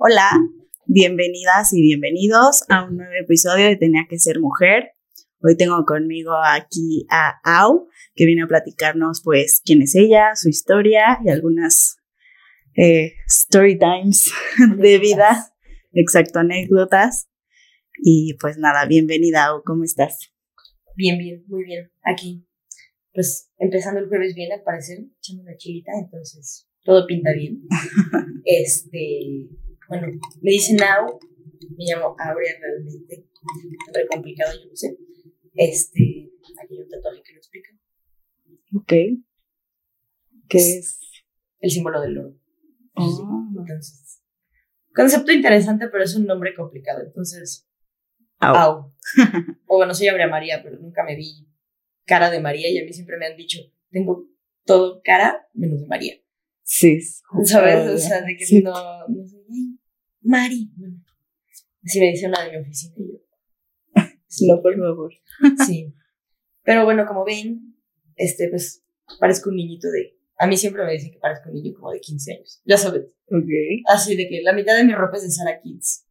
Hola, 0.00 0.30
bienvenidas 0.86 1.72
y 1.72 1.82
bienvenidos 1.82 2.62
a 2.68 2.84
un 2.84 2.98
nuevo 2.98 3.12
episodio 3.20 3.66
de 3.66 3.74
Tenía 3.74 4.06
que 4.08 4.20
ser 4.20 4.38
mujer. 4.38 4.92
Hoy 5.42 5.56
tengo 5.56 5.84
conmigo 5.84 6.34
aquí 6.36 7.04
a 7.10 7.40
Au, 7.42 7.88
que 8.14 8.24
viene 8.24 8.44
a 8.44 8.46
platicarnos 8.46 9.22
pues 9.24 9.60
quién 9.64 9.82
es 9.82 9.96
ella, 9.96 10.36
su 10.36 10.50
historia 10.50 11.18
y 11.24 11.30
algunas 11.30 11.96
eh, 12.76 13.14
story 13.26 13.76
times 13.76 14.30
de 14.78 14.98
vida, 15.00 15.52
exacto, 15.90 16.38
anécdotas. 16.38 17.28
Y 18.00 18.34
pues 18.34 18.56
nada, 18.56 18.86
bienvenida 18.86 19.46
Au, 19.46 19.64
¿cómo 19.64 19.82
estás? 19.82 20.30
Bien, 20.94 21.18
bien, 21.18 21.42
muy 21.48 21.64
bien. 21.64 21.90
Aquí, 22.04 22.46
pues 23.12 23.50
empezando 23.58 23.98
el 23.98 24.06
jueves 24.06 24.36
bien, 24.36 24.52
al 24.52 24.62
parecer, 24.62 24.98
echando 25.18 25.42
una 25.42 25.56
chilita, 25.56 25.90
entonces 26.00 26.68
todo 26.84 27.04
pinta 27.04 27.32
bien. 27.32 27.62
este, 28.44 29.48
bueno, 29.88 30.06
me 30.42 30.50
dicen 30.50 30.82
Au, 30.82 31.18
me 31.76 31.84
llamo 31.84 32.14
Aurea 32.18 32.52
realmente, 32.60 33.26
muy 33.92 34.06
complicado, 34.10 34.52
yo 34.54 34.68
no 34.68 34.76
sé. 34.76 34.96
Este, 35.54 36.30
aquí 36.62 36.74
hay 36.74 36.80
un 36.82 36.88
tatuaje 36.88 37.22
que 37.22 37.32
lo 37.32 37.38
explica. 37.38 37.70
Ok. 38.74 38.92
¿Qué 40.48 40.58
es? 40.58 41.00
El 41.60 41.70
símbolo 41.70 42.00
del 42.00 42.18
oro. 42.18 42.34
Oh. 42.94 43.46
Entonces, 43.58 44.22
concepto 44.94 45.32
interesante, 45.32 45.88
pero 45.88 46.04
es 46.04 46.14
un 46.14 46.26
nombre 46.26 46.54
complicado. 46.54 47.02
Entonces, 47.04 47.68
Au. 48.38 48.54
Au. 48.56 48.94
o 49.66 49.76
bueno, 49.76 49.94
soy 49.94 50.08
Aurea 50.08 50.28
María, 50.28 50.62
pero 50.62 50.78
nunca 50.78 51.04
me 51.04 51.16
vi 51.16 51.48
cara 52.04 52.30
de 52.30 52.40
María 52.40 52.70
y 52.70 52.78
a 52.78 52.84
mí 52.84 52.92
siempre 52.92 53.16
me 53.18 53.26
han 53.26 53.36
dicho, 53.36 53.58
tengo 53.90 54.28
todo 54.64 55.00
cara 55.02 55.48
menos 55.54 55.80
de 55.80 55.86
María. 55.86 56.14
Sí. 56.62 57.00
¿Sabes? 57.44 57.88
O 57.90 57.98
sea, 57.98 58.22
de 58.22 58.36
que 58.36 58.44
Sí. 58.46 58.62
no, 58.62 58.72
no 59.08 59.26
sé, 59.26 59.36
"Ay, 59.50 59.77
Mari. 60.28 60.70
Bueno, 60.76 61.02
así 61.82 62.00
me 62.00 62.08
dice 62.08 62.26
una 62.26 62.44
de 62.44 62.50
mi 62.50 62.56
oficina 62.58 62.94
y 62.98 63.08
yo, 63.12 63.18
No, 64.54 64.62
por 64.62 64.76
favor. 64.76 65.12
sí. 65.66 65.94
Pero 66.62 66.84
bueno, 66.84 67.06
como 67.06 67.24
ven, 67.24 67.74
este, 68.14 68.48
pues, 68.50 68.84
parezco 69.18 69.48
un 69.48 69.56
niñito 69.56 69.88
de, 69.90 70.18
a 70.38 70.46
mí 70.46 70.58
siempre 70.58 70.84
me 70.84 70.92
dicen 70.92 71.12
que 71.12 71.18
parezco 71.18 71.48
un 71.48 71.54
niño 71.54 71.72
como 71.74 71.92
de 71.92 72.00
15 72.00 72.34
años, 72.34 72.60
ya 72.66 72.76
sabes. 72.76 73.06
Ok. 73.28 73.48
Así 73.86 74.16
de 74.16 74.28
que 74.28 74.42
la 74.42 74.52
mitad 74.52 74.76
de 74.76 74.84
mi 74.84 74.94
ropa 74.94 75.16
es 75.16 75.22
de 75.22 75.30
Sara 75.30 75.60
Kids, 75.62 76.06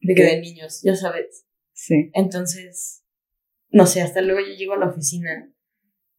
de 0.00 0.14
que 0.14 0.22
de 0.22 0.40
niños, 0.42 0.82
ya 0.82 0.94
sabes. 0.94 1.46
Sí. 1.72 2.10
Entonces, 2.12 3.02
no 3.70 3.86
sé, 3.86 4.02
hasta 4.02 4.20
luego 4.20 4.40
yo 4.40 4.54
llego 4.54 4.74
a 4.74 4.78
la 4.78 4.88
oficina 4.90 5.50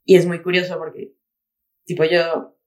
y 0.06 0.16
es 0.16 0.26
muy 0.26 0.42
curioso 0.42 0.76
porque, 0.80 1.14
tipo, 1.86 2.04
yo 2.04 2.58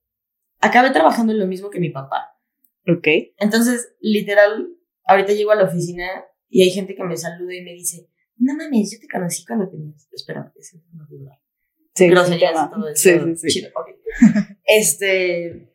acabé 0.59 0.91
trabajando 0.91 1.33
en 1.33 1.39
lo 1.39 1.45
mismo 1.45 1.69
que 1.69 1.81
mi 1.81 1.89
papá. 1.89 2.39
Ok. 2.87 3.07
Entonces, 3.37 3.93
literal, 3.99 4.76
ahorita 5.07 5.33
llego 5.33 5.51
a 5.51 5.55
la 5.55 5.63
oficina 5.63 6.07
y 6.49 6.63
hay 6.63 6.69
gente 6.69 6.95
que 6.95 7.03
me 7.03 7.17
saluda 7.17 7.55
y 7.55 7.63
me 7.63 7.73
dice, 7.73 8.09
no 8.37 8.55
mames, 8.55 8.91
yo 8.91 8.99
te 8.99 9.07
conocí 9.07 9.45
cuando 9.45 9.69
tenías, 9.69 10.07
espera, 10.11 10.51
ese 10.55 10.77
es 10.77 10.83
una 10.93 11.05
duda. 11.09 11.39
Sí, 11.95 12.07
Groserías 12.09 12.51
y 12.51 12.69
todo 12.69 12.87
eso. 12.89 13.01
sí, 13.01 13.19
sí, 13.19 13.35
sí. 13.35 13.47
Chido, 13.47 13.69
ok. 13.75 13.87
Este, 14.69 15.73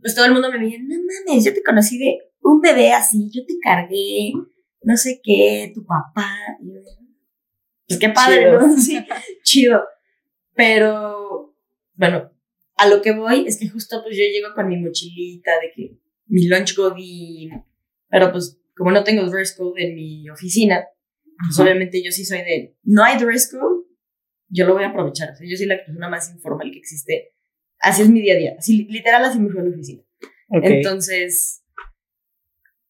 pues 0.00 0.14
todo 0.14 0.24
el 0.24 0.32
mundo 0.32 0.50
me 0.50 0.58
dice, 0.58 0.78
no 0.82 0.96
mames, 0.96 1.44
yo 1.44 1.52
te 1.52 1.62
conocí 1.62 1.98
de 1.98 2.18
un 2.40 2.60
bebé 2.60 2.92
así, 2.92 3.30
yo 3.30 3.44
te 3.44 3.54
cargué, 3.62 4.32
no 4.82 4.96
sé 4.96 5.20
qué, 5.22 5.72
tu 5.74 5.84
papá. 5.84 6.30
Pues 7.86 8.00
qué 8.00 8.08
padre, 8.08 8.46
Chido. 8.46 8.60
¿no? 8.60 8.76
Sí, 8.78 8.98
chido. 9.42 9.82
Pero, 10.54 11.54
bueno, 11.94 12.30
a 12.76 12.88
lo 12.88 13.02
que 13.02 13.12
voy 13.12 13.46
es 13.46 13.58
que 13.58 13.68
justo 13.68 14.02
pues 14.02 14.16
yo 14.16 14.22
llego 14.22 14.54
con 14.54 14.68
mi 14.68 14.78
mochilita 14.78 15.52
de 15.60 15.72
que 15.74 15.98
mi 16.26 16.46
lunch 16.48 16.76
godín, 16.76 17.50
pero 18.16 18.32
pues 18.32 18.58
como 18.74 18.92
no 18.92 19.04
tengo 19.04 19.28
dress 19.28 19.54
code 19.58 19.84
en 19.84 19.94
mi 19.94 20.30
oficina, 20.30 20.86
pues 21.46 21.58
obviamente 21.58 22.02
yo 22.02 22.10
sí 22.10 22.24
soy 22.24 22.38
de, 22.38 22.74
no 22.82 23.04
hay 23.04 23.18
dress 23.18 23.50
code, 23.50 23.84
yo 24.48 24.66
lo 24.66 24.72
voy 24.72 24.84
a 24.84 24.88
aprovechar. 24.88 25.32
O 25.32 25.36
sea, 25.36 25.46
yo 25.46 25.54
soy 25.54 25.66
la 25.66 25.76
persona 25.76 26.08
más 26.08 26.32
informal 26.32 26.70
que 26.70 26.78
existe. 26.78 27.34
Así 27.78 28.00
es 28.00 28.08
mi 28.08 28.22
día 28.22 28.32
a 28.32 28.36
día. 28.38 28.54
Así, 28.58 28.86
literal, 28.86 29.22
así 29.22 29.38
me 29.38 29.50
fui 29.50 29.60
a 29.60 29.64
la 29.64 29.68
oficina. 29.68 30.02
Ok. 30.48 30.64
Entonces, 30.64 31.62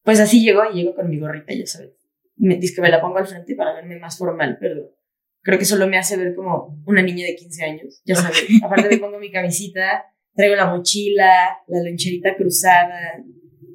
pues 0.01 0.21
así 0.21 0.41
llego 0.41 0.61
y 0.71 0.75
llego 0.75 0.95
con 0.95 1.09
mi 1.09 1.19
gorrita, 1.19 1.53
ya 1.53 1.65
sabes. 1.65 1.91
Me, 2.37 2.55
dice 2.55 2.75
que 2.75 2.81
me 2.81 2.89
la 2.89 3.01
pongo 3.01 3.17
al 3.17 3.27
frente 3.27 3.53
para 3.53 3.73
verme 3.73 3.99
más 3.99 4.17
formal, 4.17 4.57
pero 4.61 4.95
creo 5.41 5.59
que 5.59 5.65
solo 5.65 5.87
me 5.87 5.97
hace 5.97 6.15
ver 6.15 6.35
como 6.35 6.81
una 6.85 7.01
niña 7.01 7.25
de 7.25 7.35
15 7.35 7.65
años, 7.65 8.01
ya 8.05 8.15
sabes. 8.15 8.45
Aparte 8.63 8.87
me 8.87 8.97
pongo 8.97 9.19
mi 9.19 9.29
camisita, 9.29 10.05
traigo 10.33 10.55
la 10.55 10.67
mochila, 10.67 11.59
la 11.67 11.83
loncherita 11.83 12.33
cruzada, 12.37 13.21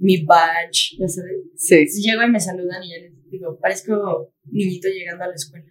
mi 0.02 0.24
badge, 0.24 0.96
ya 0.98 1.06
sabes. 1.08 1.36
Sí. 1.56 1.74
Entonces 1.76 2.02
llego 2.04 2.22
y 2.22 2.30
me 2.30 2.40
saludan 2.40 2.82
y 2.82 2.90
ya 2.90 2.98
les 3.02 3.30
digo, 3.30 3.58
parezco 3.60 4.34
niñito 4.50 4.88
llegando 4.88 5.24
a 5.24 5.28
la 5.28 5.34
escuela. 5.34 5.64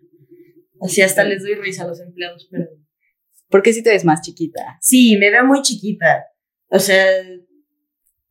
Así 0.79 1.01
hasta 1.01 1.23
les 1.23 1.43
doy 1.43 1.55
risa 1.55 1.83
a 1.83 1.87
los 1.87 1.99
empleados, 1.99 2.47
pero 2.49 2.65
¿Por 3.49 3.61
qué 3.61 3.73
si 3.73 3.83
te 3.83 3.89
ves 3.89 4.05
más 4.05 4.21
chiquita? 4.21 4.77
sí, 4.81 5.17
me 5.17 5.29
veo 5.29 5.45
muy 5.45 5.61
chiquita. 5.61 6.25
O 6.69 6.79
sea, 6.79 7.05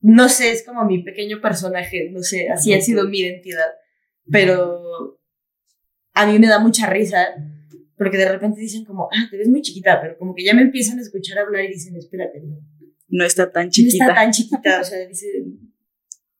no 0.00 0.28
sé, 0.30 0.50
es 0.52 0.64
como 0.64 0.84
mi 0.86 1.02
pequeño 1.02 1.42
personaje, 1.42 2.08
no 2.10 2.22
sé, 2.22 2.48
así 2.48 2.72
ha 2.72 2.80
sido 2.80 3.06
mi 3.06 3.20
identidad. 3.20 3.68
Pero 4.32 5.20
a 6.14 6.26
mí 6.26 6.38
me 6.38 6.46
da 6.46 6.58
mucha 6.58 6.88
risa 6.88 7.28
porque 7.98 8.16
de 8.16 8.30
repente 8.32 8.58
dicen 8.60 8.86
como, 8.86 9.08
ah, 9.12 9.28
te 9.30 9.36
ves 9.36 9.48
muy 9.48 9.60
chiquita, 9.60 10.00
pero 10.00 10.16
como 10.16 10.34
que 10.34 10.42
ya 10.44 10.54
me 10.54 10.62
empiezan 10.62 10.98
a 10.98 11.02
escuchar 11.02 11.38
hablar 11.38 11.64
y 11.66 11.68
dicen, 11.68 11.94
espérate, 11.96 12.40
no, 12.40 12.56
No 13.08 13.24
está 13.26 13.52
tan 13.52 13.66
no 13.66 13.70
chiquita. 13.70 14.04
está 14.06 14.14
tan 14.14 14.30
chiquita, 14.32 14.80
o 14.80 14.84
sea, 14.84 15.06
dicen, 15.06 15.69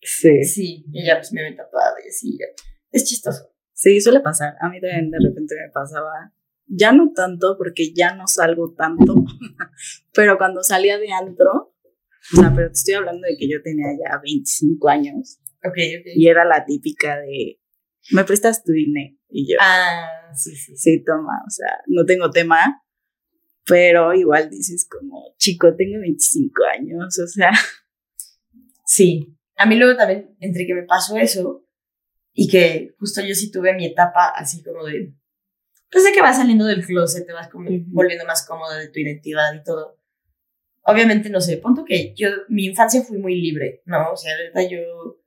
Sí. 0.03 0.43
sí, 0.45 0.85
y 0.93 1.07
ya 1.07 1.17
pues 1.17 1.33
me 1.33 1.43
ven 1.43 1.57
tatuada 1.57 1.95
y 2.05 2.09
así, 2.09 2.37
ya. 2.39 2.47
Es 2.91 3.05
chistoso. 3.05 3.53
Sí, 3.73 4.01
suele 4.01 4.21
pasar. 4.21 4.55
A 4.61 4.69
mí 4.69 4.81
también 4.81 5.11
de 5.11 5.19
repente 5.23 5.55
me 5.55 5.71
pasaba. 5.73 6.33
Ya 6.67 6.93
no 6.93 7.13
tanto, 7.15 7.57
porque 7.59 7.93
ya 7.95 8.15
no 8.15 8.27
salgo 8.27 8.75
tanto. 8.75 9.15
pero 10.15 10.39
cuando 10.39 10.63
salía 10.63 10.99
de 10.99 11.11
antro, 11.13 11.75
o 12.33 12.37
sea, 12.41 12.53
pero 12.55 12.69
te 12.69 12.75
estoy 12.75 12.95
hablando 12.95 13.27
de 13.27 13.37
que 13.37 13.49
yo 13.49 13.63
tenía 13.63 13.87
ya 13.99 14.19
25 14.23 14.89
años 14.89 15.39
Ok, 15.65 15.73
ok. 16.01 16.07
y 16.15 16.29
era 16.29 16.45
la 16.45 16.65
típica 16.65 17.19
de, 17.21 17.61
¿me 18.13 18.25
prestas 18.25 18.63
tu 18.63 18.73
dinero? 18.73 19.17
Y 19.29 19.51
yo, 19.51 19.57
Ah, 19.61 20.07
sí, 20.35 20.55
sí. 20.55 20.77
sí, 20.77 21.03
toma, 21.05 21.43
o 21.47 21.51
sea, 21.51 21.79
no 21.87 22.05
tengo 22.05 22.31
tema, 22.31 22.83
pero 23.67 24.13
igual 24.15 24.49
dices 24.51 24.87
como, 24.89 25.35
chico, 25.39 25.75
tengo 25.77 25.99
25 26.01 26.53
años, 26.79 27.19
o 27.19 27.27
sea, 27.27 27.51
Sí. 28.87 29.37
A 29.61 29.67
mí 29.67 29.77
luego 29.77 29.95
también, 29.95 30.35
entre 30.41 30.67
que 30.67 30.73
me 30.73 30.85
pasó 30.85 31.19
eso 31.19 31.67
y 32.33 32.49
que 32.49 32.95
justo 32.99 33.21
yo 33.21 33.35
sí 33.35 33.51
tuve 33.51 33.75
mi 33.75 33.85
etapa 33.85 34.33
así 34.35 34.63
como 34.63 34.87
de, 34.87 35.13
pues 35.91 36.03
de 36.03 36.13
que 36.13 36.23
vas 36.23 36.39
saliendo 36.39 36.65
del 36.65 36.83
closet, 36.83 37.27
te 37.27 37.35
vas 37.35 37.49
como 37.49 37.69
volviendo 37.89 38.25
más 38.25 38.47
cómoda 38.47 38.79
de 38.79 38.89
tu 38.89 39.01
identidad 39.01 39.53
y 39.53 39.63
todo. 39.63 39.99
Obviamente, 40.85 41.29
no 41.29 41.43
sé, 41.43 41.59
punto 41.59 41.85
que 41.85 42.15
yo, 42.17 42.29
mi 42.49 42.65
infancia 42.65 43.03
fui 43.03 43.19
muy 43.19 43.39
libre, 43.39 43.83
¿no? 43.85 44.13
O 44.13 44.17
sea, 44.17 44.33
ahorita 44.35 44.63
yo 44.63 45.19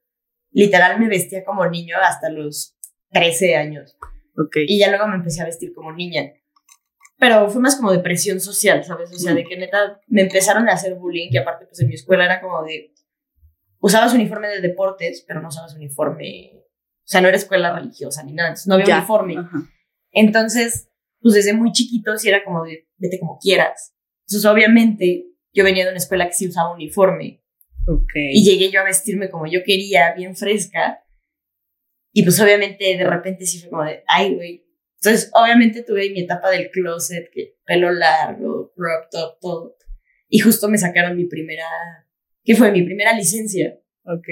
literal 0.50 1.00
me 1.00 1.10
vestía 1.10 1.46
como 1.46 1.68
niño 1.68 1.98
hasta 2.02 2.32
los 2.32 2.76
13 3.12 3.56
años. 3.56 3.96
ok. 4.36 4.58
Y 4.66 4.80
ya 4.80 4.90
luego 4.90 5.08
me 5.10 5.18
empecé 5.18 5.44
a 5.44 5.46
vestir 5.46 5.76
como 5.76 5.92
niña. 5.92 6.34
Pero 7.20 7.52
fue 7.52 7.62
más 7.62 7.76
como 7.76 7.92
de 7.92 8.00
presión 8.00 8.40
social, 8.40 8.84
¿sabes? 8.84 9.12
O 9.12 9.20
sea, 9.20 9.36
de 9.36 9.44
que 9.44 9.58
neta 9.58 10.02
me 10.08 10.24
empezaron 10.24 10.68
a 10.70 10.74
hacer 10.74 10.96
bullying, 10.96 11.30
que 11.30 11.38
aparte 11.38 11.68
pues 11.68 11.80
en 11.82 11.90
mi 11.90 11.94
escuela 11.94 12.26
era 12.26 12.42
como 12.42 12.64
de... 12.64 12.93
Usabas 13.84 14.14
uniforme 14.14 14.48
de 14.48 14.62
deportes, 14.62 15.26
pero 15.28 15.42
no 15.42 15.50
usabas 15.50 15.76
uniforme... 15.76 16.52
O 16.56 17.06
sea, 17.06 17.20
no 17.20 17.28
era 17.28 17.36
escuela 17.36 17.78
religiosa 17.78 18.24
ni 18.24 18.32
nada, 18.32 18.48
entonces 18.50 18.68
no 18.68 18.76
había 18.76 18.88
Ya. 18.88 18.98
uniforme. 19.00 19.38
Ajá. 19.38 19.58
Entonces, 20.12 20.88
pues 21.20 21.36
desde 21.36 21.54
muy 21.54 21.74
chiquito 21.74 22.18
sí 22.18 22.30
era 22.30 22.46
como 22.46 22.64
de, 22.64 22.88
vete 22.96 23.20
como 23.20 23.38
quieras. 23.40 23.94
Entonces, 24.26 24.50
obviamente, 24.50 25.26
yo 25.52 25.66
venía 25.66 25.84
de 25.84 25.90
una 25.90 25.98
escuela 25.98 26.28
que 26.28 26.34
sí 26.34 26.48
usaba 26.48 26.74
uniforme. 26.74 27.44
Ok. 27.86 28.14
Y 28.16 28.46
llegué 28.46 28.72
yo 28.72 28.80
a 28.80 28.86
vestirme 28.86 29.30
como 29.30 29.48
yo 29.48 29.64
quería, 29.66 30.14
bien 30.14 30.38
fresca. 30.38 31.04
Y 32.14 32.24
pues 32.24 32.40
obviamente 32.40 32.96
de 32.96 33.04
repente 33.04 33.46
sí 33.46 33.60
fue 33.60 33.70
como 33.70 33.84
de, 33.84 34.02
ay, 34.08 34.34
güey. 34.36 34.66
Entonces, 35.02 35.30
obviamente 35.34 35.84
tuve 35.84 36.10
mi 36.12 36.22
etapa 36.22 36.50
del 36.52 36.72
closet, 36.72 37.30
que 37.34 37.58
pelo 37.66 37.92
largo, 37.92 38.72
crop 38.74 39.10
top, 39.12 39.40
todo. 39.42 39.76
Y 40.30 40.40
justo 40.40 40.70
me 40.70 40.78
sacaron 40.78 41.18
mi 41.18 41.26
primera, 41.26 41.66
¿qué 42.44 42.56
fue? 42.56 42.72
Mi 42.72 42.84
primera 42.84 43.16
licencia. 43.16 43.80
ok. 44.06 44.28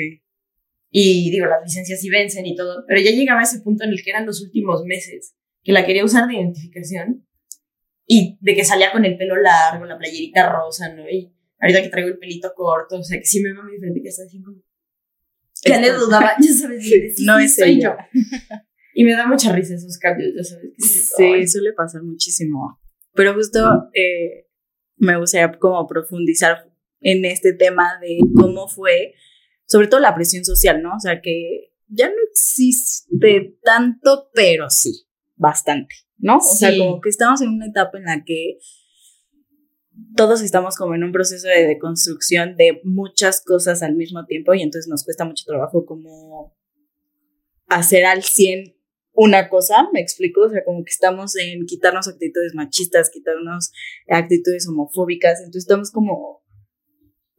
Y 0.93 1.31
digo, 1.31 1.45
las 1.45 1.63
licencias 1.63 2.01
sí 2.01 2.09
vencen 2.09 2.45
y 2.45 2.53
todo, 2.55 2.83
pero 2.85 2.99
ya 2.99 3.11
llegaba 3.11 3.39
a 3.39 3.43
ese 3.43 3.61
punto 3.61 3.85
en 3.85 3.91
el 3.91 4.03
que 4.03 4.09
eran 4.09 4.25
los 4.25 4.41
últimos 4.41 4.83
meses, 4.83 5.35
que 5.63 5.71
la 5.71 5.85
quería 5.85 6.03
usar 6.03 6.27
de 6.27 6.33
identificación 6.35 7.25
y 8.05 8.37
de 8.41 8.55
que 8.55 8.65
salía 8.65 8.91
con 8.91 9.05
el 9.05 9.15
pelo 9.17 9.37
largo, 9.37 9.85
la 9.85 9.97
playerita 9.97 10.51
rosa, 10.51 10.93
¿no? 10.93 11.09
Y 11.09 11.33
ahorita 11.61 11.81
que 11.81 11.87
traigo 11.89 12.09
el 12.09 12.17
pelito 12.17 12.51
corto, 12.53 12.97
o 12.99 13.03
sea, 13.03 13.17
que 13.17 13.25
sí 13.25 13.41
me 13.41 13.53
veo 13.53 13.63
muy 13.63 13.71
diferente, 13.73 14.01
que 14.01 14.09
está 14.09 14.23
así 14.23 14.41
como... 14.41 14.57
Ya 15.63 15.79
le 15.79 15.91
dudaba, 15.93 16.33
ya 16.41 16.51
sabes, 16.53 16.83
Sí, 16.83 17.09
sí, 17.11 17.25
no 17.25 17.39
es 17.39 17.55
soy 17.55 17.69
ella. 17.77 17.97
yo. 18.09 18.25
Y 18.93 19.05
me 19.05 19.13
da 19.15 19.25
mucha 19.27 19.53
risa 19.55 19.75
esos 19.75 19.97
cambios, 19.97 20.33
ya 20.35 20.43
sabes. 20.43 20.71
que 20.75 20.83
Sí, 20.83 21.47
suele 21.47 21.71
pasar 21.71 22.03
muchísimo. 22.03 22.77
Pero 23.13 23.33
justo 23.33 23.87
eh, 23.93 24.47
me 24.97 25.17
gustaría 25.17 25.57
como 25.57 25.87
profundizar 25.87 26.69
en 27.01 27.25
este 27.25 27.53
tema 27.53 27.99
de 27.99 28.19
cómo 28.35 28.67
fue. 28.67 29.13
Sobre 29.65 29.87
todo 29.87 29.99
la 29.99 30.15
presión 30.15 30.43
social, 30.43 30.81
¿no? 30.81 30.95
O 30.95 30.99
sea, 30.99 31.21
que 31.21 31.73
ya 31.87 32.07
no 32.07 32.15
existe 32.31 33.57
tanto, 33.63 34.29
pero 34.33 34.69
sí, 34.69 35.07
bastante, 35.35 35.95
¿no? 36.17 36.37
O 36.37 36.41
sea, 36.41 36.75
como 36.77 37.01
que 37.01 37.09
estamos 37.09 37.41
en 37.41 37.49
una 37.49 37.67
etapa 37.67 37.97
en 37.97 38.05
la 38.05 38.23
que 38.25 38.59
todos 40.15 40.41
estamos 40.41 40.75
como 40.75 40.95
en 40.95 41.03
un 41.03 41.11
proceso 41.11 41.47
de 41.47 41.67
deconstrucción 41.67 42.55
de 42.55 42.81
muchas 42.83 43.43
cosas 43.43 43.83
al 43.83 43.95
mismo 43.95 44.25
tiempo 44.25 44.53
y 44.53 44.61
entonces 44.61 44.89
nos 44.89 45.03
cuesta 45.03 45.25
mucho 45.25 45.43
trabajo 45.45 45.85
como 45.85 46.55
hacer 47.67 48.05
al 48.05 48.23
100 48.23 48.75
una 49.13 49.49
cosa, 49.49 49.89
me 49.93 49.99
explico, 49.99 50.41
o 50.41 50.49
sea, 50.49 50.63
como 50.63 50.83
que 50.85 50.91
estamos 50.91 51.35
en 51.35 51.65
quitarnos 51.65 52.07
actitudes 52.07 52.53
machistas, 52.55 53.09
quitarnos 53.09 53.71
actitudes 54.07 54.67
homofóbicas, 54.67 55.39
entonces 55.39 55.63
estamos 55.63 55.91
como 55.91 56.40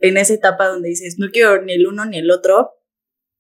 en 0.02 0.16
esa 0.16 0.34
etapa 0.34 0.66
donde 0.66 0.90
dices, 0.90 1.18
no 1.18 1.28
quiero 1.30 1.62
ni 1.62 1.72
el 1.72 1.86
uno 1.86 2.04
ni 2.04 2.18
el 2.18 2.30
otro, 2.30 2.72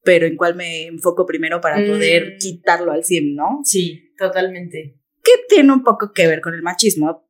pero 0.02 0.26
en 0.26 0.36
cuál 0.36 0.54
me 0.54 0.86
enfoco 0.86 1.26
primero 1.26 1.60
para 1.60 1.76
poder 1.76 2.34
mm. 2.34 2.38
quitarlo 2.38 2.92
al 2.92 3.04
100, 3.04 3.34
¿no? 3.34 3.60
Sí, 3.64 4.14
totalmente. 4.16 4.98
Que 5.22 5.32
tiene 5.48 5.72
un 5.72 5.82
poco 5.82 6.12
que 6.12 6.26
ver 6.26 6.40
con 6.40 6.54
el 6.54 6.62
machismo, 6.62 7.28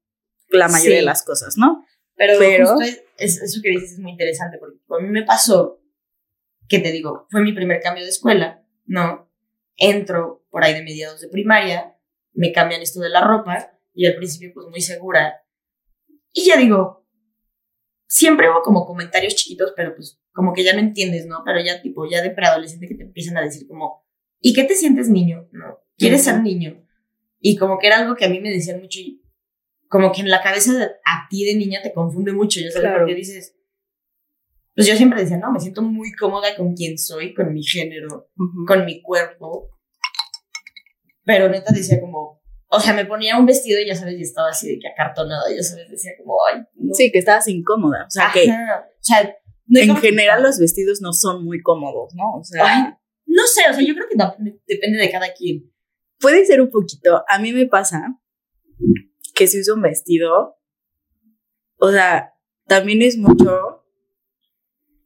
la 0.50 0.68
mayoría 0.68 0.98
de 0.98 1.04
las 1.04 1.24
cosas, 1.24 1.56
¿no? 1.56 1.84
Pero, 2.14 2.38
pero 2.38 2.76
eso 3.16 3.60
que 3.62 3.70
dices 3.70 3.92
es 3.92 3.98
muy 3.98 4.12
interesante, 4.12 4.58
porque 4.58 4.78
a 4.88 5.02
mí 5.02 5.08
me 5.08 5.24
pasó, 5.24 5.82
que 6.68 6.78
te 6.78 6.92
digo, 6.92 7.26
fue 7.30 7.42
mi 7.42 7.52
primer 7.52 7.80
cambio 7.80 8.04
de 8.04 8.10
escuela, 8.10 8.64
¿no? 8.84 9.30
Entro 9.76 10.46
por 10.50 10.62
ahí 10.62 10.74
de 10.74 10.82
mediados 10.82 11.22
de 11.22 11.28
primaria, 11.28 11.96
me 12.34 12.52
cambian 12.52 12.82
esto 12.82 13.00
de 13.00 13.08
la 13.08 13.26
ropa, 13.26 13.78
y 13.94 14.06
al 14.06 14.14
principio 14.16 14.50
pues 14.54 14.66
muy 14.68 14.82
segura. 14.82 15.42
Y 16.32 16.46
ya 16.46 16.58
digo, 16.58 17.01
siempre 18.12 18.50
hubo 18.50 18.60
como 18.60 18.84
comentarios 18.84 19.34
chiquitos, 19.34 19.72
pero 19.74 19.96
pues 19.96 20.20
como 20.32 20.52
que 20.52 20.62
ya 20.62 20.74
no 20.74 20.80
entiendes, 20.80 21.24
¿no? 21.24 21.40
Pero 21.46 21.60
ya 21.64 21.80
tipo, 21.80 22.06
ya 22.06 22.20
de 22.20 22.28
preadolescente 22.28 22.86
que 22.86 22.94
te 22.94 23.04
empiezan 23.04 23.38
a 23.38 23.40
decir 23.40 23.66
como, 23.66 24.04
¿y 24.38 24.52
qué 24.52 24.64
te 24.64 24.74
sientes 24.74 25.08
niño? 25.08 25.48
¿No? 25.50 25.78
¿Quieres 25.96 26.22
ser 26.22 26.42
niño? 26.42 26.86
Y 27.40 27.56
como 27.56 27.78
que 27.78 27.86
era 27.86 28.00
algo 28.00 28.14
que 28.14 28.26
a 28.26 28.28
mí 28.28 28.38
me 28.38 28.50
decían 28.50 28.82
mucho 28.82 29.00
y 29.00 29.22
como 29.88 30.12
que 30.12 30.20
en 30.20 30.28
la 30.28 30.42
cabeza 30.42 30.74
de, 30.74 30.84
a 30.84 31.26
ti 31.30 31.46
de 31.46 31.54
niña 31.54 31.80
te 31.82 31.94
confunde 31.94 32.34
mucho, 32.34 32.60
ya 32.60 32.70
sabes, 32.70 32.90
porque 32.98 33.14
dices, 33.14 33.56
pues 34.74 34.86
yo 34.86 34.94
siempre 34.94 35.22
decía, 35.22 35.38
no, 35.38 35.50
me 35.50 35.60
siento 35.60 35.80
muy 35.80 36.12
cómoda 36.12 36.54
con 36.54 36.74
quien 36.74 36.98
soy, 36.98 37.32
con 37.32 37.50
mi 37.54 37.62
género, 37.62 38.28
con 38.66 38.84
mi 38.84 39.00
cuerpo. 39.00 39.70
Pero 41.24 41.48
neta 41.48 41.72
decía 41.72 41.98
como, 41.98 42.41
o 42.74 42.80
sea, 42.80 42.94
me 42.94 43.04
ponía 43.04 43.36
un 43.36 43.44
vestido 43.44 43.78
y 43.82 43.86
ya 43.86 43.94
sabes, 43.94 44.18
y 44.18 44.22
estaba 44.22 44.48
así 44.48 44.66
de 44.70 44.78
que 44.78 44.88
acartonada, 44.88 45.42
ya 45.54 45.62
sabes, 45.62 45.90
decía 45.90 46.12
como, 46.16 46.36
ay, 46.50 46.62
no. 46.74 46.94
Sí, 46.94 47.12
que 47.12 47.18
estabas 47.18 47.46
incómoda, 47.48 48.06
o 48.06 48.10
sea, 48.10 48.30
que... 48.32 48.44
O 48.44 49.04
sea, 49.04 49.36
en 49.74 49.96
general 49.96 50.42
los 50.42 50.58
vestidos 50.58 51.02
no 51.02 51.12
son 51.12 51.44
muy 51.44 51.60
cómodos, 51.60 52.14
¿no? 52.14 52.38
O 52.38 52.44
sea... 52.44 52.98
no 53.26 53.42
sé, 53.46 53.60
o 53.70 53.74
sea, 53.74 53.84
yo 53.84 53.94
creo 53.94 54.06
que 54.08 54.16
depende 54.66 54.98
de 54.98 55.10
cada 55.10 55.34
quien. 55.34 55.70
Puede 56.18 56.46
ser 56.46 56.62
un 56.62 56.70
poquito, 56.70 57.22
a 57.28 57.38
mí 57.38 57.52
me 57.52 57.66
pasa 57.66 58.18
que 59.34 59.46
si 59.46 59.60
usa 59.60 59.74
un 59.74 59.82
vestido, 59.82 60.56
o 61.76 61.92
sea, 61.92 62.32
también 62.66 63.02
es 63.02 63.18
mucho, 63.18 63.84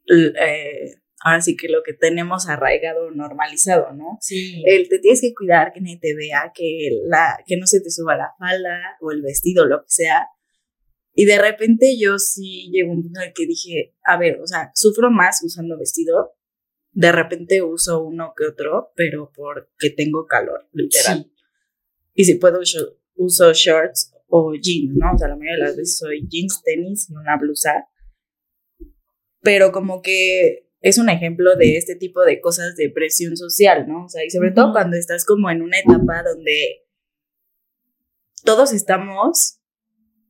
eh, 0.09 1.01
ahora 1.21 1.41
sí 1.41 1.55
que 1.55 1.67
lo 1.67 1.83
que 1.83 1.93
tenemos 1.93 2.47
arraigado, 2.47 3.11
normalizado, 3.11 3.93
¿no? 3.93 4.17
Sí. 4.21 4.63
El 4.65 4.87
te 4.87 4.99
tienes 4.99 5.21
que 5.21 5.33
cuidar, 5.33 5.73
que 5.73 5.81
nadie 5.81 5.99
te 5.99 6.15
vea, 6.15 6.51
que, 6.53 6.89
la, 7.05 7.39
que 7.45 7.57
no 7.57 7.67
se 7.67 7.81
te 7.81 7.89
suba 7.89 8.15
la 8.15 8.33
falda 8.37 8.97
o 9.01 9.11
el 9.11 9.21
vestido, 9.21 9.65
lo 9.65 9.81
que 9.81 9.89
sea. 9.89 10.27
Y 11.13 11.25
de 11.25 11.39
repente 11.39 11.97
yo 11.99 12.19
sí 12.19 12.69
llego 12.71 12.91
a 12.91 12.95
un 12.95 13.03
punto 13.03 13.19
en 13.21 13.27
el 13.27 13.33
que 13.33 13.47
dije, 13.47 13.95
a 14.03 14.17
ver, 14.17 14.39
o 14.39 14.47
sea, 14.47 14.71
sufro 14.75 15.09
más 15.09 15.41
usando 15.43 15.77
vestido. 15.77 16.33
De 16.91 17.11
repente 17.11 17.61
uso 17.61 18.03
uno 18.03 18.33
que 18.35 18.45
otro, 18.45 18.91
pero 18.95 19.31
porque 19.35 19.89
tengo 19.89 20.25
calor, 20.27 20.67
literal. 20.71 21.31
Y 22.13 22.25
si 22.25 22.35
puedo, 22.35 22.59
uso, 22.59 22.99
uso 23.15 23.51
shorts 23.53 24.13
o 24.27 24.53
jeans, 24.53 24.95
¿no? 24.95 25.13
O 25.13 25.17
sea, 25.17 25.27
la 25.27 25.35
mayoría 25.35 25.55
de 25.55 25.69
las 25.69 25.77
veces 25.77 25.97
soy 25.97 26.27
jeans, 26.27 26.61
tenis 26.63 27.09
y 27.09 27.13
una 27.13 27.37
blusa. 27.37 27.87
Pero 29.41 29.71
como 29.71 30.01
que 30.01 30.66
es 30.81 30.97
un 30.97 31.09
ejemplo 31.09 31.55
de 31.55 31.77
este 31.77 31.95
tipo 31.95 32.23
de 32.23 32.39
cosas 32.39 32.75
de 32.75 32.89
presión 32.89 33.35
social, 33.35 33.87
¿no? 33.87 34.05
O 34.05 34.09
sea, 34.09 34.23
y 34.25 34.29
sobre 34.29 34.51
todo 34.51 34.71
cuando 34.71 34.97
estás 34.97 35.25
como 35.25 35.49
en 35.49 35.61
una 35.61 35.79
etapa 35.79 36.23
donde 36.23 36.85
todos 38.43 38.73
estamos 38.73 39.59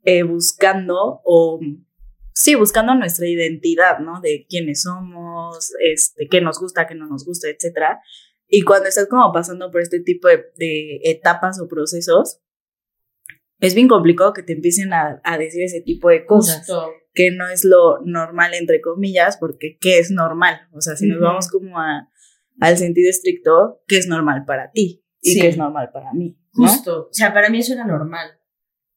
eh, 0.03 0.23
buscando 0.23 1.21
o 1.23 1.59
sí, 2.33 2.55
buscando 2.55 2.95
nuestra 2.95 3.27
identidad, 3.27 3.99
¿no? 3.99 4.21
De 4.21 4.45
quiénes 4.47 4.83
somos, 4.83 5.73
este, 5.81 6.27
qué 6.29 6.39
nos 6.39 6.59
gusta, 6.59 6.87
qué 6.87 6.95
no 6.95 7.07
nos 7.07 7.25
gusta, 7.25 7.49
etcétera. 7.49 7.99
Y 8.47 8.61
cuando 8.61 8.87
estás 8.87 9.07
como 9.07 9.31
pasando 9.33 9.69
por 9.71 9.81
este 9.81 9.99
tipo 9.99 10.29
de, 10.29 10.45
de 10.55 11.01
etapas 11.03 11.59
o 11.59 11.67
procesos, 11.67 12.39
es 13.59 13.73
bien 13.73 13.87
complicado 13.87 14.33
que 14.33 14.43
te 14.43 14.53
empiecen 14.53 14.93
a, 14.93 15.21
decir 15.37 15.63
ese 15.63 15.81
tipo 15.81 16.09
de 16.09 16.25
cosas. 16.25 16.67
Que 17.13 17.31
no 17.31 17.47
es 17.49 17.63
lo 17.63 17.99
normal, 18.05 18.53
entre 18.53 18.79
comillas, 18.81 19.37
porque 19.37 19.77
¿qué 19.79 19.97
es 19.99 20.11
normal? 20.11 20.67
O 20.71 20.81
sea, 20.81 20.95
si 20.95 21.07
nos 21.07 21.19
vamos 21.19 21.49
como 21.49 21.79
a, 21.79 22.09
al 22.59 22.77
sentido 22.77 23.09
estricto, 23.09 23.81
¿qué 23.87 23.97
es 23.97 24.07
normal 24.07 24.43
para 24.45 24.71
ti? 24.71 25.03
Y 25.21 25.39
qué 25.39 25.47
es 25.47 25.57
normal 25.57 25.89
para 25.91 26.13
mí. 26.13 26.37
Justo. 26.51 27.07
O 27.09 27.13
sea, 27.13 27.33
para 27.33 27.49
mí 27.49 27.59
eso 27.59 27.73
era 27.73 27.85
normal. 27.85 28.39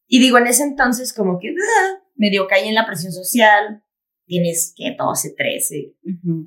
Y 0.07 0.19
digo, 0.19 0.37
en 0.37 0.47
ese 0.47 0.63
entonces, 0.63 1.13
como 1.13 1.39
que 1.39 1.49
ah, 1.49 2.03
medio 2.15 2.47
caí 2.47 2.67
en 2.67 2.75
la 2.75 2.85
presión 2.85 3.11
social. 3.11 3.83
Tienes 4.25 4.73
que 4.77 4.95
12, 4.97 5.33
13. 5.35 5.95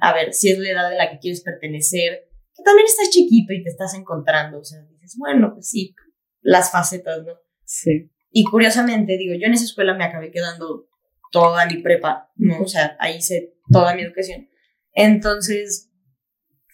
A 0.01 0.15
ver, 0.15 0.33
si 0.33 0.51
es 0.51 0.59
la 0.59 0.71
edad 0.71 0.93
en 0.93 0.99
la 0.99 1.11
que 1.11 1.19
quieres 1.19 1.43
pertenecer, 1.43 2.29
que 2.55 2.63
también 2.63 2.87
estás 2.87 3.11
chiquito 3.11 3.53
y 3.53 3.63
te 3.63 3.69
estás 3.69 3.95
encontrando. 3.95 4.61
O 4.61 4.65
sea, 4.65 4.81
dices, 4.83 5.17
bueno, 5.19 5.53
pues 5.53 5.69
sí, 5.69 5.95
las 6.41 6.71
facetas, 6.71 7.25
¿no? 7.25 7.33
Sí. 7.65 8.11
Y 8.31 8.45
curiosamente, 8.45 9.17
digo, 9.17 9.35
yo 9.35 9.47
en 9.47 9.55
esa 9.55 9.65
escuela 9.65 9.95
me 9.95 10.05
acabé 10.05 10.31
quedando 10.31 10.89
toda 11.31 11.67
mi 11.67 11.79
prepa, 11.79 12.33
¿no? 12.37 12.63
O 12.63 12.69
sea, 12.69 12.97
ahí 13.01 13.17
hice 13.17 13.55
toda 13.73 13.95
mi 13.95 14.03
educación. 14.03 14.49
Entonces, 14.93 15.91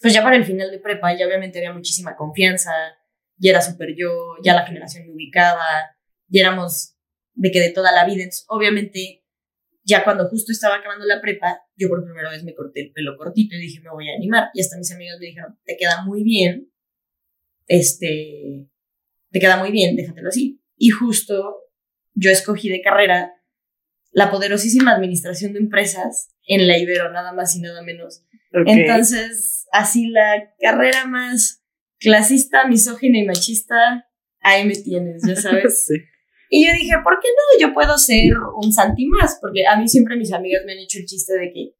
pues 0.00 0.14
ya 0.14 0.22
para 0.22 0.36
el 0.36 0.44
final 0.44 0.70
de 0.70 0.78
prepa 0.78 1.16
ya 1.16 1.26
obviamente 1.26 1.58
había 1.58 1.72
muchísima 1.72 2.16
confianza, 2.16 2.72
ya 3.36 3.50
era 3.50 3.62
súper 3.62 3.94
yo, 3.96 4.36
ya 4.42 4.54
la 4.54 4.66
generación 4.66 5.06
me 5.06 5.14
ubicaba, 5.14 5.64
ya 6.28 6.42
éramos 6.42 6.96
de 7.34 7.50
que 7.50 7.60
de 7.60 7.70
toda 7.70 7.92
la 7.92 8.04
vida. 8.04 8.22
Entonces, 8.22 8.44
obviamente, 8.48 9.24
ya 9.82 10.04
cuando 10.04 10.28
justo 10.28 10.52
estaba 10.52 10.76
acabando 10.76 11.06
la 11.06 11.20
prepa, 11.20 11.62
yo 11.76 11.88
por 11.88 12.04
primera 12.04 12.30
vez 12.30 12.44
me 12.44 12.54
corté 12.54 12.82
el 12.82 12.92
pelo 12.92 13.16
cortito 13.16 13.56
y 13.56 13.60
dije, 13.60 13.80
me 13.80 13.90
voy 13.90 14.08
a 14.10 14.14
animar. 14.14 14.48
Y 14.54 14.60
hasta 14.60 14.76
mis 14.76 14.92
amigos 14.92 15.18
me 15.20 15.26
dijeron, 15.26 15.58
te 15.64 15.76
queda 15.78 16.04
muy 16.04 16.22
bien, 16.22 16.70
este, 17.66 18.68
te 19.30 19.40
queda 19.40 19.56
muy 19.56 19.70
bien, 19.70 19.96
déjatelo 19.96 20.28
así. 20.28 20.59
Y 20.82 20.88
justo 20.88 21.56
yo 22.14 22.30
escogí 22.30 22.70
de 22.70 22.80
carrera 22.80 23.34
la 24.12 24.30
poderosísima 24.30 24.92
administración 24.92 25.52
de 25.52 25.58
empresas 25.58 26.34
en 26.46 26.66
la 26.66 26.78
Ibero, 26.78 27.12
nada 27.12 27.34
más 27.34 27.54
y 27.54 27.60
nada 27.60 27.82
menos. 27.82 28.24
Entonces, 28.50 29.66
así 29.72 30.08
la 30.08 30.54
carrera 30.58 31.04
más 31.06 31.62
clasista, 31.98 32.66
misógina 32.66 33.18
y 33.18 33.26
machista, 33.26 34.08
ahí 34.40 34.64
me 34.64 34.74
tienes, 34.74 35.22
ya 35.26 35.36
sabes. 35.36 35.86
Y 36.52 36.66
yo 36.66 36.72
dije, 36.72 36.96
¿por 37.04 37.20
qué 37.20 37.28
no? 37.28 37.68
Yo 37.68 37.72
puedo 37.72 37.96
ser 37.96 38.32
un 38.60 38.72
Santi 38.72 39.06
más, 39.06 39.38
porque 39.40 39.68
a 39.68 39.76
mí 39.76 39.86
siempre 39.86 40.16
mis 40.16 40.32
amigas 40.32 40.64
me 40.66 40.72
han 40.72 40.78
hecho 40.78 40.98
el 40.98 41.04
chiste 41.06 41.34
de 41.34 41.52
que, 41.52 41.76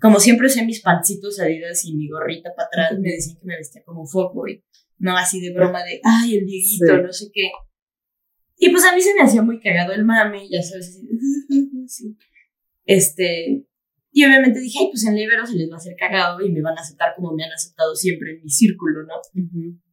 como 0.00 0.18
siempre 0.18 0.46
usé 0.46 0.64
mis 0.64 0.80
pancitos 0.80 1.38
adidas 1.38 1.84
y 1.84 1.94
mi 1.94 2.08
gorrita 2.08 2.54
para 2.56 2.68
atrás, 2.68 2.98
me 2.98 3.10
decían 3.10 3.36
que 3.36 3.44
me 3.44 3.56
vestía 3.56 3.82
como 3.84 4.06
fuckboy, 4.06 4.64
no 4.96 5.14
así 5.14 5.42
de 5.42 5.52
broma 5.52 5.84
de, 5.84 6.00
ay, 6.04 6.38
el 6.38 6.46
Dieguito, 6.46 7.02
no 7.02 7.12
sé 7.12 7.26
qué. 7.34 7.50
Y 8.58 8.70
pues 8.70 8.84
a 8.84 8.94
mí 8.94 9.00
se 9.00 9.14
me 9.14 9.22
hacía 9.22 9.42
muy 9.42 9.60
cagado 9.60 9.92
el 9.92 10.04
mame, 10.04 10.48
ya 10.50 10.62
sabes, 10.62 11.00
así, 11.86 12.16
Este, 12.84 13.64
y 14.10 14.24
obviamente 14.24 14.60
dije, 14.60 14.78
ay, 14.80 14.88
pues 14.90 15.06
en 15.06 15.14
Libero 15.14 15.46
se 15.46 15.56
les 15.56 15.70
va 15.70 15.74
a 15.74 15.76
hacer 15.76 15.94
cagado 15.96 16.40
y 16.40 16.50
me 16.50 16.62
van 16.62 16.76
a 16.76 16.80
aceptar 16.80 17.14
como 17.14 17.34
me 17.34 17.44
han 17.44 17.52
aceptado 17.52 17.94
siempre 17.94 18.32
en 18.32 18.42
mi 18.42 18.48
círculo, 18.48 19.02
¿no? 19.02 19.14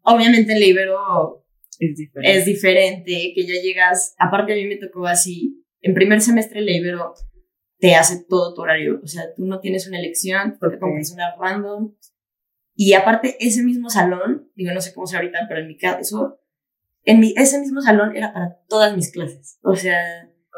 Obviamente 0.01 0.53
en 0.53 0.59
Libero 0.61 1.45
es 1.77 1.97
diferente. 1.97 2.37
es 2.37 2.45
diferente, 2.45 3.33
que 3.35 3.45
ya 3.45 3.61
llegas, 3.61 4.15
aparte 4.17 4.53
a 4.53 4.55
mí 4.55 4.65
me 4.65 4.77
tocó 4.77 5.05
así, 5.05 5.61
en 5.81 5.93
primer 5.93 6.21
semestre 6.21 6.61
Libero 6.61 7.13
te 7.77 7.95
hace 7.95 8.25
todo 8.27 8.53
tu 8.53 8.61
horario, 8.61 8.99
o 9.03 9.07
sea, 9.07 9.23
tú 9.35 9.45
no 9.45 9.59
tienes 9.59 9.87
una 9.87 9.99
elección, 9.99 10.57
porque 10.59 10.77
okay. 10.77 11.03
una 11.13 11.35
random. 11.37 11.93
Y 12.73 12.93
aparte, 12.93 13.35
ese 13.39 13.63
mismo 13.63 13.89
salón, 13.89 14.49
digo, 14.55 14.71
no 14.73 14.81
sé 14.81 14.93
cómo 14.93 15.05
sea 15.05 15.19
ahorita, 15.19 15.39
pero 15.47 15.61
en 15.61 15.67
mi 15.67 15.77
caso, 15.77 16.39
en 17.05 17.19
mi, 17.19 17.33
ese 17.37 17.59
mismo 17.59 17.81
salón 17.81 18.15
era 18.15 18.33
para 18.33 18.59
todas 18.67 18.95
mis 18.95 19.11
clases. 19.11 19.59
O 19.63 19.75
sea, 19.75 19.99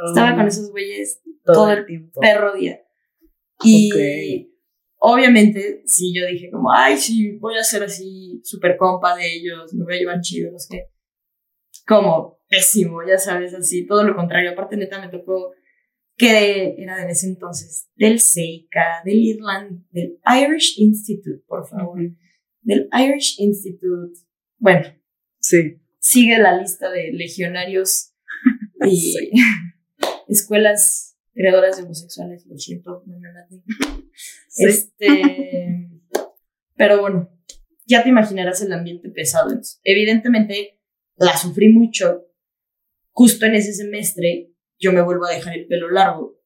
estaba 0.07 0.35
con 0.35 0.45
oh. 0.45 0.47
esos 0.47 0.71
güeyes 0.71 1.21
todo, 1.45 1.71
el 1.71 1.85
tiempo. 1.85 2.19
perro 2.19 2.55
día. 2.55 2.81
Y 3.63 4.51
obviamente, 4.97 5.83
sí, 5.85 6.13
yo 6.15 6.25
dije 6.25 6.49
como, 6.51 6.71
ay, 6.71 6.97
sí, 6.97 7.37
voy 7.37 7.57
a 7.57 7.63
ser 7.63 7.83
así 7.83 8.41
súper 8.43 8.77
compa 8.77 9.15
de 9.15 9.35
ellos, 9.35 9.73
me 9.73 9.83
voy 9.83 9.95
a 9.95 9.99
llevar 9.99 10.21
chido, 10.21 10.51
no 10.51 10.59
sé 10.59 10.89
Como 11.85 12.39
pésimo, 12.49 13.01
ya 13.05 13.17
sabes, 13.17 13.53
así, 13.53 13.85
todo 13.85 14.03
lo 14.03 14.15
contrario. 14.15 14.51
Aparte, 14.51 14.77
neta, 14.77 15.01
me 15.01 15.09
tocó 15.09 15.53
que 16.15 16.75
era 16.77 17.05
de 17.05 17.11
ese 17.11 17.27
entonces 17.27 17.89
del 17.95 18.19
SEICA, 18.19 19.01
del 19.05 19.19
Irland, 19.19 19.85
del 19.91 20.19
Irish 20.25 20.79
Institute, 20.79 21.43
por 21.47 21.67
favor, 21.67 21.99
del 22.61 22.89
Irish 22.91 23.39
Institute. 23.39 24.19
Bueno, 24.57 24.85
sí. 25.39 25.79
Sigue 26.07 26.37
la 26.39 26.57
lista 26.57 26.89
de 26.89 27.11
legionarios 27.11 28.13
y 28.85 29.15
escuelas 30.27 31.17
creadoras 31.33 31.77
de 31.77 31.83
homosexuales, 31.83 32.45
lo 32.47 32.57
siento, 32.57 33.03
no 33.05 33.19
me 33.19 33.31
maten. 33.31 33.63
Este, 34.57 35.89
pero 36.75 37.01
bueno, 37.01 37.29
ya 37.85 38.03
te 38.03 38.09
imaginarás 38.09 38.61
el 38.61 38.73
ambiente 38.73 39.09
pesado. 39.09 39.59
evidentemente, 39.83 40.79
la 41.17 41.37
sufrí 41.37 41.69
mucho. 41.69 42.23
Justo 43.11 43.45
en 43.45 43.55
ese 43.55 43.73
semestre, 43.73 44.51
yo 44.79 44.93
me 44.93 45.01
vuelvo 45.01 45.25
a 45.25 45.31
dejar 45.31 45.57
el 45.57 45.67
pelo 45.67 45.91
largo. 45.91 46.39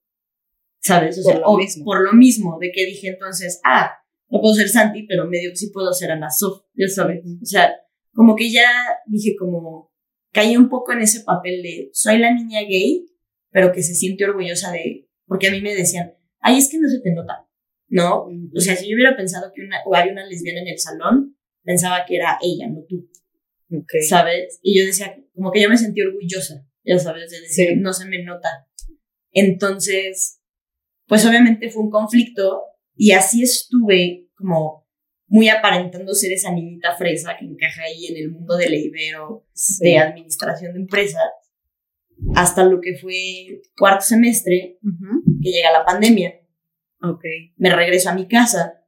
¿Sabes? 0.80 1.20
O 1.20 1.24
Por 1.24 1.34
sea, 1.34 1.42
lo 1.42 1.58
mismo. 1.58 1.86
por 1.86 2.02
lo 2.02 2.14
mismo, 2.14 2.58
de 2.60 2.72
que 2.72 2.86
dije 2.86 3.10
entonces, 3.10 3.62
ah, 3.64 3.92
no 4.30 4.42
puedo 4.42 4.56
ser 4.56 4.68
Santi, 4.68 5.06
pero 5.08 5.28
medio 5.28 5.56
sí 5.56 5.70
puedo 5.70 5.94
ser 5.94 6.12
Ana 6.12 6.30
Sof, 6.32 6.64
ya 6.74 6.88
sabes. 6.88 7.24
O 7.42 7.46
sea, 7.46 7.72
como 8.14 8.36
que 8.36 8.52
ya 8.52 8.70
dije 9.08 9.36
como, 9.38 9.92
caí 10.32 10.56
un 10.58 10.70
poco 10.70 10.94
en 10.94 11.02
ese 11.02 11.22
papel 11.22 11.62
de, 11.62 11.90
soy 11.94 12.18
la 12.18 12.34
niña 12.34 12.62
gay, 12.62 13.06
pero 13.50 13.72
que 13.72 13.84
se 13.84 13.96
siente 13.96 14.26
orgullosa 14.26 14.72
de, 14.72 15.08
porque 15.26 15.48
a 15.48 15.52
mí 15.52 15.62
me 15.62 15.76
decían, 15.76 16.14
ay, 16.40 16.58
es 16.58 16.70
que 16.70 16.80
no 16.80 16.90
se 16.90 17.00
te 17.02 17.12
nota, 17.14 17.48
¿no? 17.88 18.26
O 18.56 18.60
sea, 18.60 18.76
si 18.76 18.90
yo 18.90 18.96
hubiera 18.96 19.16
pensado 19.16 19.52
que 19.54 19.62
una, 19.62 19.78
o 19.86 19.96
había 19.96 20.12
una 20.14 20.26
lesbiana 20.26 20.62
en 20.62 20.68
el 20.70 20.80
salón, 20.80 21.38
pensaba 21.64 22.06
que 22.06 22.16
era 22.16 22.38
ella, 22.42 22.68
no 22.70 22.82
tú, 22.88 23.10
Ok. 23.74 23.92
¿sabes? 24.08 24.60
Y 24.62 24.78
yo 24.80 24.86
decía, 24.86 25.16
como 25.34 25.52
que 25.52 25.62
yo 25.62 25.70
me 25.70 25.78
sentí 25.78 26.02
orgullosa, 26.02 26.66
ya 26.84 27.00
sabes, 27.00 27.32
de 27.32 27.42
decir, 27.42 27.70
Sí. 27.70 27.76
no 27.78 27.94
se 27.94 28.06
me 28.06 28.24
nota. 28.24 28.68
Entonces, 29.32 30.42
pues 31.08 31.26
obviamente 31.26 31.70
fue 31.70 31.84
un 31.84 31.90
conflicto 31.90 32.64
y 32.96 33.12
así 33.12 33.44
estuve 33.44 34.28
como 34.36 34.81
muy 35.32 35.48
aparentando 35.48 36.14
ser 36.14 36.34
esa 36.34 36.52
niñita 36.52 36.94
fresa 36.98 37.38
que 37.40 37.46
encaja 37.46 37.84
ahí 37.84 38.08
en 38.08 38.18
el 38.18 38.32
mundo 38.32 38.58
del 38.58 38.74
ibero, 38.74 39.48
Sí. 39.54 39.86
de 39.86 39.98
administración 39.98 40.74
de 40.74 40.82
empresas, 40.82 41.24
hasta 42.36 42.66
lo 42.66 42.82
que 42.82 42.98
fue 42.98 43.62
cuarto 43.78 44.04
semestre, 44.04 44.78
Ujú. 44.84 45.24
que 45.42 45.52
llega 45.52 45.72
la 45.72 45.86
pandemia 45.86 46.38
Ok. 47.02 47.24
me 47.56 47.74
regreso 47.74 48.10
a 48.10 48.14
mi 48.14 48.28
casa, 48.28 48.84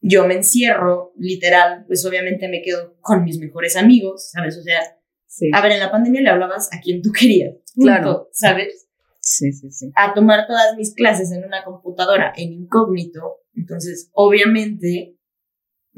yo 0.00 0.26
me 0.26 0.34
encierro, 0.34 1.12
literal, 1.18 1.84
pues 1.86 2.06
obviamente 2.06 2.48
me 2.48 2.62
quedo 2.62 2.96
con 3.02 3.22
mis 3.22 3.38
mejores 3.38 3.76
amigos, 3.76 4.30
¿sabes? 4.30 4.56
O 4.56 4.62
sea, 4.62 4.80
Sí. 5.26 5.50
a 5.52 5.60
ver, 5.60 5.72
en 5.72 5.80
la 5.80 5.90
pandemia 5.90 6.22
le 6.22 6.30
hablabas 6.30 6.72
a 6.72 6.80
quien 6.80 7.02
tú 7.02 7.10
querías, 7.12 7.52
punto, 7.74 7.82
Claro. 7.82 8.28
¿sabes? 8.32 8.88
Sí, 9.20 9.52
sí, 9.52 9.70
sí. 9.70 9.90
A 9.94 10.14
tomar 10.14 10.46
todas 10.46 10.74
mis 10.78 10.94
clases 10.94 11.30
en 11.32 11.44
una 11.44 11.62
computadora 11.64 12.32
en 12.34 12.50
incógnito, 12.54 13.42
entonces 13.54 14.08
obviamente 14.14 15.17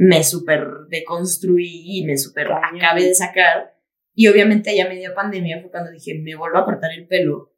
me 0.03 0.25
súper 0.25 0.67
deconstruí 0.89 1.99
y 1.99 2.05
me 2.07 2.17
súper 2.17 2.49
Cañón. 2.49 2.77
acabé 2.77 3.05
de 3.05 3.15
sacar. 3.15 3.77
Y 4.15 4.29
obviamente 4.29 4.75
ya 4.75 4.89
media 4.89 5.15
pandemia 5.15 5.61
fue 5.61 5.71
cuando 5.71 5.91
dije, 5.91 6.19
me 6.19 6.35
vuelvo 6.35 6.57
a 6.57 6.65
cortar 6.65 6.91
el 6.93 7.07
pelo. 7.07 7.55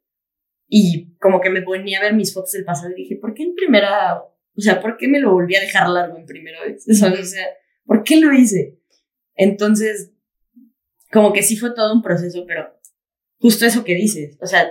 Y 0.67 1.15
como 1.19 1.39
que 1.39 1.49
me 1.49 1.61
ponía 1.61 1.99
a 1.99 2.01
ver 2.01 2.13
mis 2.13 2.33
fotos 2.33 2.51
del 2.51 2.65
pasado 2.65 2.91
y 2.91 3.03
dije, 3.03 3.15
¿por 3.15 3.33
qué 3.33 3.43
en 3.43 3.55
primera, 3.55 4.21
o 4.21 4.61
sea, 4.61 4.81
por 4.81 4.97
qué 4.97 5.07
me 5.07 5.21
lo 5.21 5.31
volví 5.31 5.55
a 5.55 5.61
dejar 5.61 5.87
largo 5.87 6.17
en 6.17 6.25
primera 6.25 6.61
vez? 6.65 6.83
¿Sabes? 6.99 7.19
O 7.21 7.23
sea, 7.23 7.47
¿por 7.85 8.03
qué 8.03 8.19
lo 8.19 8.33
hice? 8.33 8.77
Entonces, 9.35 10.11
como 11.13 11.31
que 11.31 11.43
sí 11.43 11.55
fue 11.55 11.73
todo 11.73 11.93
un 11.93 12.01
proceso, 12.01 12.43
pero 12.45 12.77
justo 13.37 13.65
eso 13.65 13.85
que 13.85 13.95
dices, 13.95 14.37
o 14.41 14.47
sea, 14.47 14.69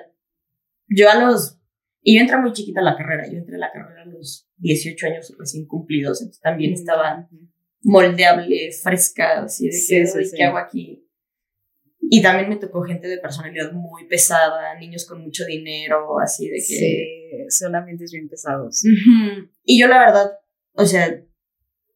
yo 0.89 1.09
a 1.09 1.15
los, 1.15 1.59
y 2.03 2.17
yo 2.17 2.21
entré 2.21 2.37
muy 2.37 2.53
chiquita 2.53 2.81
a 2.81 2.85
la 2.85 2.97
carrera, 2.97 3.27
yo 3.31 3.39
entré 3.39 3.57
a 3.57 3.61
la 3.61 3.73
carrera 3.73 4.03
a 4.03 4.07
los 4.07 4.47
18 4.59 5.07
años 5.07 5.35
recién 5.39 5.67
cumplidos, 5.67 6.21
entonces 6.21 6.43
también 6.43 6.75
estaba. 6.75 7.31
Moldeable, 7.83 8.71
fresca, 8.73 9.43
así 9.45 9.67
de 9.67 9.73
Sí, 9.73 9.95
que, 9.97 10.07
sí, 10.07 10.19
"Oye, 10.19 10.27
sí. 10.27 10.37
¿qué 10.37 10.45
hago 10.45 10.59
aquí? 10.59 11.09
Y 12.15 12.21
también 12.21 12.49
me 12.49 12.57
tocó 12.57 12.83
gente 12.83 13.09
de 13.09 13.19
personalidad 13.19 13.73
muy 13.73 14.07
pesada, 14.07 14.79
niños 14.79 15.07
con 15.07 15.23
mucho 15.23 15.45
dinero, 15.47 16.19
así 16.21 16.47
de 16.49 16.57
que... 16.57 16.63
Sí, 16.63 17.47
son 17.49 17.75
ambientes 17.75 18.13
bien 18.13 18.29
pesados. 18.29 18.83
Y 19.65 19.81
yo 19.81 19.87
la 19.89 19.99
verdad, 20.01 20.31
o 20.75 20.85
sea, 20.85 21.09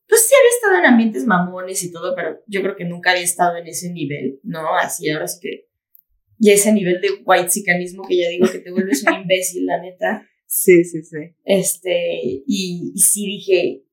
pues 0.08 0.26
sí 0.26 0.34
había 0.34 0.56
estado 0.56 0.78
en 0.78 0.86
ambientes 0.86 1.26
mamones 1.26 1.82
y 1.82 1.92
todo, 1.92 2.14
pero 2.14 2.40
yo 2.46 2.62
creo 2.62 2.76
que 2.76 2.84
nunca 2.84 3.10
había 3.10 3.24
estado 3.24 3.56
en 3.58 3.66
ese 3.66 3.92
nivel, 3.92 4.40
¿no? 4.42 4.76
Así, 4.76 5.10
ahora 5.10 5.26
sí 5.28 5.38
que... 5.42 5.66
Y 6.38 6.50
ese 6.50 6.72
nivel 6.72 7.00
de 7.00 7.08
white 7.24 7.50
que 7.64 8.16
ya 8.16 8.28
digo 8.28 8.46
que 8.50 8.58
te 8.60 8.70
vuelves 8.70 9.04
un 9.06 9.14
imbécil, 9.22 9.66
la 9.66 9.80
neta. 9.82 10.26
Sí, 10.46 10.84
sí, 10.84 11.02
sí. 11.02 11.16
Este, 11.44 12.20
y, 12.46 12.92
y 12.94 12.98
sí 12.98 13.26
dije, 13.26 13.85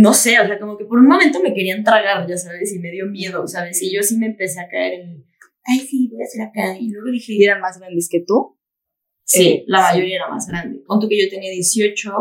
no 0.00 0.12
sé, 0.12 0.38
o 0.40 0.46
sea, 0.46 0.58
como 0.58 0.76
que 0.76 0.84
por 0.84 0.98
un 0.98 1.06
momento 1.06 1.40
me 1.42 1.54
querían 1.54 1.82
tragar, 1.82 2.26
ya 2.28 2.36
sabes, 2.36 2.72
y 2.74 2.78
me 2.78 2.90
dio 2.90 3.06
miedo, 3.06 3.46
¿sabes? 3.46 3.80
Y 3.82 3.94
yo 3.94 4.02
sí 4.02 4.16
me 4.18 4.26
empecé 4.26 4.60
a 4.60 4.68
caer 4.68 5.00
en, 5.00 5.24
ay, 5.64 5.78
sí, 5.80 6.08
voy 6.12 6.20
a 6.22 6.24
hacer 6.24 6.42
acá. 6.42 6.78
Y 6.78 6.90
luego 6.90 7.10
dije, 7.10 7.32
¿Y 7.32 7.44
eran 7.44 7.60
más 7.60 7.78
grandes 7.78 8.08
que 8.10 8.22
tú? 8.26 8.58
sí, 9.24 9.48
Eh, 9.48 9.64
la 9.66 9.78
sí. 9.78 9.84
mayoría 9.94 10.16
era 10.16 10.28
más 10.28 10.46
grande. 10.48 10.82
Punto 10.86 11.08
que 11.08 11.20
yo 11.22 11.28
tenía 11.30 11.50
18 11.50 12.12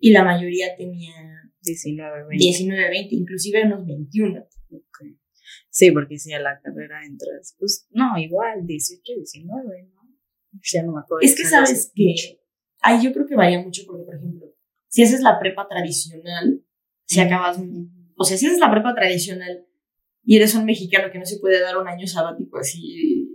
y 0.00 0.10
la 0.10 0.24
mayoría 0.24 0.74
tenía 0.76 1.14
19, 1.62 2.26
20. 2.28 2.36
19, 2.44 2.88
20, 2.90 3.14
inclusive 3.14 3.64
unos 3.64 3.86
21. 3.86 4.40
Ok. 4.70 4.98
Sí, 5.70 5.90
porque 5.92 6.18
si 6.18 6.32
a 6.32 6.40
la 6.40 6.60
carrera 6.60 7.04
entras, 7.04 7.56
pues 7.58 7.86
no, 7.90 8.18
igual, 8.18 8.66
18, 8.66 9.02
19, 9.16 9.82
¿no? 9.92 10.02
Ya 10.72 10.82
no 10.82 10.92
me 10.92 11.00
acuerdo. 11.00 11.26
Es 11.26 11.34
que 11.36 11.44
sabes 11.44 11.90
que, 11.94 12.40
ay, 12.80 13.02
yo 13.04 13.12
creo 13.12 13.26
que 13.26 13.34
varía 13.34 13.60
mucho 13.60 13.82
porque, 13.86 14.04
por 14.04 14.14
ejemplo, 14.16 14.46
si 14.88 15.02
haces 15.02 15.20
la 15.20 15.38
prepa 15.40 15.66
tradicional, 15.68 16.62
si 17.06 17.20
acabas 17.20 17.58
o 18.16 18.24
sea, 18.24 18.36
si 18.36 18.46
eres 18.46 18.58
la 18.58 18.70
prepa 18.70 18.94
tradicional 18.94 19.66
y 20.22 20.36
eres 20.36 20.54
un 20.54 20.64
mexicano 20.64 21.10
que 21.12 21.18
no 21.18 21.26
se 21.26 21.38
puede 21.38 21.60
dar 21.60 21.76
un 21.76 21.88
año 21.88 22.06
sabático 22.06 22.58
así 22.58 23.28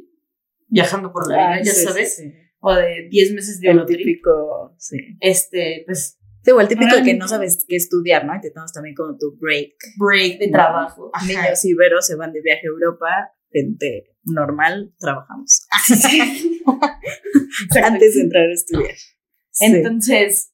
viajando 0.67 1.11
por 1.11 1.27
la 1.29 1.35
vida, 1.35 1.63
ya 1.63 1.71
sí, 1.71 1.79
sí, 1.79 1.85
sabes, 1.85 2.15
sí. 2.15 2.33
o 2.59 2.73
de 2.73 3.07
10 3.09 3.33
meses 3.33 3.59
de 3.59 3.69
Eurotrip, 3.69 3.97
típico, 3.97 4.75
sí. 4.77 4.97
este, 5.19 5.83
pues, 5.85 6.15
Sí, 6.41 6.51
o 6.51 6.61
el 6.61 6.69
típico 6.69 6.85
de 6.85 6.91
que 6.91 6.95
Realmente- 6.95 7.19
no 7.19 7.27
sabes 7.27 7.65
qué 7.67 7.75
estudiar, 7.75 8.25
¿no? 8.25 8.33
Y 8.33 8.39
te 8.39 8.51
tomas 8.51 8.71
también 8.71 8.95
como 8.95 9.17
tu 9.17 9.37
break. 9.37 9.73
break 9.97 10.39
de 10.39 10.47
trabajo. 10.47 11.11
Ajá. 11.13 11.25
Niños 11.25 11.65
iberos 11.65 12.07
se 12.07 12.15
van 12.15 12.31
de 12.31 12.41
viaje 12.41 12.61
a 12.65 12.69
Europa, 12.69 13.09
gente 13.51 14.15
normal, 14.23 14.93
trabajamos. 14.97 15.67
Antes 17.83 18.15
de 18.15 18.21
entrar 18.21 18.47
a 18.47 18.53
estudiar. 18.53 18.95
Sí. 19.51 19.65
Entonces, 19.65 20.53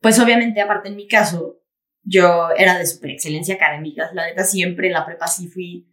pues 0.00 0.20
obviamente, 0.20 0.60
aparte 0.60 0.88
en 0.88 0.96
mi 0.96 1.08
caso, 1.08 1.55
yo 2.08 2.48
era 2.56 2.78
de 2.78 2.86
super 2.86 3.10
excelencia 3.10 3.56
académica. 3.56 4.10
La 4.14 4.26
neta, 4.26 4.44
siempre 4.44 4.86
en 4.86 4.92
la 4.92 5.04
prepa 5.04 5.26
sí 5.26 5.48
fui, 5.48 5.88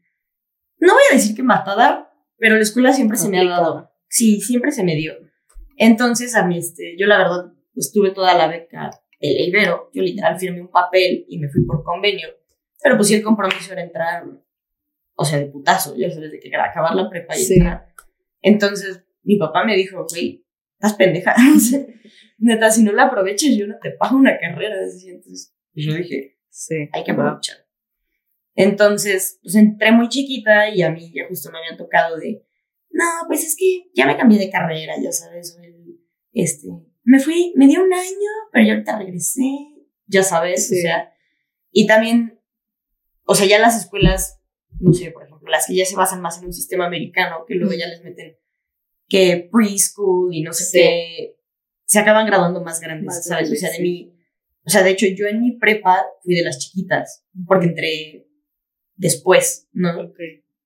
no 0.77 0.93
voy 0.93 1.01
a 1.11 1.15
decir 1.15 1.35
que 1.35 1.43
matada, 1.43 2.13
pero 2.37 2.55
la 2.55 2.61
escuela 2.61 2.93
siempre 2.93 3.17
se 3.17 3.29
me 3.29 3.39
ha 3.39 3.45
dado. 3.45 3.91
Sí, 4.07 4.39
siempre 4.41 4.71
se 4.71 4.83
me 4.83 4.95
dio. 4.95 5.13
Entonces, 5.77 6.35
a 6.35 6.45
mí, 6.45 6.57
este, 6.59 6.95
yo 6.97 7.07
la 7.07 7.17
verdad, 7.17 7.51
pues 7.73 7.91
tuve 7.91 8.11
toda 8.11 8.35
la 8.35 8.47
beca 8.47 8.91
del 9.19 9.47
Ibero. 9.49 9.89
Yo 9.93 10.03
literal 10.03 10.39
firmé 10.39 10.61
un 10.61 10.69
papel 10.69 11.25
y 11.27 11.39
me 11.39 11.49
fui 11.49 11.65
por 11.65 11.83
convenio. 11.83 12.27
Pero 12.83 12.95
pues 12.97 13.07
sí, 13.07 13.15
el 13.15 13.23
compromiso 13.23 13.71
era 13.73 13.81
entrar, 13.81 14.23
o 15.15 15.25
sea, 15.25 15.39
de 15.39 15.45
putazo, 15.47 15.95
ya 15.97 16.11
sabes, 16.11 16.31
de 16.31 16.39
que 16.39 16.49
era 16.49 16.65
acabar 16.65 16.93
la 16.93 17.09
prepa 17.09 17.35
y 17.35 17.39
Sí. 17.39 17.53
entrar. 17.55 17.87
Entonces, 18.41 19.03
mi 19.23 19.37
papá 19.37 19.63
me 19.63 19.75
dijo, 19.75 20.05
güey, 20.09 20.45
estás 20.73 20.93
pendeja. 20.95 21.33
Neta, 22.39 22.69
si 22.69 22.83
no 22.83 22.91
la 22.91 23.03
aprovechas, 23.03 23.55
yo 23.55 23.65
no 23.67 23.75
te 23.81 23.91
pago 23.91 24.17
una 24.17 24.37
carrera. 24.37 24.75
Entonces, 24.83 25.52
pues 25.73 25.85
yo 25.85 25.93
dije, 25.95 26.37
Sí. 26.49 26.75
hay 26.91 27.03
que 27.03 27.11
aprovechar. 27.11 27.57
Entonces, 28.55 29.39
pues 29.41 29.55
entré 29.55 29.91
muy 29.91 30.07
chiquita 30.09 30.69
y 30.69 30.81
a 30.83 30.91
mí 30.91 31.11
ya 31.13 31.27
justo 31.27 31.51
me 31.51 31.57
habían 31.57 31.77
tocado 31.77 32.17
de, 32.17 32.45
no, 32.91 33.03
pues 33.27 33.43
es 33.43 33.55
que 33.57 33.89
ya 33.95 34.05
me 34.05 34.15
cambié 34.15 34.37
de 34.37 34.51
carrera, 34.51 34.93
ya 35.01 35.11
sabes, 35.11 35.57
el, 35.61 35.99
este, 36.33 36.67
me 37.03 37.19
fui, 37.19 37.53
me 37.55 37.67
dio 37.67 37.83
un 37.83 37.91
año, 37.91 38.29
pero 38.51 38.65
yo 38.65 38.73
ahorita 38.73 38.99
regresé, 38.99 39.41
ya 40.05 40.21
sabes, 40.23 40.67
Sí. 40.67 40.77
o 40.77 40.81
sea, 40.81 41.11
y 41.71 41.87
también, 41.87 42.39
o 43.25 43.33
sea, 43.33 43.47
ya 43.47 43.57
las 43.57 43.75
escuelas, 43.81 44.39
no 44.79 44.93
sé, 44.93 45.09
por 45.09 45.23
ejemplo, 45.23 45.49
las 45.49 45.65
que 45.65 45.75
ya 45.75 45.85
se 45.85 45.95
basan 45.95 46.21
más 46.21 46.37
en 46.39 46.45
un 46.45 46.53
sistema 46.53 46.85
americano, 46.85 47.45
que 47.47 47.55
luego 47.55 47.73
ya 47.73 47.87
les 47.87 48.03
meten 48.03 48.37
que 49.09 49.49
preschool 49.51 50.33
y 50.33 50.43
no 50.43 50.53
sé 50.53 50.65
Sí. 50.65 50.77
qué, 50.77 51.37
se 51.85 51.99
acaban 51.99 52.25
graduando 52.27 52.63
más 52.63 52.79
grandes, 52.79 53.05
Más 53.05 53.25
¿sabes? 53.25 53.51
o 53.51 53.55
sea, 53.55 53.69
de 53.69 53.75
sí. 53.77 53.81
mi, 53.81 54.12
o 54.65 54.69
sea, 54.69 54.83
de 54.83 54.91
hecho, 54.91 55.05
yo 55.15 55.27
en 55.27 55.41
mi 55.41 55.57
prepa 55.57 56.05
fui 56.23 56.35
de 56.35 56.43
las 56.43 56.59
chiquitas, 56.59 57.25
porque 57.47 57.67
entré 57.67 58.27
después, 58.95 59.67
¿no? 59.73 59.89
Ok. 60.01 60.17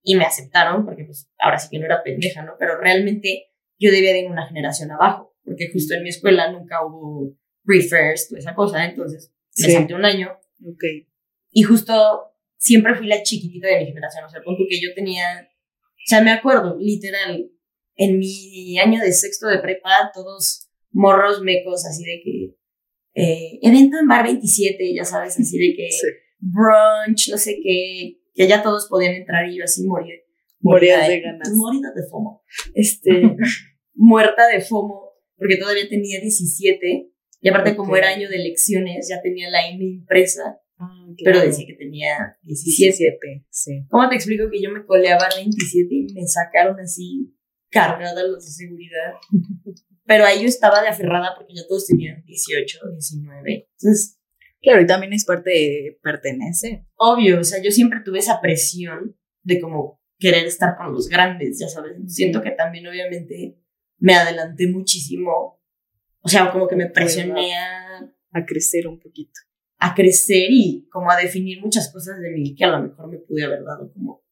Y 0.04 0.16
me 0.16 0.24
aceptaron, 0.26 0.86
porque 0.86 1.04
pues 1.04 1.30
ahora 1.40 1.58
sí 1.58 1.68
que 1.70 1.80
no 1.80 1.86
era 1.86 2.04
pendeja, 2.04 2.44
¿no? 2.44 2.54
Pero 2.60 2.80
realmente 2.80 3.48
yo 3.80 3.92
debía 3.92 4.14
de 4.14 4.22
ir 4.22 4.28
una 4.28 4.48
generación 4.48 4.92
abajo, 4.92 5.36
porque 5.44 5.70
justo 5.72 5.94
en 5.96 6.04
mi 6.04 6.10
escuela 6.10 6.52
nunca 6.52 6.86
hubo 6.86 7.36
pre-first 7.64 8.32
o 8.34 8.38
esa 8.38 8.56
cosa, 8.56 8.86
entonces 8.86 9.34
me 9.58 9.66
Sí. 9.68 9.72
salté 9.74 9.94
un 9.94 10.06
año 10.06 10.38
Ok. 10.66 10.84
y 11.52 11.64
justo 11.64 11.94
siempre 12.58 12.96
fui 12.96 13.08
la 13.08 13.22
chiquitita 13.24 13.68
de 13.68 13.80
mi 13.80 13.86
generación, 13.88 14.26
o 14.26 14.30
sea, 14.30 14.42
punto 14.42 14.64
que 14.70 14.80
yo 14.80 14.94
tenía, 14.96 15.50
o 15.50 16.06
sea, 16.08 16.22
me 16.22 16.32
acuerdo, 16.32 16.78
literal, 16.80 17.52
en 17.96 18.20
mi 18.20 18.78
año 18.80 19.02
de 19.02 19.12
sexto 19.12 19.48
de 19.48 19.60
prepa, 19.60 20.12
todos 20.14 20.70
morros 20.92 21.42
mecos, 21.42 21.86
así 21.86 22.04
de 22.04 22.22
que 22.24 22.56
eh, 23.18 23.58
evento 23.64 23.98
en 23.98 24.08
bar 24.08 24.24
27, 24.24 24.94
ya 24.94 25.04
sabes, 25.04 25.40
así 25.40 25.58
de 25.58 25.76
que 25.76 25.90
brunch, 26.40 27.30
no 27.32 27.38
sé 27.38 27.60
qué, 27.64 28.20
que 28.36 28.48
ya 28.48 28.62
todos 28.62 28.88
podían 28.88 29.16
entrar 29.16 29.50
y 29.50 29.58
yo 29.58 29.64
así 29.64 29.86
morir. 29.88 30.22
Moría 30.60 31.00
de 31.00 31.22
ganas. 31.22 31.50
Morida 31.54 31.92
de 31.96 32.04
FOMO. 32.08 32.44
Este, 32.76 33.24
muerta 33.96 34.48
de 34.48 34.62
FOMO, 34.62 35.14
porque 35.36 35.58
todavía 35.58 35.90
tenía 35.90 36.20
17, 36.20 37.12
y 37.42 37.50
aparte 37.50 37.76
como 37.76 37.96
era 37.96 38.10
año 38.10 38.30
de 38.30 38.36
elecciones, 38.36 39.08
ya 39.10 39.20
tenía 39.22 39.50
la 39.50 39.68
INE 39.68 39.86
impresa. 39.86 40.60
Ah, 40.78 41.08
pero 41.24 41.42
decía 41.42 41.66
que 41.66 41.74
tenía 41.74 42.38
17. 42.44 43.48
sí. 43.50 43.84
¿Cómo 43.90 44.08
te 44.10 44.16
explico 44.16 44.48
que 44.52 44.62
yo 44.62 44.70
me 44.70 44.86
coleaba 44.86 45.26
a 45.26 45.36
27 45.36 45.88
y 45.90 46.14
me 46.14 46.28
sacaron 46.28 46.80
así 46.80 47.34
cargada 47.72 48.24
los 48.28 48.46
de 48.46 48.52
seguridad? 48.52 49.14
pero 50.08 50.26
ahí 50.26 50.42
yo 50.42 50.48
estaba 50.48 50.82
de 50.82 50.88
aferrada 50.88 51.36
porque 51.36 51.54
ya 51.54 51.68
todos 51.68 51.86
tenían 51.86 52.24
18, 52.26 52.80
19. 52.94 53.68
Entonces, 53.70 54.18
claro, 54.62 54.82
y 54.82 54.88
también 54.88 55.12
es 55.12 55.26
parte 55.26 55.50
de 55.50 56.00
pertenecer. 56.02 56.86
Obvio, 56.96 57.42
o 57.42 57.44
sea, 57.44 57.62
yo 57.62 57.72
siempre 57.72 58.00
tuve 58.04 58.20
esa 58.20 58.40
presión 58.40 59.18
de 59.44 59.60
como 59.60 60.02
querer 60.18 60.46
estar 60.46 60.78
con 60.78 60.94
los 60.94 61.10
grandes, 61.10 61.60
ya 61.60 61.68
sabes. 61.68 61.98
Siento 62.08 62.42
que 62.42 62.52
también 62.52 62.88
obviamente 62.88 63.60
me 63.98 64.16
adelanté 64.16 64.68
muchísimo. 64.68 65.62
O 66.22 66.30
sea, 66.30 66.52
como 66.52 66.68
que 66.68 66.76
me 66.76 66.90
presioné 66.90 67.56
a... 67.56 68.14
A 68.32 68.46
crecer 68.46 68.88
un 68.88 69.00
poquito. 69.00 69.40
A 69.78 69.94
crecer 69.94 70.48
y 70.50 70.88
como 70.90 71.12
a 71.12 71.18
definir 71.18 71.62
muchas 71.62 71.92
cosas 71.92 72.20
de 72.20 72.32
mí 72.32 72.56
que 72.56 72.64
a 72.64 72.70
lo 72.70 72.82
mejor 72.82 73.10
me 73.10 73.18
pude 73.18 73.44
haber 73.44 73.64
dado 73.64 73.92
como... 73.92 74.26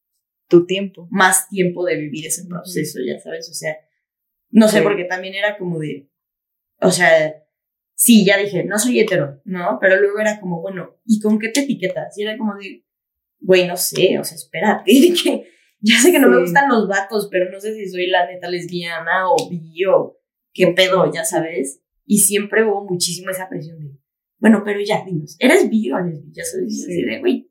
Tu 0.48 0.64
tiempo. 0.64 1.08
Más 1.10 1.48
tiempo 1.48 1.84
de 1.84 1.96
vivir 1.96 2.26
ese 2.26 2.46
proceso, 2.46 3.00
ya 3.04 3.18
sabes. 3.18 3.50
O 3.50 3.54
sea, 3.54 3.76
no 4.56 4.68
sé, 4.68 4.80
porque 4.80 5.04
también 5.04 5.34
era 5.34 5.58
como 5.58 5.78
de, 5.78 6.08
o 6.80 6.90
sea, 6.90 7.44
sí, 7.94 8.24
ya 8.24 8.38
dije, 8.38 8.64
no 8.64 8.78
soy 8.78 9.00
hetero, 9.00 9.38
¿no? 9.44 9.76
Pero 9.78 10.00
luego 10.00 10.18
era 10.18 10.40
como, 10.40 10.62
bueno, 10.62 10.96
¿y 11.04 11.20
con 11.20 11.38
qué 11.38 11.50
te 11.50 11.60
etiquetas? 11.60 12.16
Y 12.16 12.22
era 12.22 12.38
como 12.38 12.54
de, 12.54 12.82
güey, 13.38 13.66
no 13.66 13.76
sé, 13.76 14.18
o 14.18 14.24
sea, 14.24 14.34
espérate, 14.34 14.90
que 15.22 15.46
ya 15.80 16.00
sé 16.00 16.10
que 16.10 16.18
no 16.18 16.30
me 16.30 16.40
gustan 16.40 16.70
los 16.70 16.88
vatos, 16.88 17.28
pero 17.30 17.50
no 17.50 17.60
sé 17.60 17.74
si 17.74 17.86
soy 17.86 18.06
la 18.06 18.26
neta 18.26 18.48
lesbiana 18.48 19.30
o 19.30 19.36
bi 19.50 19.84
o 19.84 20.18
qué 20.54 20.68
pedo, 20.68 21.12
ya 21.12 21.26
sabes. 21.26 21.82
Y 22.06 22.20
siempre 22.20 22.64
hubo 22.64 22.82
muchísimo 22.88 23.30
esa 23.30 23.50
presión 23.50 23.78
de, 23.78 23.90
bueno, 24.38 24.62
pero 24.64 24.80
ya, 24.80 25.04
dinos, 25.04 25.36
¿eres 25.38 25.68
bi 25.68 25.92
o 25.92 26.00
lesbi? 26.00 26.32
Ya 26.32 26.44
sabes, 26.44 26.82
sí. 26.82 27.02
de, 27.02 27.18
güey, 27.20 27.50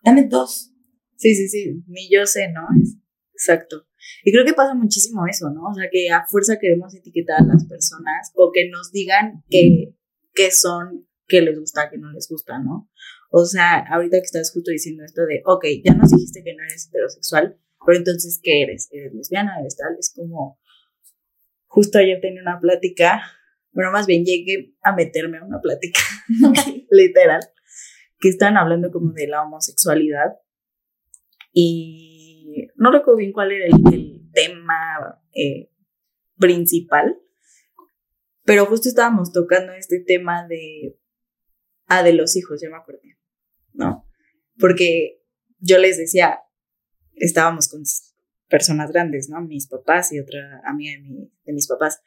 dame 0.00 0.28
dos. 0.28 0.70
Sí, 1.16 1.34
sí, 1.34 1.48
sí, 1.48 1.82
ni 1.88 2.08
yo 2.08 2.24
sé, 2.24 2.52
¿no? 2.52 2.68
Exacto. 3.32 3.88
Y 4.24 4.32
creo 4.32 4.44
que 4.44 4.54
pasa 4.54 4.74
muchísimo 4.74 5.26
eso, 5.26 5.50
¿no? 5.50 5.64
O 5.70 5.74
sea, 5.74 5.88
que 5.90 6.10
a 6.10 6.26
fuerza 6.26 6.58
queremos 6.58 6.94
etiquetar 6.94 7.42
a 7.42 7.44
las 7.44 7.66
personas 7.66 8.32
o 8.34 8.50
que 8.52 8.68
nos 8.68 8.92
digan 8.92 9.44
que, 9.50 9.94
que 10.34 10.50
son, 10.50 11.06
que 11.26 11.42
les 11.42 11.58
gusta, 11.58 11.90
que 11.90 11.98
no 11.98 12.12
les 12.12 12.28
gusta, 12.28 12.58
¿no? 12.58 12.90
O 13.30 13.44
sea, 13.44 13.84
ahorita 13.90 14.18
que 14.18 14.26
estás 14.26 14.52
justo 14.52 14.70
diciendo 14.70 15.04
esto 15.04 15.22
de, 15.26 15.42
ok, 15.44 15.64
ya 15.84 15.94
nos 15.94 16.10
dijiste 16.10 16.42
que 16.44 16.54
no 16.54 16.62
eres 16.62 16.88
heterosexual, 16.88 17.58
pero 17.84 17.98
entonces, 17.98 18.40
¿qué 18.42 18.62
eres? 18.62 18.88
¿Eres 18.92 19.12
lesbiana? 19.12 19.58
¿Eres 19.60 19.76
tal? 19.76 19.96
Es 19.98 20.12
como, 20.14 20.58
justo 21.66 21.98
ayer 21.98 22.20
tenía 22.20 22.42
una 22.42 22.60
plática, 22.60 23.22
bueno, 23.72 23.90
más 23.90 24.06
bien 24.06 24.24
llegué 24.24 24.74
a 24.82 24.94
meterme 24.94 25.38
a 25.38 25.44
una 25.44 25.60
plática, 25.60 26.00
literal, 26.90 27.40
que 28.20 28.28
estaban 28.28 28.56
hablando 28.56 28.90
como 28.90 29.12
de 29.12 29.26
la 29.26 29.42
homosexualidad 29.42 30.36
y 31.52 32.13
no 32.76 32.90
recuerdo 32.90 33.18
bien 33.18 33.32
cuál 33.32 33.52
era 33.52 33.66
el, 33.66 34.20
tema 34.32 35.22
eh, 35.32 35.70
principal, 36.38 37.16
pero 38.42 38.66
justo 38.66 38.88
estábamos 38.88 39.32
tocando 39.32 39.72
este 39.74 40.00
tema 40.00 40.44
de, 40.48 40.98
ah, 41.86 42.02
de 42.02 42.14
los 42.14 42.34
hijos, 42.34 42.60
ya 42.60 42.68
me 42.68 42.76
acordé, 42.76 43.16
¿no? 43.72 44.04
Porque 44.58 45.22
yo 45.60 45.78
les 45.78 45.98
decía, 45.98 46.40
estábamos 47.14 47.68
con 47.68 47.82
personas 48.48 48.90
grandes, 48.90 49.28
¿no? 49.28 49.40
Mis 49.40 49.68
papás 49.68 50.12
y 50.12 50.18
otra 50.18 50.62
amiga 50.66 51.00
de, 51.00 51.30
de 51.44 51.52
mis 51.52 51.68
papás. 51.68 52.02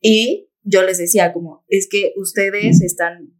Y 0.00 0.48
yo 0.62 0.84
les 0.84 0.98
decía 0.98 1.32
como, 1.32 1.64
es 1.66 1.88
que 1.90 2.12
ustedes 2.16 2.82
están 2.82 3.36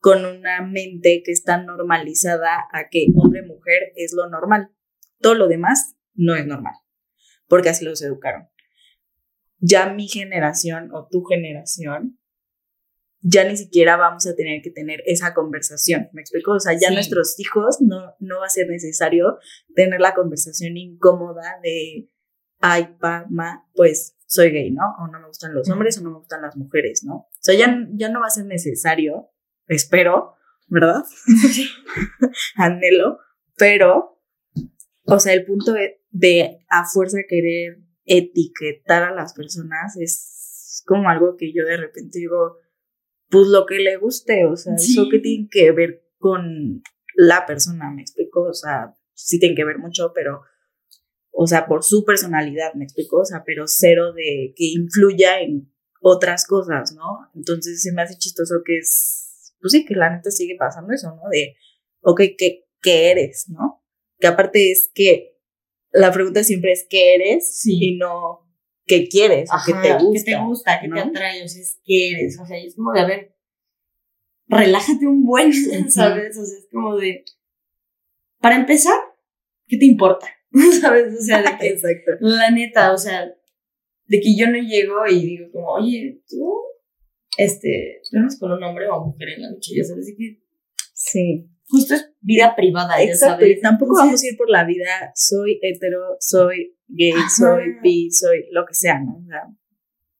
con 0.00 0.24
una 0.24 0.62
mente 0.62 1.22
que 1.24 1.32
está 1.32 1.62
normalizada 1.62 2.66
a 2.72 2.88
que 2.88 3.06
hombre-mujer 3.14 3.92
es 3.96 4.12
lo 4.14 4.28
normal. 4.28 4.70
Todo 5.20 5.34
lo 5.34 5.48
demás 5.48 5.96
no 6.14 6.34
es 6.34 6.46
normal, 6.46 6.74
porque 7.48 7.68
así 7.68 7.84
los 7.84 8.02
educaron. 8.02 8.48
Ya 9.60 9.92
mi 9.92 10.08
generación 10.08 10.90
o 10.92 11.08
tu 11.10 11.24
generación, 11.24 12.18
ya 13.20 13.44
ni 13.44 13.56
siquiera 13.56 13.96
vamos 13.96 14.26
a 14.26 14.34
tener 14.36 14.62
que 14.62 14.70
tener 14.70 15.02
esa 15.06 15.34
conversación. 15.34 16.08
¿Me 16.12 16.20
explico? 16.20 16.52
O 16.52 16.60
sea, 16.60 16.78
ya 16.78 16.90
nuestros 16.90 17.38
hijos 17.40 17.78
no, 17.80 18.14
no 18.20 18.40
va 18.40 18.46
a 18.46 18.50
ser 18.50 18.68
necesario 18.68 19.38
tener 19.74 20.00
la 20.00 20.14
conversación 20.14 20.76
incómoda 20.76 21.58
de, 21.62 22.08
ay, 22.60 22.96
pa, 23.00 23.26
ma, 23.28 23.66
pues 23.74 24.16
soy 24.26 24.50
gay, 24.50 24.70
¿no? 24.70 24.82
O 25.00 25.08
no 25.08 25.20
me 25.20 25.26
gustan 25.26 25.54
los 25.54 25.68
hombres 25.70 25.98
o 25.98 26.02
no 26.02 26.10
me 26.10 26.18
gustan 26.18 26.42
las 26.42 26.56
mujeres, 26.56 27.02
¿no? 27.04 27.14
O 27.14 27.28
sea, 27.40 27.54
ya, 27.56 27.88
ya 27.94 28.08
no 28.08 28.20
va 28.20 28.26
a 28.26 28.30
ser 28.30 28.44
necesario, 28.44 29.30
espero, 29.66 30.34
¿verdad? 30.68 31.02
Anhelo, 32.56 33.18
pero 33.56 34.17
o 35.10 35.18
sea, 35.18 35.32
el 35.32 35.46
punto 35.46 35.72
de, 36.10 36.58
a 36.68 36.84
fuerza 36.84 37.18
querer 37.26 37.78
etiquetar 38.04 39.02
a 39.02 39.14
las 39.14 39.32
personas 39.32 39.96
es 39.96 40.82
como 40.86 41.08
algo 41.08 41.36
que 41.36 41.52
yo 41.52 41.64
de 41.64 41.78
repente 41.78 42.18
digo, 42.18 42.58
pues 43.30 43.48
lo 43.48 43.64
que 43.64 43.78
le 43.78 43.96
guste, 43.96 44.44
o 44.44 44.56
sea, 44.56 44.74
eso 44.74 45.08
que 45.10 45.18
tiene 45.18 45.48
que 45.50 45.72
ver 45.72 46.04
con 46.18 46.82
la 47.14 47.46
persona, 47.46 47.90
me 47.90 48.02
explico, 48.02 48.42
o 48.42 48.54
sea, 48.54 48.94
sí 49.14 49.38
tiene 49.38 49.54
que 49.54 49.64
ver 49.64 49.78
mucho, 49.78 50.12
pero, 50.14 50.42
o 51.30 51.46
sea, 51.46 51.66
por 51.66 51.84
su 51.84 52.04
personalidad, 52.04 52.74
me 52.74 52.84
explico, 52.84 53.20
o 53.20 53.24
sea, 53.24 53.44
pero 53.46 53.66
cero 53.66 54.12
de 54.12 54.52
que 54.54 54.64
influya 54.66 55.40
en 55.40 55.72
otras 56.02 56.46
cosas, 56.46 56.92
¿no? 56.94 57.30
Entonces 57.34 57.82
se 57.82 57.92
me 57.92 58.02
hace 58.02 58.18
chistoso 58.18 58.56
que 58.64 58.78
es, 58.78 59.54
pues 59.60 59.72
sí, 59.72 59.86
que 59.86 59.94
la 59.94 60.10
neta 60.10 60.30
sigue 60.30 60.56
pasando 60.58 60.92
eso, 60.92 61.08
¿no? 61.16 61.28
De, 61.30 61.56
ok, 62.02 62.20
¿qué, 62.36 62.66
qué 62.82 63.10
eres, 63.10 63.46
no? 63.48 63.77
Que 64.18 64.26
aparte 64.26 64.70
es 64.70 64.90
que 64.92 65.36
la 65.90 66.12
pregunta 66.12 66.44
siempre 66.44 66.72
es 66.72 66.86
qué 66.88 67.14
eres 67.14 67.62
y 67.66 67.96
no 67.96 68.46
qué 68.86 69.08
quieres 69.08 69.50
o 69.50 69.56
qué 69.64 69.72
te 69.72 69.94
gusta. 69.94 70.24
¿Qué 70.24 70.32
te 70.32 70.44
gusta? 70.44 70.80
¿Qué 70.80 70.88
te 70.88 71.00
atrae? 71.00 71.44
O 71.44 71.48
sea, 71.48 71.62
es 71.62 71.80
qué 71.84 72.10
eres. 72.10 72.38
O 72.40 72.46
sea, 72.46 72.58
es 72.58 72.74
como 72.74 72.92
de, 72.92 73.00
a 73.00 73.06
ver, 73.06 73.36
relájate 74.48 75.06
un 75.06 75.24
buen, 75.24 75.52
¿sabes? 75.90 76.36
O 76.36 76.44
sea, 76.44 76.58
es 76.58 76.68
como 76.72 76.96
de, 76.96 77.24
para 78.40 78.56
empezar, 78.56 78.98
¿qué 79.66 79.76
te 79.76 79.86
importa? 79.86 80.26
¿Sabes? 80.80 81.14
O 81.18 81.22
sea, 81.22 81.42
de 81.42 81.58
que, 81.60 81.68
Exacto. 81.68 82.12
la 82.20 82.50
neta, 82.50 82.92
o 82.92 82.98
sea, 82.98 83.26
de 83.26 84.20
que 84.20 84.36
yo 84.36 84.50
no 84.50 84.58
llego 84.58 85.06
y 85.06 85.26
digo 85.26 85.50
como, 85.52 85.68
oye, 85.72 86.22
tú, 86.28 86.60
este, 87.36 88.00
duermes 88.10 88.38
con 88.38 88.52
un 88.52 88.62
hombre 88.62 88.88
o 88.88 89.04
mujer 89.04 89.28
en 89.30 89.42
la 89.42 89.50
noche, 89.50 89.74
ya 89.76 89.84
sabes, 89.84 90.06
de 90.06 90.16
que... 90.16 90.42
Sí 90.94 91.48
justo 91.68 91.94
es 91.94 92.10
vida 92.20 92.54
privada. 92.56 93.00
Exacto, 93.02 93.46
y 93.46 93.60
tampoco 93.60 93.94
vamos 93.96 94.22
a 94.22 94.26
ir 94.26 94.36
por 94.36 94.50
la 94.50 94.64
vida, 94.64 95.12
soy 95.14 95.58
hetero, 95.62 96.16
soy 96.20 96.76
gay, 96.88 97.14
soy 97.36 97.78
bi, 97.82 98.10
soy 98.10 98.46
lo 98.50 98.64
que 98.66 98.74
sea, 98.74 99.00
¿no? 99.00 99.18
O 99.18 99.24
sea, 99.26 99.42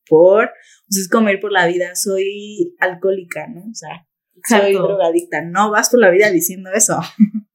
por, 0.08 0.44
o 0.46 0.90
sea, 0.90 1.02
es 1.02 1.08
como 1.08 1.30
ir 1.30 1.40
por 1.40 1.52
la 1.52 1.66
vida, 1.66 1.94
soy 1.94 2.74
alcohólica, 2.78 3.46
¿no? 3.48 3.60
O 3.60 3.74
sea, 3.74 4.06
soy 4.46 4.74
drogadicta, 4.74 5.42
no 5.42 5.70
vas 5.70 5.90
por 5.90 6.00
la 6.00 6.10
vida 6.10 6.30
diciendo 6.30 6.70
eso. 6.72 6.98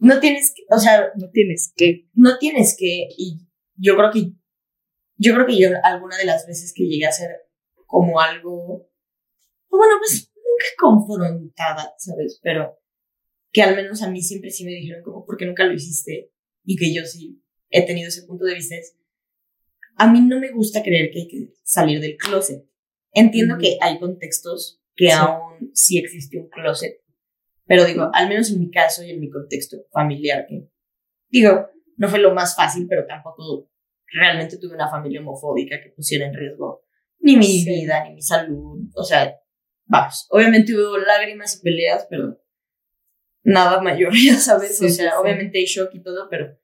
No 0.00 0.20
tienes 0.20 0.52
que, 0.54 0.64
o 0.68 0.78
sea, 0.78 1.12
no 1.16 1.30
tienes 1.30 1.72
que. 1.74 2.10
No 2.12 2.36
tienes 2.36 2.76
que, 2.78 3.08
y 3.16 3.38
yo 3.76 3.96
creo 3.96 4.10
que, 4.10 4.32
yo 5.16 5.32
creo 5.32 5.46
que 5.46 5.58
yo 5.58 5.70
alguna 5.82 6.18
de 6.18 6.26
las 6.26 6.46
veces 6.46 6.74
que 6.76 6.84
llegué 6.84 7.06
a 7.06 7.12
ser 7.12 7.30
como 7.86 8.20
algo, 8.20 8.86
bueno, 9.70 9.94
pues 9.98 10.30
nunca 10.36 10.66
confrontada, 10.78 11.94
¿sabes? 11.96 12.38
Pero 12.42 12.78
que 13.54 13.62
al 13.62 13.76
menos 13.76 14.02
a 14.02 14.10
mí 14.10 14.20
siempre 14.20 14.50
sí 14.50 14.64
me 14.64 14.72
dijeron 14.72 15.04
como, 15.04 15.24
¿por 15.24 15.36
qué 15.36 15.46
nunca 15.46 15.64
lo 15.64 15.72
hiciste? 15.72 16.32
Y 16.64 16.76
que 16.76 16.92
yo 16.92 17.06
sí 17.06 17.40
he 17.70 17.86
tenido 17.86 18.08
ese 18.08 18.24
punto 18.24 18.44
de 18.44 18.54
vista. 18.54 18.74
Es, 18.74 18.98
a 19.96 20.10
mí 20.10 20.20
no 20.20 20.40
me 20.40 20.50
gusta 20.50 20.82
creer 20.82 21.12
que 21.12 21.20
hay 21.20 21.28
que 21.28 21.48
salir 21.62 22.00
del 22.00 22.16
closet. 22.16 22.68
Entiendo 23.12 23.56
que 23.56 23.78
hay 23.80 24.00
contextos 24.00 24.82
que 24.96 25.12
aún 25.12 25.70
sí 25.72 25.98
existe 25.98 26.36
un 26.36 26.48
closet, 26.48 27.00
pero 27.64 27.84
digo, 27.84 28.10
al 28.12 28.28
menos 28.28 28.50
en 28.50 28.58
mi 28.58 28.70
caso 28.72 29.04
y 29.04 29.10
en 29.10 29.20
mi 29.20 29.30
contexto 29.30 29.76
familiar, 29.92 30.46
que 30.48 30.68
digo, 31.28 31.68
no 31.96 32.08
fue 32.08 32.18
lo 32.18 32.34
más 32.34 32.56
fácil, 32.56 32.86
pero 32.88 33.06
tampoco 33.06 33.70
realmente 34.12 34.58
tuve 34.58 34.74
una 34.74 34.90
familia 34.90 35.20
homofóbica 35.20 35.80
que 35.80 35.90
pusiera 35.90 36.26
en 36.26 36.34
riesgo 36.34 36.84
ni 37.20 37.36
mi 37.36 37.64
vida, 37.64 38.04
ni 38.04 38.16
mi 38.16 38.22
salud. 38.22 38.80
O 38.96 39.04
sea, 39.04 39.40
vamos, 39.86 40.26
obviamente 40.30 40.74
hubo 40.74 40.98
lágrimas 40.98 41.56
y 41.56 41.62
peleas, 41.62 42.06
pero 42.10 42.43
nada 43.44 43.80
mayor, 43.80 44.12
ya 44.24 44.36
sabes, 44.36 44.80
o 44.82 44.88
sea, 44.88 45.20
obviamente 45.20 45.58
hay 45.58 45.66
shock 45.66 45.94
y 45.94 46.02
todo, 46.02 46.28
pero 46.28 46.58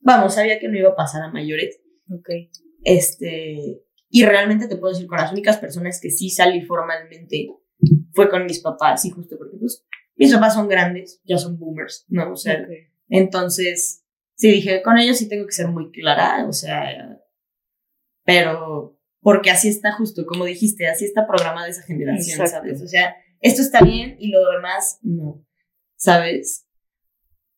vamos, 0.00 0.34
sabía 0.34 0.60
que 0.60 0.68
no 0.68 0.78
iba 0.78 0.90
a 0.90 0.96
pasar 0.96 1.22
a 1.22 1.32
mayores. 1.32 1.80
Ok. 2.10 2.28
Este, 2.84 3.82
y 4.08 4.24
realmente 4.24 4.68
te 4.68 4.76
puedo 4.76 4.92
decir, 4.92 5.08
con 5.08 5.18
las 5.18 5.32
únicas 5.32 5.58
personas 5.58 6.00
que 6.00 6.10
sí 6.10 6.30
salí 6.30 6.62
formalmente 6.62 7.48
fue 8.12 8.30
con 8.30 8.46
mis 8.46 8.60
papás, 8.60 9.04
y 9.04 9.10
justo 9.10 9.36
porque 9.36 9.56
pues, 9.58 9.84
mis 10.14 10.32
papás 10.32 10.54
son 10.54 10.68
grandes, 10.68 11.20
ya 11.24 11.36
son 11.36 11.58
boomers, 11.58 12.06
¿no? 12.08 12.32
O 12.32 12.36
sea, 12.36 12.66
entonces, 13.08 14.04
sí 14.34 14.50
dije, 14.50 14.82
con 14.82 14.98
ellos 14.98 15.18
sí 15.18 15.28
tengo 15.28 15.46
que 15.46 15.52
ser 15.52 15.68
muy 15.68 15.90
clara, 15.90 16.46
o 16.46 16.52
sea, 16.52 17.18
pero 18.24 18.98
porque 19.20 19.50
así 19.50 19.68
está 19.68 19.92
justo, 19.92 20.24
como 20.24 20.44
dijiste, 20.44 20.86
así 20.86 21.04
está 21.04 21.26
programada 21.26 21.68
esa 21.68 21.82
generación, 21.82 22.40
Exacto. 22.40 22.68
¿sabes? 22.68 22.82
O 22.82 22.86
sea, 22.86 23.16
esto 23.40 23.60
está 23.60 23.82
bien 23.82 24.16
y 24.18 24.28
lo 24.28 24.38
demás 24.52 24.98
no, 25.02 25.45
¿sabes? 25.96 26.66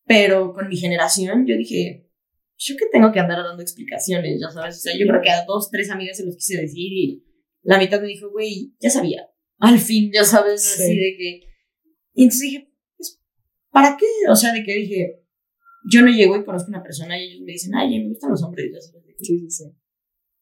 Pero 0.07 0.53
con 0.55 0.69
mi 0.69 0.77
generación 0.77 1.47
yo 1.47 1.57
dije, 1.57 2.09
yo 2.57 2.77
que 2.77 2.87
tengo 2.91 3.13
que 3.13 3.21
andar 3.21 3.39
dando 3.45 3.63
explicaciones, 3.63 4.41
ya 4.41 4.51
sabes, 4.51 4.77
o 4.79 4.81
sea, 4.81 4.93
yo 4.99 5.07
creo 5.07 5.21
que 5.23 5.31
a 5.31 5.45
dos, 5.45 5.71
tres 5.71 5.91
amigas 5.91 6.17
se 6.17 6.25
los 6.25 6.35
quise 6.37 6.61
decir 6.61 6.93
y 6.93 7.25
la 7.63 7.79
mitad 7.79 8.01
me 8.01 8.09
dijo, 8.09 8.31
güey, 8.31 8.75
ya 8.81 8.91
sabía, 8.91 9.29
al 9.59 9.79
fin, 9.79 10.11
ya 10.13 10.25
sabes, 10.25 10.63
Sí. 10.63 10.83
así 10.83 10.97
de 10.97 11.17
que... 11.19 11.41
Y 12.15 12.23
entonces 12.25 12.41
dije, 12.51 12.73
pues, 12.97 13.21
¿para 13.71 13.97
qué? 13.97 14.07
O 14.31 14.35
sea, 14.35 14.53
de 14.53 14.65
que 14.65 14.75
dije, 14.75 15.23
yo 15.91 16.03
no 16.03 16.11
llego 16.11 16.37
y 16.37 16.45
conozco 16.45 16.69
a 16.69 16.77
una 16.77 16.83
persona 16.83 17.19
y 17.19 17.25
ellos 17.31 17.43
me 17.45 17.53
dicen, 17.53 17.75
ay, 17.75 18.01
me 18.01 18.09
gustan 18.09 18.31
los 18.31 18.43
hombres, 18.43 18.71
ya 18.73 18.81
sabes. 18.81 19.07
de 19.07 19.15
Sí, 19.21 19.39
sí, 19.39 19.51
sí. 19.51 19.65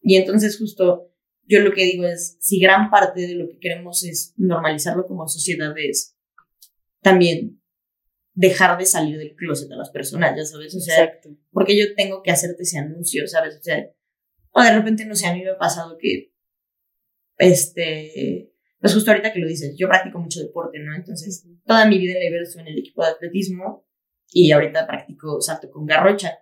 Y 0.01 0.17
entonces 0.17 0.59
justo 0.59 1.13
yo 1.49 1.61
lo 1.61 1.73
que 1.73 1.85
digo 1.85 2.07
es, 2.07 2.37
si 2.41 2.61
gran 2.61 2.91
parte 2.91 3.27
de 3.27 3.35
lo 3.35 3.49
que 3.49 3.59
queremos 3.59 4.05
es 4.05 4.35
normalizarlo 4.37 5.07
como 5.07 5.27
sociedad 5.29 5.75
es 5.79 6.17
también 7.03 7.61
dejar 8.37 8.79
de 8.79 8.85
salir 8.85 9.17
del 9.17 9.35
closet 9.35 9.73
a 9.73 9.77
las 9.77 9.91
personas, 9.91 10.37
ya 10.37 10.45
sabes, 10.45 10.75
o 10.75 10.81
sea, 10.81 11.05
Exacto. 11.05 11.31
porque 11.51 11.77
yo 11.77 11.95
tengo 11.95 12.23
que 12.23 12.31
hacerte 12.31 12.63
ese 12.63 12.79
anuncio, 12.79 13.27
¿sabes? 13.27 13.57
O 13.57 13.63
sea, 13.63 13.91
o 14.53 14.63
de 14.63 14.73
repente, 14.75 15.07
no 15.07 15.17
sé, 15.17 15.27
a 15.27 15.35
mí 15.35 15.43
me 15.43 15.51
ha 15.51 15.59
pasado 15.59 15.97
que, 15.99 16.35
este, 17.39 18.53
pues 18.79 18.93
justo 18.93 19.11
ahorita 19.11 19.33
que 19.33 19.39
lo 19.39 19.49
dices, 19.49 19.75
yo 19.79 19.89
practico 19.89 20.19
mucho 20.19 20.41
deporte, 20.41 20.79
¿no? 20.81 20.95
Entonces, 20.95 21.49
toda 21.65 21.87
mi 21.87 21.99
vida 21.99 22.13
en 22.13 22.21
la 22.21 22.27
Ibero 22.27 22.43
estuve 22.43 22.63
en 22.63 22.69
el 22.69 22.79
equipo 22.79 23.03
de 23.03 23.11
atletismo 23.13 23.89
y 24.31 24.53
ahorita 24.53 24.87
practico 24.87 25.41
salto 25.41 25.71
con 25.71 25.87
garrocha. 25.87 26.39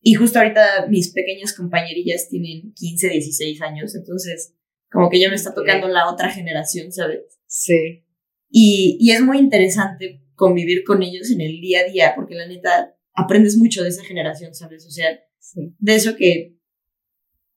Y 0.00 0.14
justo 0.14 0.38
ahorita 0.38 0.86
mis 0.88 1.12
pequeñas 1.12 1.52
compañerillas 1.52 2.28
tienen 2.28 2.72
15, 2.74 3.08
16 3.08 3.60
años, 3.62 3.96
entonces 3.96 4.54
como 4.88 5.10
que 5.10 5.18
ya 5.18 5.28
me 5.28 5.34
está 5.34 5.52
tocando 5.52 5.88
la 5.88 6.08
otra 6.10 6.30
generación, 6.30 6.92
¿sabes? 6.92 7.40
Sí. 7.46 8.04
Y, 8.48 8.96
y 9.00 9.10
es 9.10 9.20
muy 9.20 9.38
interesante 9.38 10.22
convivir 10.38 10.84
con 10.84 11.02
ellos 11.02 11.30
en 11.30 11.40
el 11.40 11.60
día 11.60 11.80
a 11.80 11.90
día, 11.90 12.12
porque 12.14 12.36
la 12.36 12.46
neta 12.46 12.94
aprendes 13.12 13.56
mucho 13.56 13.82
de 13.82 13.88
esa 13.90 14.04
generación, 14.04 14.54
¿sabes? 14.54 14.86
O 14.86 14.90
sea, 14.90 15.20
Sí. 15.40 15.74
de 15.78 15.94
eso 15.94 16.14
que 16.16 16.56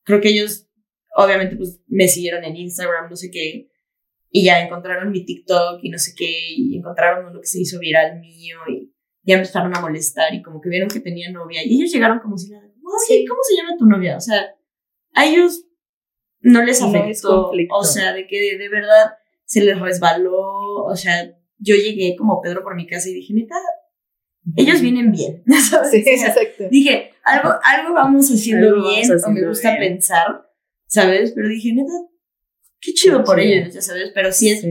creo 0.04 0.20
que 0.20 0.30
ellos 0.30 0.66
obviamente 1.14 1.56
pues 1.56 1.80
me 1.88 2.08
siguieron 2.08 2.42
en 2.44 2.56
Instagram, 2.56 3.08
no 3.10 3.16
sé 3.16 3.30
qué, 3.30 3.70
y 4.30 4.44
ya 4.44 4.62
encontraron 4.62 5.10
mi 5.10 5.24
TikTok 5.24 5.80
y 5.82 5.90
no 5.90 5.98
sé 5.98 6.12
qué, 6.16 6.32
y 6.56 6.76
encontraron 6.78 7.26
uno 7.26 7.40
que 7.40 7.46
se 7.46 7.60
hizo 7.60 7.78
viral 7.78 8.18
mío 8.18 8.56
y 8.68 8.92
ya 9.22 9.36
me 9.36 9.42
empezaron 9.42 9.76
a 9.76 9.80
molestar 9.80 10.34
y 10.34 10.42
como 10.42 10.60
que 10.60 10.70
vieron 10.70 10.88
que 10.88 11.00
tenía 11.00 11.30
novia 11.30 11.60
y 11.64 11.76
ellos 11.76 11.92
llegaron 11.92 12.18
como 12.18 12.36
si 12.38 12.50
nada, 12.50 12.64
oye. 12.66 13.24
¿cómo 13.28 13.40
se 13.42 13.56
llama 13.56 13.76
tu 13.78 13.84
novia? 13.86 14.16
O 14.16 14.20
sea, 14.20 14.56
a 15.14 15.26
ellos 15.26 15.64
no 16.40 16.64
les 16.64 16.82
afectó, 16.82 17.50
o 17.70 17.84
sea, 17.84 18.12
de 18.14 18.26
que 18.26 18.40
de, 18.40 18.58
de 18.58 18.68
verdad 18.68 19.12
se 19.44 19.62
les 19.62 19.78
resbaló, 19.78 20.40
o 20.84 20.96
sea, 20.96 21.36
yo 21.62 21.76
llegué 21.76 22.16
como 22.16 22.40
Pedro 22.40 22.62
por 22.62 22.74
mi 22.74 22.86
casa 22.86 23.08
y 23.08 23.14
dije, 23.14 23.32
neta, 23.34 23.56
ellos 24.56 24.80
vienen 24.80 25.12
bien, 25.12 25.44
¿sabes? 25.70 25.90
Sí, 25.90 26.00
O 26.00 26.02
sea, 26.02 26.28
exacto. 26.28 26.64
dije, 26.70 27.12
algo, 27.24 27.50
algo 27.62 27.94
vamos 27.94 28.28
haciendo 28.30 28.68
Algo 28.68 28.82
vamos 28.82 28.96
bien, 28.96 29.20
o 29.24 29.30
me 29.30 29.48
gusta 29.48 29.76
bien. 29.76 29.92
pensar, 29.94 30.48
¿sabes? 30.86 31.32
Pero 31.32 31.48
dije, 31.48 31.72
neta, 31.72 31.92
qué 32.80 32.92
chido 32.92 33.22
por 33.24 33.38
ellos, 33.38 33.72
ya 33.72 33.80
sabes, 33.80 34.10
pero 34.14 34.32
sí 34.32 34.50
es 34.50 34.66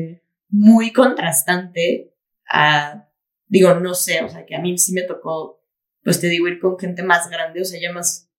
muy 0.50 0.92
contrastante 0.92 2.14
a, 2.50 3.10
digo, 3.48 3.74
no 3.76 3.94
sé, 3.94 4.22
o 4.22 4.30
sea, 4.30 4.46
que 4.46 4.56
a 4.56 4.62
mí 4.62 4.78
sí 4.78 4.92
me 4.94 5.04
tocó, 5.04 5.64
pues 6.04 6.20
te 6.20 6.28
digo, 6.28 6.48
ir 6.48 6.60
con 6.60 6.78
gente 6.78 7.04
más 7.04 7.30
grande, 7.30 7.62
o 7.62 7.66
sea, 7.66 7.80
ya 7.80 7.94
más, 7.94 8.30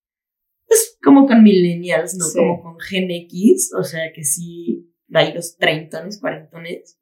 pues 0.66 0.98
como 1.02 1.26
con 1.26 1.42
millennials, 1.42 2.14
no 2.16 2.26
como 2.34 2.62
con 2.62 2.78
Gen 2.80 3.10
X, 3.10 3.72
o 3.74 3.82
sea, 3.82 4.12
que 4.12 4.24
sí, 4.24 4.92
hay 5.14 5.32
los 5.32 5.56
treintones, 5.56 6.20
cuarentones, 6.20 6.98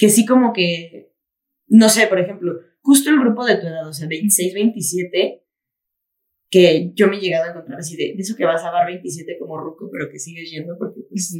que 0.00 0.08
sí 0.08 0.24
como 0.24 0.52
que, 0.54 1.12
no 1.68 1.88
sé, 1.90 2.06
por 2.06 2.18
ejemplo, 2.18 2.54
justo 2.80 3.10
el 3.10 3.20
grupo 3.20 3.44
de 3.44 3.56
tu 3.56 3.66
edad, 3.66 3.86
o 3.86 3.92
sea, 3.92 4.08
26, 4.08 4.54
27, 4.54 5.44
que 6.50 6.92
yo 6.94 7.06
me 7.06 7.18
he 7.18 7.20
llegado 7.20 7.44
a 7.44 7.50
encontrar 7.50 7.78
así 7.78 7.96
de, 7.96 8.14
de 8.16 8.22
eso 8.22 8.34
que 8.34 8.46
vas 8.46 8.64
a 8.64 8.70
bar 8.70 8.86
27 8.86 9.36
como 9.38 9.58
ruco, 9.58 9.90
pero 9.92 10.10
que 10.10 10.18
sigues 10.18 10.50
yendo 10.50 10.76
porque 10.78 11.02
pues, 11.08 11.36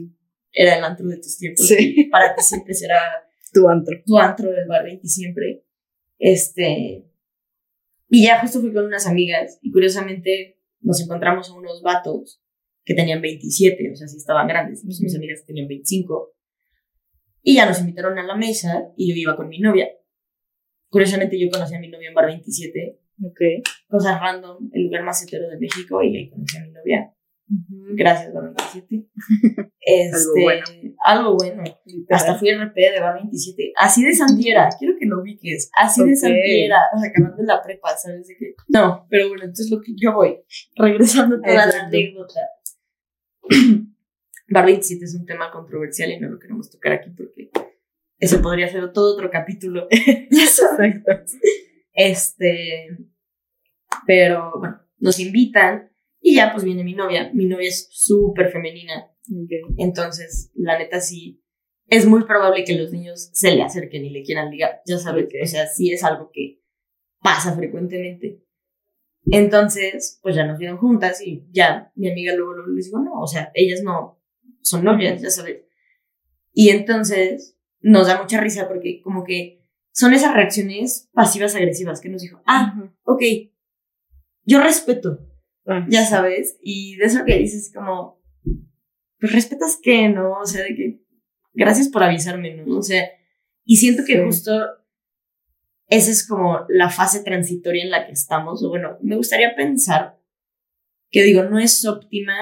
era 0.53 0.77
el 0.77 0.85
antro 0.85 1.09
de 1.09 1.17
tus 1.17 1.39
tiempos 1.39 1.67
Sí. 1.67 1.95
y 1.97 2.11
para 2.11 2.35
ti 2.35 2.43
siempre 2.43 2.75
será 2.75 2.99
Tu 3.53 3.67
antro. 3.69 3.97
tu 4.07 4.19
antro 4.19 4.51
del 4.51 4.69
bar 4.69 4.85
20 4.85 5.09
siempre. 5.09 5.65
Este, 6.19 7.07
y 8.11 8.25
ya 8.27 8.41
justo 8.41 8.61
fui 8.61 8.73
con 8.75 8.85
unas 8.85 9.07
amigas 9.07 9.59
y 9.63 9.73
curiosamente 9.73 10.61
nos 10.81 11.01
encontramos 11.01 11.49
a 11.51 11.55
unos 11.55 11.83
vatos 11.83 12.43
que 12.85 12.95
tenían 12.95 13.23
27, 13.23 13.91
o 13.93 13.97
sea, 13.97 14.07
sí 14.07 14.19
estaban 14.19 14.47
grandes, 14.49 14.83
pues, 14.85 15.01
mis 15.01 15.17
amigas 15.17 15.45
tenían 15.47 15.67
25. 15.67 16.35
Y 17.43 17.57
ya 17.57 17.67
nos 17.67 17.81
invitaron 17.81 18.19
a 18.19 18.23
la 18.23 18.37
mesa 18.37 18.85
y 18.97 19.11
yo 19.11 19.17
iba 19.17 19.37
con 19.37 19.49
mi 19.49 19.59
novia. 19.61 19.89
Curiosamente 20.89 21.39
yo 21.39 21.49
conocí 21.51 21.75
a 21.75 21.81
mi 21.81 21.89
novia 21.89 22.09
en 22.09 22.15
bar 22.15 22.27
27, 22.27 22.99
Ok. 23.23 23.41
cosas 23.89 24.21
random, 24.21 24.71
el 24.73 24.85
lugar 24.85 25.03
más 25.05 25.23
hetero 25.23 25.49
de 25.49 25.59
México 25.59 26.03
y 26.03 26.17
ahí 26.17 26.31
conocí 26.31 26.57
a 26.57 26.65
mi 26.65 26.71
novia. 26.73 27.15
Gracias, 27.95 28.33
bar 28.33 28.45
27. 28.45 29.07
Este, 29.83 30.43
bueno. 30.43 30.65
Algo 31.03 31.37
bueno. 31.37 31.65
Hasta 32.11 32.39
fui 32.39 32.53
RP 32.53 32.75
de 32.77 33.01
Bar 33.01 33.15
27. 33.15 33.73
Así 33.77 34.05
de 34.05 34.13
Santiera. 34.15 34.69
Quiero 34.79 34.95
que 35.01 35.07
lo 35.07 35.21
ubiques. 35.21 35.71
Así 35.77 36.05
de. 36.05 36.15
Santiera. 36.15 36.79
O 36.95 36.99
sea, 36.99 37.09
acabando 37.09 37.43
la 37.43 37.63
prepa, 37.63 37.97
¿sabes 37.97 38.29
de 38.29 38.37
qué? 38.39 38.55
No, 38.69 39.07
pero 39.09 39.29
bueno, 39.29 39.45
entonces 39.45 39.71
lo 39.71 39.81
que 39.81 39.93
yo 39.97 40.13
voy. 40.13 40.39
Regresando 40.77 41.37
a 41.37 41.41
toda 41.41 41.67
la 41.67 41.85
anécdota. 41.87 42.41
Bar 44.51 44.67
27 44.67 45.05
es 45.05 45.15
un 45.15 45.27
tema 45.27 45.51
controversial 45.53 46.11
y 46.11 46.19
no 46.19 46.29
lo 46.29 46.39
queremos 46.39 46.71
tocar 46.71 46.93
aquí 46.93 47.11
porque 47.11 47.51
ese 48.19 48.39
podría 48.39 48.69
ser 48.69 48.93
todo 48.93 49.15
otro 49.15 49.31
capítulo. 49.31 49.87
Exacto. 49.91 51.13
Este. 51.93 52.89
Pero 54.07 54.53
bueno, 54.59 54.81
nos 54.99 55.21
invitan 55.21 55.91
y 56.21 56.35
ya 56.35 56.53
pues 56.53 56.65
viene 56.65 56.83
mi 56.83 56.95
novia. 56.95 57.31
Mi 57.33 57.47
novia 57.47 57.69
es 57.69 57.89
súper 57.93 58.51
femenina. 58.51 59.11
Entonces, 59.79 60.51
la 60.55 60.79
neta 60.79 61.01
sí, 61.01 61.45
es 61.87 62.07
muy 62.07 62.25
probable 62.25 62.65
que 62.65 62.77
los 62.77 62.93
niños 62.93 63.31
se 63.33 63.55
le 63.55 63.63
acerquen 63.63 64.05
y 64.05 64.11
le 64.11 64.23
quieran 64.23 64.51
ligar. 64.51 64.83
Ya 64.85 64.99
sabes, 64.99 65.27
Ok. 65.27 65.35
o 65.45 65.47
sea, 65.47 65.67
sí 65.69 65.93
es 65.93 66.03
algo 66.03 66.31
que 66.33 66.61
pasa 67.23 67.55
frecuentemente. 67.55 68.43
Entonces, 69.27 70.19
pues 70.23 70.35
ya 70.35 70.45
nos 70.45 70.59
vieron 70.59 70.79
juntas 70.79 71.25
y 71.25 71.47
ya 71.53 71.93
mi 71.95 72.11
amiga 72.11 72.35
luego, 72.35 72.55
luego 72.55 72.71
les 72.73 72.87
digo, 72.87 72.99
no, 72.99 73.21
o 73.21 73.27
sea, 73.27 73.53
ellas 73.55 73.83
no 73.83 74.20
son 74.63 74.85
novias, 74.85 75.21
ya 75.23 75.31
sabes. 75.31 75.63
Y 76.53 76.71
entonces 76.71 77.57
nos 77.81 78.07
da 78.07 78.21
mucha 78.21 78.41
risa 78.41 78.69
porque 78.69 79.01
como 79.03 79.25
que 79.25 79.65
son 79.93 80.15
esas 80.15 80.35
reacciones 80.35 81.09
pasivas 81.13 81.55
agresivas 81.55 82.01
que 82.01 82.09
nos 82.09 82.23
dijo, 82.23 82.43
ah, 82.47 82.91
ok, 83.05 83.23
yo 84.45 84.61
respeto, 84.63 85.27
Ah, 85.67 85.87
ya 85.89 86.05
sabes, 86.07 86.59
y 86.63 86.97
de 86.97 87.05
eso 87.05 87.25
que 87.25 87.37
dices 87.39 87.71
como, 87.73 88.21
pues 89.21 89.33
respetas 89.33 89.79
que, 89.81 90.09
¿no? 90.09 90.39
O 90.41 90.47
sea, 90.47 90.63
de 90.65 90.75
que 90.75 91.01
gracias 91.53 91.89
por 91.89 92.03
avisarme, 92.03 92.57
¿no? 92.57 92.79
O 92.79 92.83
sea, 92.83 93.09
y 93.65 93.77
siento 93.77 94.03
que 94.05 94.15
Sí. 94.15 94.23
justo 94.25 94.53
esa 95.87 96.11
es 96.11 96.27
como 96.27 96.65
la 96.69 96.89
fase 96.89 97.23
transitoria 97.23 97.85
en 97.85 97.91
la 97.91 98.07
que 98.07 98.13
estamos, 98.13 98.63
o 98.65 98.69
bueno, 98.71 98.97
me 99.03 99.17
gustaría 99.17 99.55
pensar 99.55 100.19
que 101.11 101.23
digo, 101.25 101.45
no 101.45 101.59
es 101.59 101.85
óptima, 101.85 102.35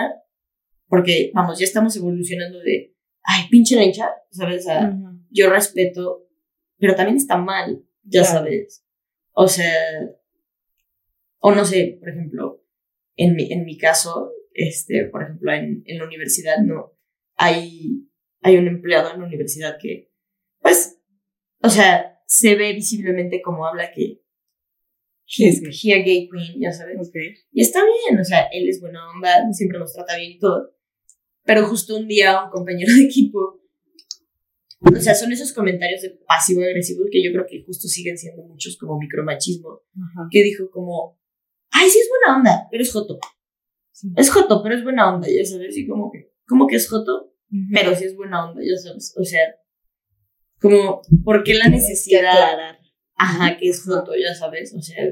porque 0.88 1.31
vamos, 1.35 1.59
ya 1.59 1.64
estamos 1.64 1.96
evolucionando 1.96 2.59
de, 2.61 2.94
ay, 3.22 3.44
pinche 3.51 3.77
lencha, 3.77 4.11
¿sabes? 4.31 4.62
O 4.62 4.64
sea, 4.64 4.92
yo 5.31 5.51
respeto, 5.51 6.27
pero 6.79 6.94
también 6.94 7.16
está 7.16 7.37
mal, 7.37 7.85
ya 8.03 8.22
Claro. 8.22 8.38
sabes. 8.38 8.85
O 9.33 9.46
sea, 9.48 9.74
o 11.40 11.55
no 11.55 11.64
sé, 11.64 11.96
por 12.01 12.09
ejemplo, 12.09 12.64
en 13.16 13.35
mi, 13.35 13.53
en 13.53 13.64
mi 13.64 13.77
caso, 13.77 14.33
este, 14.53 15.05
por 15.07 15.22
ejemplo, 15.22 15.53
en, 15.53 15.83
en 15.87 15.98
la 15.98 16.05
universidad, 16.05 16.59
no, 16.59 16.96
hay, 17.37 18.09
hay 18.42 18.57
un 18.57 18.66
empleado 18.66 19.12
en 19.12 19.20
la 19.20 19.27
universidad 19.27 19.77
que, 19.81 20.11
pues, 20.61 21.01
o 21.62 21.68
sea, 21.68 22.20
se 22.27 22.55
ve 22.57 22.72
visiblemente 22.72 23.40
como 23.42 23.66
habla 23.66 23.92
que 23.92 24.22
he's 25.27 25.61
sí. 25.61 25.90
he 25.90 25.94
a 26.01 26.03
gay 26.03 26.29
queen, 26.29 26.61
ya 26.61 26.72
sabes. 26.72 26.96
Ok. 26.98 27.14
Y 27.53 27.61
está 27.61 27.81
bien, 27.85 28.18
o 28.18 28.24
sea, 28.24 28.48
él 28.53 28.68
es 28.68 28.81
buena 28.81 29.11
onda, 29.11 29.53
siempre 29.53 29.79
nos 29.79 29.92
trata 29.92 30.16
bien 30.16 30.33
y 30.33 30.38
todo. 30.38 30.74
Pero 31.48 31.66
justo 31.66 31.96
un 31.96 32.06
día 32.06 32.44
un 32.44 32.50
compañero 32.50 32.94
de 32.94 33.04
equipo, 33.04 33.58
o 34.82 35.00
sea, 35.00 35.14
son 35.14 35.32
esos 35.32 35.54
comentarios 35.54 36.02
de 36.02 36.11
pasivo-agresivo 36.28 37.06
que 37.11 37.24
yo 37.24 37.32
creo 37.32 37.46
que 37.48 37.64
justo 37.64 37.88
siguen 37.88 38.18
siendo 38.18 38.42
muchos 38.42 38.76
como 38.76 38.98
micromachismo, 38.98 39.80
Ajá. 39.94 40.28
que 40.30 40.42
dijo 40.42 40.70
como, 40.70 41.18
ay, 41.70 41.88
sí 41.88 42.00
es 42.00 42.08
buena 42.11 42.37
onda, 42.37 42.68
pero 42.70 42.82
es 42.82 42.92
joto. 42.92 43.18
Es 44.14 44.30
joto, 44.30 44.62
pero 44.62 44.74
es 44.74 44.84
buena 44.84 45.11
onda, 45.14 45.26
ya 45.26 45.42
sabes, 45.42 45.74
y 45.78 45.87
como 45.87 46.12
que, 46.12 46.30
como 46.46 46.66
que 46.66 46.76
es 46.76 46.87
joto, 46.87 47.32
pero 47.72 47.94
sí 47.94 48.04
es 48.04 48.14
buena 48.14 48.50
onda, 48.50 48.61
ya 48.62 48.76
sabes, 48.76 49.14
o 49.16 49.24
sea, 49.24 49.40
como, 50.61 51.00
¿por 51.24 51.44
qué 51.44 51.54
la 51.54 51.68
necesidad? 51.70 52.76
Ajá, 53.14 53.56
que 53.56 53.70
es 53.70 53.82
joto, 53.82 54.12
ya 54.14 54.34
sabes, 54.34 54.74
o 54.74 54.82
sea, 54.82 55.02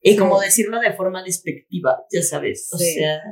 y 0.00 0.16
como 0.16 0.40
decirlo 0.40 0.80
de 0.80 0.92
forma 0.94 1.22
despectiva, 1.22 2.04
ya 2.12 2.22
sabes, 2.22 2.70
o 2.72 2.76
sea. 2.76 3.22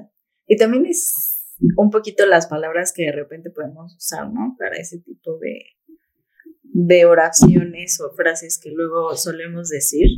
Y 0.46 0.56
también 0.56 0.86
es 0.86 1.33
un 1.76 1.90
poquito 1.90 2.26
las 2.26 2.46
palabras 2.46 2.92
que 2.92 3.04
de 3.04 3.12
repente 3.12 3.50
podemos 3.50 3.94
usar, 3.96 4.30
¿no? 4.32 4.56
Para 4.58 4.76
ese 4.76 4.98
tipo 5.00 5.38
de, 5.38 5.60
de 6.62 7.04
oraciones 7.04 8.00
o 8.00 8.14
frases 8.14 8.60
que 8.62 8.70
luego 8.70 9.14
solemos 9.16 9.68
decir. 9.68 10.08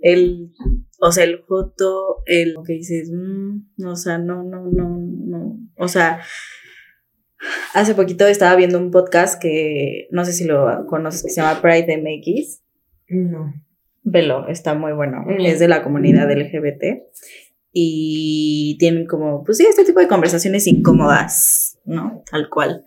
El, 0.00 0.52
o 1.00 1.10
sea, 1.10 1.24
el 1.24 1.42
joto, 1.42 2.22
el 2.26 2.54
que 2.64 2.74
dices, 2.74 3.10
mm, 3.12 3.84
o 3.84 3.96
sea, 3.96 4.18
no, 4.18 4.44
no, 4.44 4.66
no, 4.70 4.96
no, 5.00 5.58
o 5.76 5.88
sea, 5.88 6.20
hace 7.74 7.94
poquito 7.96 8.26
estaba 8.26 8.54
viendo 8.54 8.78
un 8.78 8.92
podcast 8.92 9.42
que 9.42 10.06
no 10.12 10.24
sé 10.24 10.32
si 10.32 10.44
lo 10.44 10.86
conoces, 10.86 11.24
que 11.24 11.30
se 11.30 11.40
llama 11.40 11.60
Pride 11.60 11.96
MX. 11.98 12.62
No. 13.08 13.54
Velo, 14.04 14.46
está 14.48 14.74
muy 14.74 14.92
bueno. 14.92 15.24
Es 15.38 15.58
de 15.58 15.68
la 15.68 15.82
comunidad 15.82 16.30
LGBT 16.30 17.02
y 17.72 18.76
tienen 18.78 19.06
como, 19.06 19.44
pues 19.44 19.58
sí, 19.58 19.66
este 19.66 19.84
tipo 19.84 20.00
de 20.00 20.08
conversaciones 20.08 20.66
incómodas, 20.66 21.78
¿no? 21.84 22.22
Tal 22.30 22.48
cual. 22.48 22.84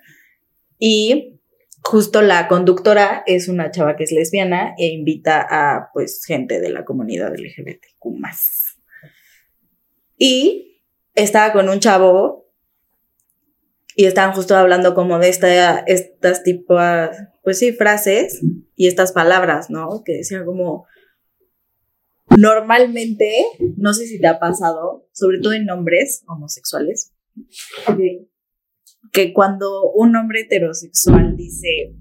Y 0.80 1.39
justo 1.84 2.22
la 2.22 2.48
conductora 2.48 3.24
es 3.26 3.48
una 3.48 3.72
chava 3.72 3.96
que 3.96 4.04
es 4.04 4.12
lesbiana 4.12 4.74
e 4.78 4.88
invita 4.88 5.46
a, 5.50 5.89
pues, 5.94 6.26
gente 6.26 6.60
de 6.60 6.70
la 6.70 6.86
comunidad 6.86 7.34
LGBTQ 7.36 8.17
más. 8.17 8.80
Y 10.17 10.82
estaba 11.15 11.54
con 11.54 11.70
un 11.70 11.80
chavo 11.80 12.41
y 13.96 14.06
estaban 14.06 14.34
justo 14.34 14.56
hablando 14.56 14.96
como 14.96 15.20
de 15.20 15.30
esta, 15.30 15.80
estas 15.80 16.44
tipo, 16.44 16.78
pues 17.44 17.60
sí, 17.60 17.74
frases 17.74 18.41
y 18.76 18.88
estas 18.88 19.12
palabras, 19.12 19.70
¿no? 19.70 20.04
Que 20.04 20.17
decían 20.17 20.46
como, 20.46 20.86
Normalmente, 22.38 23.44
no 23.78 23.94
sé 23.94 24.08
si 24.08 24.20
te 24.20 24.28
ha 24.28 24.39
pasado, 24.39 25.08
sobre 25.12 25.39
todo 25.39 25.54
en 25.54 25.70
hombres 25.70 26.24
homosexuales, 26.28 27.13
que 29.12 29.34
cuando 29.34 29.91
un 29.91 30.15
hombre 30.15 30.41
heterosexual 30.41 31.36
dice, 31.36 31.96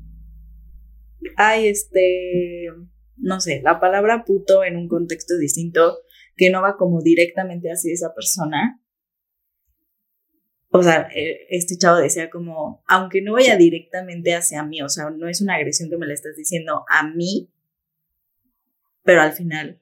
ay, 1.37 1.69
este, 1.69 2.69
no 3.17 3.41
sé, 3.41 3.61
la 3.63 3.81
palabra 3.81 4.25
puto 4.25 4.65
en 4.65 4.77
un 4.77 4.89
contexto 4.89 5.37
distinto, 5.37 5.99
que 6.37 6.51
no 6.51 6.63
va 6.63 6.77
como 6.77 7.03
directamente 7.03 7.69
hacia 7.69 7.93
esa 7.93 8.15
persona. 8.15 8.81
O 10.71 10.83
sea, 10.83 11.09
e, 11.15 11.47
este 11.51 11.77
chavo 11.77 11.99
decía 11.99 12.31
como, 12.31 12.83
aunque 12.87 13.21
no 13.23 13.33
vaya 13.33 13.57
directamente 13.57 14.35
hacia 14.35 14.63
mí, 14.63 14.81
o 14.83 14.89
sea, 14.89 15.11
no 15.11 15.29
es 15.29 15.41
una 15.41 15.57
agresión 15.57 15.91
que 15.91 15.99
me 15.99 16.07
la 16.07 16.15
estás 16.15 16.37
diciendo 16.37 16.85
a 16.89 17.09
mí, 17.09 17.53
pero 19.03 19.23
al 19.23 19.33
final 19.33 19.80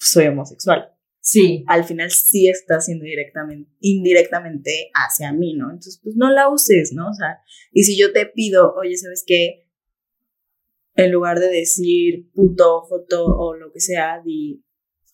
soy 0.00 0.26
homosexual. 0.26 0.92
Sí. 1.20 1.64
Al 1.68 1.84
final 1.84 2.10
sí 2.10 2.48
está 2.48 2.80
siendo 2.80 3.04
directamente, 3.04 3.70
indirectamente 3.80 4.90
hacia 4.94 5.32
mí, 5.32 5.54
¿no? 5.54 5.66
Entonces, 5.66 6.00
pues 6.02 6.16
no 6.16 6.30
la 6.30 6.48
uses, 6.48 6.92
¿no? 6.94 7.10
O 7.10 7.14
sea, 7.14 7.40
y 7.72 7.84
si 7.84 7.98
yo 7.98 8.12
te 8.12 8.26
pido, 8.26 8.74
oye, 8.74 8.96
¿sabes 8.96 9.22
qué? 9.26 9.68
En 10.94 11.12
lugar 11.12 11.38
de 11.38 11.48
decir 11.48 12.30
puto, 12.32 12.84
foto 12.88 13.24
o 13.24 13.54
lo 13.54 13.70
que 13.70 13.80
sea, 13.80 14.20
di 14.24 14.64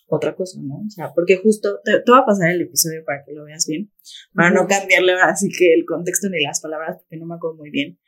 otra 0.08 0.36
cosa, 0.36 0.60
¿no? 0.62 0.76
O 0.86 0.90
sea, 0.90 1.12
porque 1.12 1.36
justo, 1.38 1.80
te, 1.84 2.00
te 2.00 2.12
va 2.12 2.18
a 2.18 2.26
pasar 2.26 2.52
el 2.52 2.62
episodio 2.62 3.04
para 3.04 3.24
que 3.24 3.32
lo 3.32 3.44
veas 3.44 3.66
bien, 3.66 3.92
para 4.32 4.50
no 4.50 4.68
cambiarle 4.68 5.14
así 5.20 5.48
que 5.50 5.74
el 5.74 5.84
contexto 5.84 6.28
ni 6.30 6.42
las 6.42 6.60
palabras, 6.60 6.98
porque 6.98 7.16
no 7.16 7.26
me 7.26 7.34
acuerdo 7.34 7.56
muy 7.56 7.70
bien. 7.70 7.98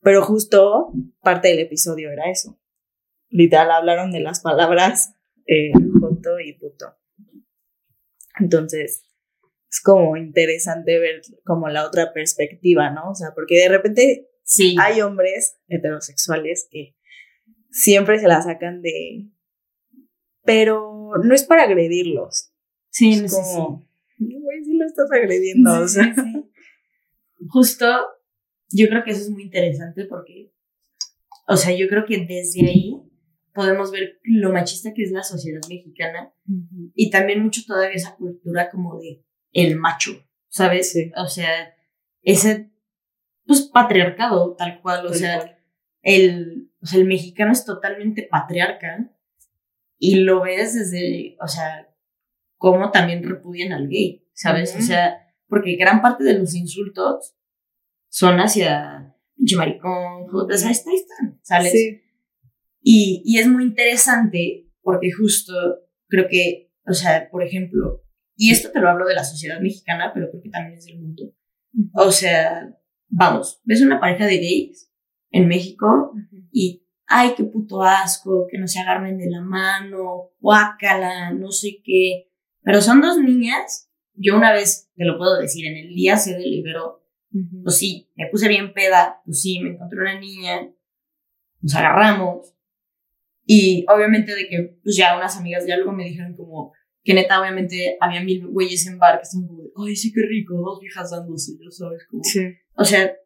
Pero 0.00 0.22
justo 0.22 0.92
parte 1.20 1.48
del 1.48 1.60
episodio 1.60 2.10
era 2.10 2.30
eso. 2.30 2.58
Literal, 3.28 3.70
hablaron 3.70 4.10
de 4.10 4.20
las 4.20 4.40
palabras 4.40 5.15
eh, 5.46 5.72
joto 6.00 6.40
y 6.40 6.54
puto. 6.54 6.86
Entonces, 8.38 9.02
es 9.70 9.80
como 9.80 10.16
interesante 10.16 10.98
ver 10.98 11.22
como 11.44 11.68
la 11.68 11.86
otra 11.86 12.12
perspectiva, 12.12 12.90
¿no? 12.90 13.10
O 13.10 13.14
sea, 13.14 13.32
porque 13.34 13.56
de 13.56 13.68
repente 13.68 14.30
sí. 14.44 14.76
hay 14.80 15.00
hombres 15.00 15.58
heterosexuales 15.68 16.68
que 16.70 16.96
siempre 17.70 18.18
se 18.18 18.28
la 18.28 18.42
sacan 18.42 18.82
de... 18.82 19.30
Pero 20.44 21.10
no 21.22 21.34
es 21.34 21.44
para 21.44 21.64
agredirlos. 21.64 22.52
Sí, 22.90 23.12
es 23.12 23.32
como, 23.32 23.88
güey, 24.18 24.64
sí 24.64 24.76
lo 24.76 24.86
estás 24.86 25.10
agrediendo, 25.10 25.80
o 25.80 25.88
sea. 25.88 26.14
Justo, 27.48 27.86
yo 28.70 28.88
creo 28.88 29.04
que 29.04 29.10
eso 29.10 29.22
es 29.22 29.30
muy 29.30 29.42
interesante 29.42 30.04
porque, 30.04 30.52
o 31.48 31.56
sea, 31.56 31.76
yo 31.76 31.88
creo 31.88 32.06
que 32.06 32.18
desde 32.18 32.66
ahí 32.66 33.05
podemos 33.56 33.90
ver 33.90 34.20
lo 34.22 34.52
machista 34.52 34.94
que 34.94 35.02
es 35.02 35.10
la 35.10 35.24
sociedad 35.24 35.60
mexicana 35.68 36.32
y 36.94 37.10
también 37.10 37.42
mucho 37.42 37.62
todavía 37.66 37.96
esa 37.96 38.14
cultura 38.14 38.70
como 38.70 39.00
de 39.00 39.24
el 39.52 39.76
macho, 39.76 40.24
¿sabes? 40.48 40.96
O 41.16 41.26
sea, 41.26 41.74
ese 42.22 42.70
pues 43.46 43.62
patriarcado 43.62 44.54
tal 44.54 44.80
cual, 44.80 45.06
o 45.06 45.14
sea, 45.14 45.58
el 46.02 46.70
o 46.86 46.88
sea, 46.88 47.00
el 47.00 47.06
mexicano 47.06 47.50
es 47.50 47.64
totalmente 47.64 48.28
patriarca 48.30 49.10
y 49.98 50.20
lo 50.20 50.42
ves 50.42 50.74
desde, 50.74 51.36
o 51.40 51.48
sea, 51.48 51.92
cómo 52.58 52.92
también 52.92 53.28
repudian 53.28 53.72
al 53.72 53.88
gay, 53.88 54.24
¿sabes? 54.32 54.76
O 54.76 54.80
sea, 54.80 55.34
porque 55.48 55.74
gran 55.74 56.00
parte 56.02 56.22
de 56.22 56.38
los 56.38 56.54
insultos 56.54 57.34
son 58.08 58.38
hacia 58.38 59.16
pinche 59.34 59.56
maricón, 59.56 60.28
o 60.32 60.48
sea, 60.52 60.68
ahí 60.68 60.74
están, 60.74 61.40
¿sabes? 61.42 61.72
Sí. 61.72 62.02
Y, 62.88 63.20
y 63.24 63.38
es 63.38 63.48
muy 63.48 63.64
interesante 63.64 64.70
porque 64.80 65.10
justo 65.10 65.52
creo 66.06 66.28
que, 66.30 66.70
o 66.86 66.94
sea, 66.94 67.28
por 67.32 67.42
ejemplo, 67.42 68.04
y 68.36 68.52
esto 68.52 68.70
te 68.70 68.78
lo 68.78 68.88
hablo 68.88 69.04
de 69.06 69.14
la 69.16 69.24
sociedad 69.24 69.60
mexicana, 69.60 70.12
pero 70.14 70.30
creo 70.30 70.40
que 70.40 70.50
también 70.50 70.78
es 70.78 70.84
del 70.84 71.00
mundo. 71.00 71.34
O 71.94 72.12
sea, 72.12 72.72
vamos, 73.08 73.60
ves 73.64 73.82
una 73.82 73.98
pareja 73.98 74.26
de 74.26 74.36
gays 74.36 74.88
en 75.30 75.48
México 75.48 76.12
y, 76.52 76.86
ay, 77.08 77.30
qué 77.36 77.42
puto 77.42 77.82
asco, 77.82 78.46
que 78.48 78.56
no 78.56 78.68
se 78.68 78.78
agarren 78.78 79.18
de 79.18 79.30
la 79.30 79.40
mano, 79.40 80.30
guácala, 80.38 81.32
no 81.32 81.50
sé 81.50 81.80
qué. 81.82 82.30
Pero 82.62 82.80
son 82.80 83.00
dos 83.00 83.18
niñas, 83.18 83.90
yo 84.14 84.36
una 84.36 84.52
vez, 84.52 84.92
te 84.94 85.04
lo 85.04 85.18
puedo 85.18 85.40
decir, 85.40 85.66
en 85.66 85.76
el 85.76 85.92
día 85.92 86.18
se 86.18 86.34
deliberó, 86.34 87.02
pues 87.64 87.78
sí, 87.78 88.12
me 88.14 88.28
puse 88.30 88.46
bien 88.46 88.72
peda, 88.72 89.22
pues 89.24 89.42
sí, 89.42 89.58
me 89.58 89.70
encontré 89.70 89.98
una 89.98 90.20
niña, 90.20 90.72
nos 91.60 91.74
agarramos, 91.74 92.55
y 93.46 93.86
obviamente 93.88 94.34
de 94.34 94.48
que, 94.48 94.76
pues 94.82 94.96
ya 94.96 95.16
unas 95.16 95.36
amigas 95.36 95.64
ya 95.66 95.76
luego 95.76 95.92
me 95.92 96.04
dijeron 96.04 96.34
como 96.36 96.72
que 97.04 97.14
neta, 97.14 97.40
obviamente 97.40 97.96
había 98.00 98.20
mil 98.20 98.48
güeyes 98.48 98.84
en 98.88 98.98
bar 98.98 99.18
que 99.18 99.22
están 99.22 99.46
como, 99.46 99.62
ay, 99.76 99.94
sí, 99.94 100.12
qué 100.12 100.22
rico, 100.28 100.54
dos 100.56 100.80
viejas 100.80 101.12
dándose, 101.12 101.52
ya 101.52 101.70
sabes, 101.70 102.04
como. 102.10 102.24
Sí. 102.24 102.40
O 102.74 102.84
sea, 102.84 103.16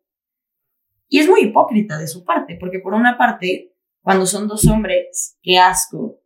y 1.08 1.18
es 1.18 1.26
muy 1.26 1.44
hipócrita 1.44 1.98
de 1.98 2.06
su 2.06 2.22
parte, 2.22 2.58
porque 2.60 2.80
por 2.80 2.92
una 2.92 3.16
parte, 3.16 3.74
cuando 4.02 4.26
son 4.26 4.46
dos 4.46 4.66
hombres, 4.68 5.38
qué 5.42 5.58
asco, 5.58 6.22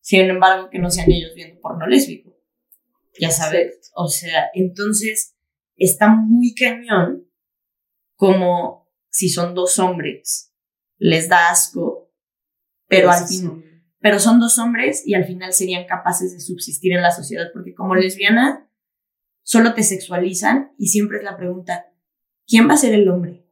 sin 0.00 0.28
embargo, 0.28 0.68
que 0.68 0.80
no 0.80 0.90
sean 0.90 1.10
ellos 1.10 1.32
viendo 1.36 1.60
porno 1.60 1.86
lésbico. 1.86 2.36
Ya 3.20 3.30
sabes, 3.30 3.92
o 3.94 4.08
sea, 4.08 4.50
entonces 4.54 5.36
está 5.76 6.08
muy 6.08 6.54
cañón 6.54 7.28
como 8.16 8.88
si 9.10 9.28
son 9.28 9.54
dos 9.54 9.78
hombres, 9.78 10.52
les 10.98 11.28
da 11.28 11.50
asco 11.50 11.89
pero 12.90 13.10
al 13.10 13.26
fin, 13.26 13.64
pero 14.00 14.18
son 14.18 14.40
dos 14.40 14.58
hombres 14.58 15.06
y 15.06 15.14
al 15.14 15.24
final 15.24 15.52
serían 15.52 15.86
capaces 15.86 16.32
de 16.32 16.40
subsistir 16.40 16.92
en 16.92 17.02
la 17.02 17.12
sociedad, 17.12 17.46
porque 17.52 17.72
como 17.72 17.94
lesbiana 17.94 18.68
solo 19.42 19.74
te 19.74 19.84
sexualizan 19.84 20.72
y 20.76 20.88
siempre 20.88 21.18
es 21.18 21.24
la 21.24 21.36
pregunta, 21.36 21.86
¿quién 22.46 22.68
va 22.68 22.74
a 22.74 22.78
ser 22.78 22.92
el 22.94 23.08
hombre? 23.08 23.46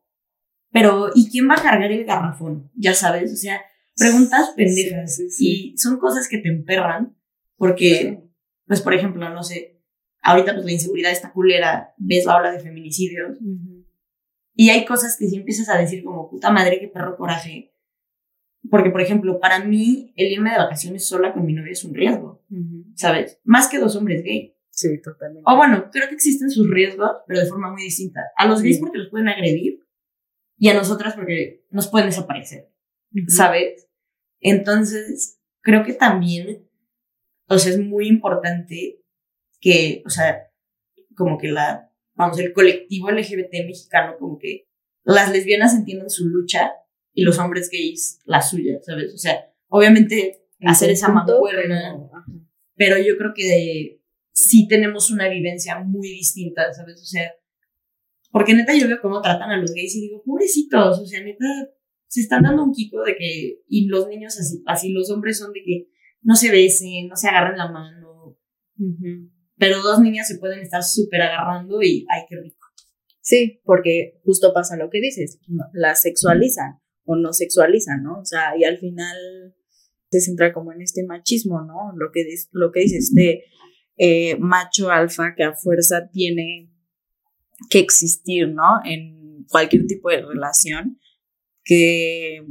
Pero, 0.72 1.11
¿y 1.14 1.31
quién 1.31 1.48
va 1.48 1.55
a 1.55 1.62
cargar 1.62 1.90
el 1.92 2.05
garrafón? 2.05 2.70
Ya 2.74 2.94
sabes, 2.94 3.33
o 3.33 3.37
sea, 3.37 3.62
preguntas 3.96 4.51
pendejas 4.57 5.20
y 5.38 5.77
son 5.79 5.98
cosas 5.98 6.29
que 6.29 6.38
te 6.38 6.48
emperran 6.48 7.16
porque, 7.57 8.24
pues, 8.66 8.83
por 8.83 8.94
ejemplo, 8.94 9.29
no 9.31 9.42
sé, 9.44 9.81
ahorita 10.22 10.53
pues 10.53 10.64
la 10.64 10.72
inseguridad 10.72 11.12
está 11.12 11.33
culera, 11.33 11.94
ves 11.96 12.24
la 12.27 12.37
ola 12.37 12.51
de 12.51 12.61
feminicidios 12.61 13.38
y 14.55 14.70
hay 14.70 14.85
cosas 14.85 15.16
que 15.16 15.29
si 15.29 15.37
empiezas 15.37 15.68
a 15.68 15.79
decir 15.79 16.03
como, 16.03 16.29
puta 16.29 16.51
madre, 16.51 16.81
qué 16.81 16.88
perro 16.88 17.16
coraje, 17.16 17.72
porque, 18.71 18.90
por 18.90 19.01
ejemplo, 19.01 19.38
para 19.40 19.64
mí, 19.64 20.12
el 20.16 20.33
irme 20.33 20.51
de 20.51 20.59
vacaciones 20.59 21.07
sola 21.07 21.33
con 21.33 21.47
mi 21.47 21.53
novia 21.53 21.73
es 21.73 21.85
un 21.85 21.94
riesgo, 21.94 22.44
¿sabes? 22.94 23.40
Más 23.44 23.68
que 23.68 23.79
dos 23.79 23.97
hombres 23.97 24.23
gay. 24.23 24.55
Sí, 24.71 25.01
totalmente. 25.03 25.44
O 25.47 25.57
bueno, 25.57 25.88
creo 25.90 26.09
que 26.09 26.14
existen 26.14 26.51
sus 26.51 26.68
riesgos, 26.71 27.11
pero 27.27 27.40
de 27.40 27.47
forma 27.47 27.71
muy 27.73 27.83
distinta. 27.83 28.21
A 28.37 28.47
los 28.47 28.62
gays 28.62 28.79
porque 28.79 28.99
los 28.99 29.11
pueden 29.11 29.29
agredir 29.29 29.85
y 30.57 30.68
a 30.68 30.75
nosotras 30.75 31.14
porque 31.14 31.64
nos 31.71 31.88
pueden 31.88 32.09
desaparecer, 32.09 32.71
¿sabes? 33.29 33.88
Entonces, 34.40 35.40
creo 35.62 35.85
que 35.85 35.94
también, 35.94 36.68
o 37.49 37.59
sea, 37.59 37.73
es 37.73 37.81
muy 37.81 38.09
importante 38.09 39.03
que, 39.61 40.03
o 40.07 40.11
sea, 40.11 40.51
como 41.16 41.38
que 41.38 41.49
la, 41.49 41.92
vamos, 42.14 42.38
el 42.38 42.53
colectivo 42.53 43.11
LGBT 43.11 43.66
mexicano, 43.66 44.16
como 44.18 44.38
que 44.38 44.68
las 45.05 45.33
lesbianas 45.33 45.75
entienden 45.75 46.11
su 46.11 46.29
lucha 46.29 46.73
y 47.19 47.25
los 47.25 47.37
hombres 47.41 47.69
gays 47.69 48.21
la 48.27 48.41
suya, 48.41 48.79
¿sabes? 48.81 49.13
O 49.13 49.19
sea, 49.19 49.53
obviamente 49.67 50.45
hacer 50.61 50.91
esa 50.91 51.09
mancuerna, 51.09 52.09
pero 52.77 52.97
yo 52.97 53.19
creo 53.19 53.33
que 53.35 54.01
sí 54.31 54.69
tenemos 54.69 55.11
una 55.11 55.29
vivencia 55.29 55.81
muy 55.81 56.11
distinta, 56.11 56.73
¿sabes? 56.73 57.03
O 57.03 57.07
sea, 57.07 57.33
porque 58.31 58.55
neta 58.55 58.73
yo 58.73 58.87
veo 58.87 59.01
cómo 59.03 59.21
tratan 59.21 59.51
a 59.51 59.57
los 59.57 59.75
gays 59.75 59.97
y 59.97 60.03
digo, 60.03 60.23
pobrecitos, 60.23 61.01
o 61.01 61.07
sea, 61.07 61.25
neta, 61.25 61.45
se 62.07 62.21
están 62.21 62.45
dando 62.45 62.63
un 62.63 62.73
kiko 62.73 63.03
de 63.03 63.17
que, 63.17 63.63
y 63.67 63.87
los 63.89 64.07
niños 64.07 64.39
así, 64.39 64.63
así 64.67 64.93
los 64.93 65.11
hombres 65.11 65.39
son 65.39 65.53
de 65.53 65.65
que 65.65 65.89
no 66.23 66.37
se 66.37 66.53
besen, 66.53 67.09
no 67.09 67.17
se 67.17 67.27
agarren 67.27 67.59
la 67.59 67.69
mano, 67.69 68.39
pero 69.57 69.83
dos 69.83 69.99
niñas 70.01 70.29
se 70.29 70.39
pueden 70.39 70.61
estar 70.61 70.85
súper 70.85 71.23
agarrando 71.23 71.83
y, 71.83 72.07
ay, 72.15 72.27
qué 72.29 72.37
rico. 72.37 72.65
Sí, 73.21 73.61
porque 73.65 74.21
justo 74.23 74.53
pasa 74.55 74.77
lo 74.77 74.89
que 74.89 75.01
dices, 75.01 75.41
la 75.73 75.97
sexualizan 75.97 76.81
o 77.09 77.16
no 77.16 77.33
sexualizan, 77.33 78.03
¿no? 78.03 78.21
O 78.21 78.25
sea, 78.27 78.53
y 78.57 78.64
al 78.64 78.77
final 78.77 79.16
se 80.11 80.21
centra 80.21 80.53
como 80.53 80.73
en 80.73 80.83
este 80.83 81.05
machismo, 81.05 81.62
¿no? 81.62 81.97
Lo 81.97 82.11
que, 82.12 82.23
lo 82.53 82.71
que 82.71 82.81
dice 82.81 82.99
este 82.99 83.44
eh, 83.97 84.37
macho 84.38 84.90
alfa 84.90 85.35
que 85.35 85.42
a 85.42 85.55
fuerza 85.55 86.11
tiene 86.12 86.71
que 87.71 87.79
existir, 87.79 88.49
¿no? 88.49 88.81
En 88.85 89.47
cualquier 89.49 89.87
tipo 89.87 90.11
de 90.11 90.21
relación 90.21 91.01
que 91.64 92.44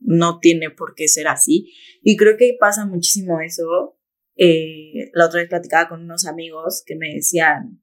no 0.00 0.38
tiene 0.38 0.70
por 0.70 0.94
qué 0.94 1.08
ser 1.08 1.26
así. 1.26 1.72
Y 2.02 2.18
creo 2.18 2.36
que 2.36 2.58
pasa 2.60 2.84
muchísimo 2.84 3.40
eso. 3.40 3.98
Eh, 4.36 5.10
la 5.14 5.26
otra 5.26 5.40
vez 5.40 5.48
platicaba 5.48 5.88
con 5.88 6.02
unos 6.02 6.26
amigos 6.26 6.82
que 6.84 6.94
me 6.94 7.14
decían, 7.14 7.82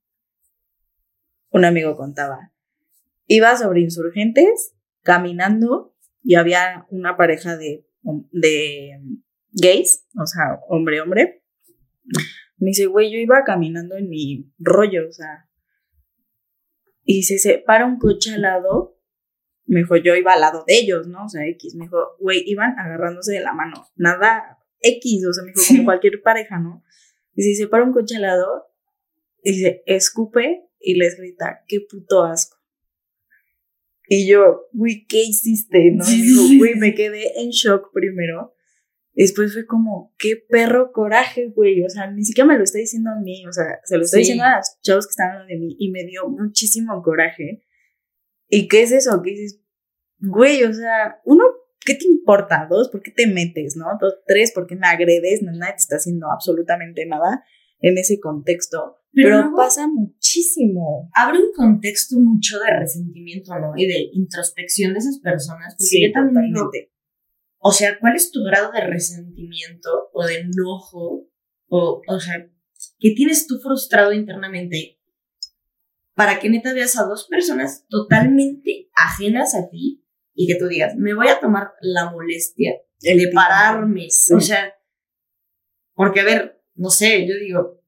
un 1.50 1.66
amigo 1.66 1.96
contaba, 1.96 2.54
iba 3.26 3.58
sobre 3.58 3.82
insurgentes 3.82 4.76
caminando 5.06 5.95
y 6.26 6.36
había 6.36 6.88
una 6.90 7.16
pareja 7.16 7.56
de, 7.56 7.86
de 8.32 9.00
gays, 9.52 10.08
o 10.20 10.26
sea, 10.26 10.60
hombre-hombre. 10.68 11.44
Me 12.58 12.70
dice, 12.70 12.88
güey, 12.88 13.12
yo 13.12 13.20
iba 13.20 13.44
caminando 13.46 13.96
en 13.96 14.10
mi 14.10 14.52
rollo, 14.58 15.08
o 15.08 15.12
sea, 15.12 15.48
y 17.04 17.24
se 17.24 17.38
separa 17.38 17.86
un 17.86 18.00
coche 18.00 18.34
al 18.34 18.42
lado, 18.42 19.00
me 19.68 19.82
dijo, 19.82 19.98
yo 19.98 20.16
iba 20.16 20.34
al 20.34 20.42
lado 20.42 20.64
de 20.66 20.76
ellos, 20.76 21.08
¿no? 21.08 21.26
O 21.26 21.30
sea, 21.30 21.46
X, 21.48 21.76
me 21.76 21.86
dijo, 21.86 22.16
güey, 22.20 22.44
iban 22.48 22.78
agarrándose 22.80 23.34
de 23.34 23.42
la 23.42 23.54
mano, 23.54 23.86
nada 23.96 24.58
X, 24.80 25.26
o 25.28 25.34
sea, 25.34 25.44
me 25.44 25.52
dijo, 25.52 25.62
como 25.68 25.86
cualquier 25.86 26.22
pareja, 26.24 26.58
¿no? 26.58 26.84
Y 27.36 27.44
se 27.44 27.64
separa 27.64 27.84
un 27.84 27.94
coche 27.94 28.16
al 28.16 28.24
lado, 28.24 28.66
y 29.44 29.52
dice, 29.52 29.84
escupe 29.86 30.70
y 30.80 30.96
les 30.96 31.18
grita, 31.18 31.64
qué 31.68 31.82
puto 31.88 32.24
asco. 32.24 32.55
Y 34.08 34.28
yo, 34.28 34.68
güey, 34.74 35.06
¿qué 35.08 35.24
hiciste? 35.24 35.92
¿No? 35.92 36.04
Y 36.08 36.22
digo, 36.22 36.44
güey, 36.58 36.76
me 36.76 36.94
quedé 36.94 37.42
en 37.42 37.50
shock 37.50 37.92
primero. 37.94 38.54
Después 39.14 39.54
fue 39.54 39.66
como, 39.66 40.14
qué 40.20 40.36
perro 40.50 40.92
coraje, 40.92 41.48
güey. 41.56 41.84
O 41.84 41.90
sea, 41.90 42.12
ni 42.12 42.24
siquiera 42.24 42.48
me 42.48 42.58
lo 42.58 42.64
está 42.64 42.80
diciendo 42.80 43.12
a 43.12 43.20
mí. 43.20 43.46
O 43.48 43.52
sea, 43.52 43.80
se 43.84 43.98
lo 43.98 44.04
está 44.04 44.18
diciendo 44.18 44.44
a 44.44 44.58
los 44.58 44.78
chavos 44.84 45.08
que 45.08 45.12
están 45.12 45.32
hablando 45.32 45.54
de 45.54 45.60
mí. 45.60 45.76
Y 45.80 45.90
me 45.92 46.04
dio 46.04 46.28
muchísimo 46.28 47.02
coraje. 47.02 47.64
¿Y 48.50 48.68
qué 48.68 48.84
es 48.84 48.92
eso? 48.92 49.22
¿Qué 49.24 49.32
dices? 49.32 49.62
Güey, 50.20 50.64
o 50.64 50.74
sea, 50.74 51.22
uno, 51.26 51.46
¿qué 51.80 51.96
te 51.96 52.06
importa? 52.08 52.68
Dos, 52.70 52.90
¿por 52.90 53.02
qué 53.02 53.12
te 53.12 53.28
metes? 53.28 53.76
¿No? 53.76 53.86
Dos, 54.00 54.16
tres, 54.28 54.52
¿por 54.52 54.68
qué 54.68 54.76
me 54.76 54.88
agredes? 54.88 55.42
nadie 55.42 55.74
te 55.74 55.78
está 55.78 55.96
haciendo 55.96 56.32
absolutamente 56.32 57.06
nada 57.06 57.44
en 57.80 57.98
ese 57.98 58.20
contexto. 58.20 58.98
Pero, 59.16 59.54
pasa 59.56 59.88
muchísimo. 59.88 61.10
Abre 61.14 61.40
un 61.40 61.54
contexto 61.56 62.20
mucho 62.20 62.60
de 62.60 62.80
resentimiento, 62.80 63.58
¿no? 63.58 63.72
Y 63.76 63.88
de 63.88 64.10
introspección 64.12 64.94
de 64.94 65.00
esas 65.00 65.20
personas. 65.20 65.76
Porque 65.78 66.08
yo 66.08 66.12
también 66.12 66.54
o 67.68 67.72
sea, 67.72 67.98
¿cuál 68.00 68.16
es 68.16 68.30
tu 68.30 68.44
grado 68.44 68.72
de 68.72 68.82
resentimiento 68.82 69.90
o 70.14 70.24
de 70.24 70.42
enojo? 70.42 71.28
O, 71.68 72.02
o 72.08 72.20
sea, 72.20 72.48
¿qué 73.00 73.16
tienes 73.16 73.48
tú 73.48 73.58
frustrado 73.58 74.14
internamente 74.14 75.00
para 76.14 76.40
que 76.40 76.48
neta 76.48 76.76
veas 76.76 76.96
a 77.00 77.06
dos 77.06 77.28
personas 77.28 77.88
totalmente 77.90 78.92
ajenas 78.96 79.56
a 79.56 79.68
ti 79.68 80.06
y 80.36 80.46
que 80.46 80.60
tú 80.60 80.68
digas, 80.68 80.94
me 80.96 81.16
voy 81.16 81.28
a 81.28 81.40
tomar 81.40 81.72
la 81.82 82.12
molestia 82.12 82.76
de 83.00 83.32
pararme? 83.34 84.10
O 84.32 84.40
sea, 84.40 84.72
porque 85.96 86.20
a 86.20 86.26
ver, 86.26 86.64
no 86.76 86.92
sé, 86.92 87.28
yo 87.28 87.34
digo, 87.40 87.82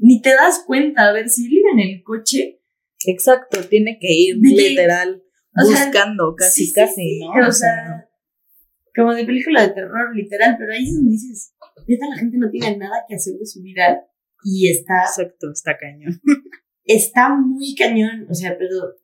ni 0.00 0.20
te 0.20 0.30
das 0.30 0.64
cuenta, 0.66 1.08
a 1.08 1.12
ver, 1.12 1.28
si 1.28 1.46
vive 1.46 1.70
en 1.72 1.80
el 1.80 2.02
coche. 2.02 2.60
Exacto, 3.06 3.62
tiene 3.68 3.98
que 3.98 4.12
ir 4.12 4.36
literal 4.36 5.22
buscando 5.54 6.34
casi, 6.36 6.72
casi, 6.72 7.20
¿no? 7.20 7.48
O 7.48 7.52
sea, 7.52 8.08
como 8.94 9.14
de 9.14 9.24
película 9.24 9.62
de 9.62 9.74
terror, 9.74 10.14
literal, 10.14 10.56
pero 10.58 10.72
ahí 10.72 10.84
es 10.84 10.94
donde 10.94 11.12
dices, 11.12 11.54
neta, 11.86 12.06
la 12.08 12.16
gente 12.16 12.36
no 12.38 12.50
tiene 12.50 12.76
nada 12.76 13.04
que 13.08 13.14
hacer 13.14 13.34
de 13.34 13.46
su 13.46 13.62
vida 13.62 14.06
y 14.44 14.68
está... 14.68 15.02
Exacto, 15.02 15.50
está 15.52 15.76
cañón. 15.78 16.20
Está 16.84 17.28
muy 17.34 17.74
cañón, 17.74 18.26
o 18.28 18.34
sea, 18.34 18.56
pero 18.58 18.96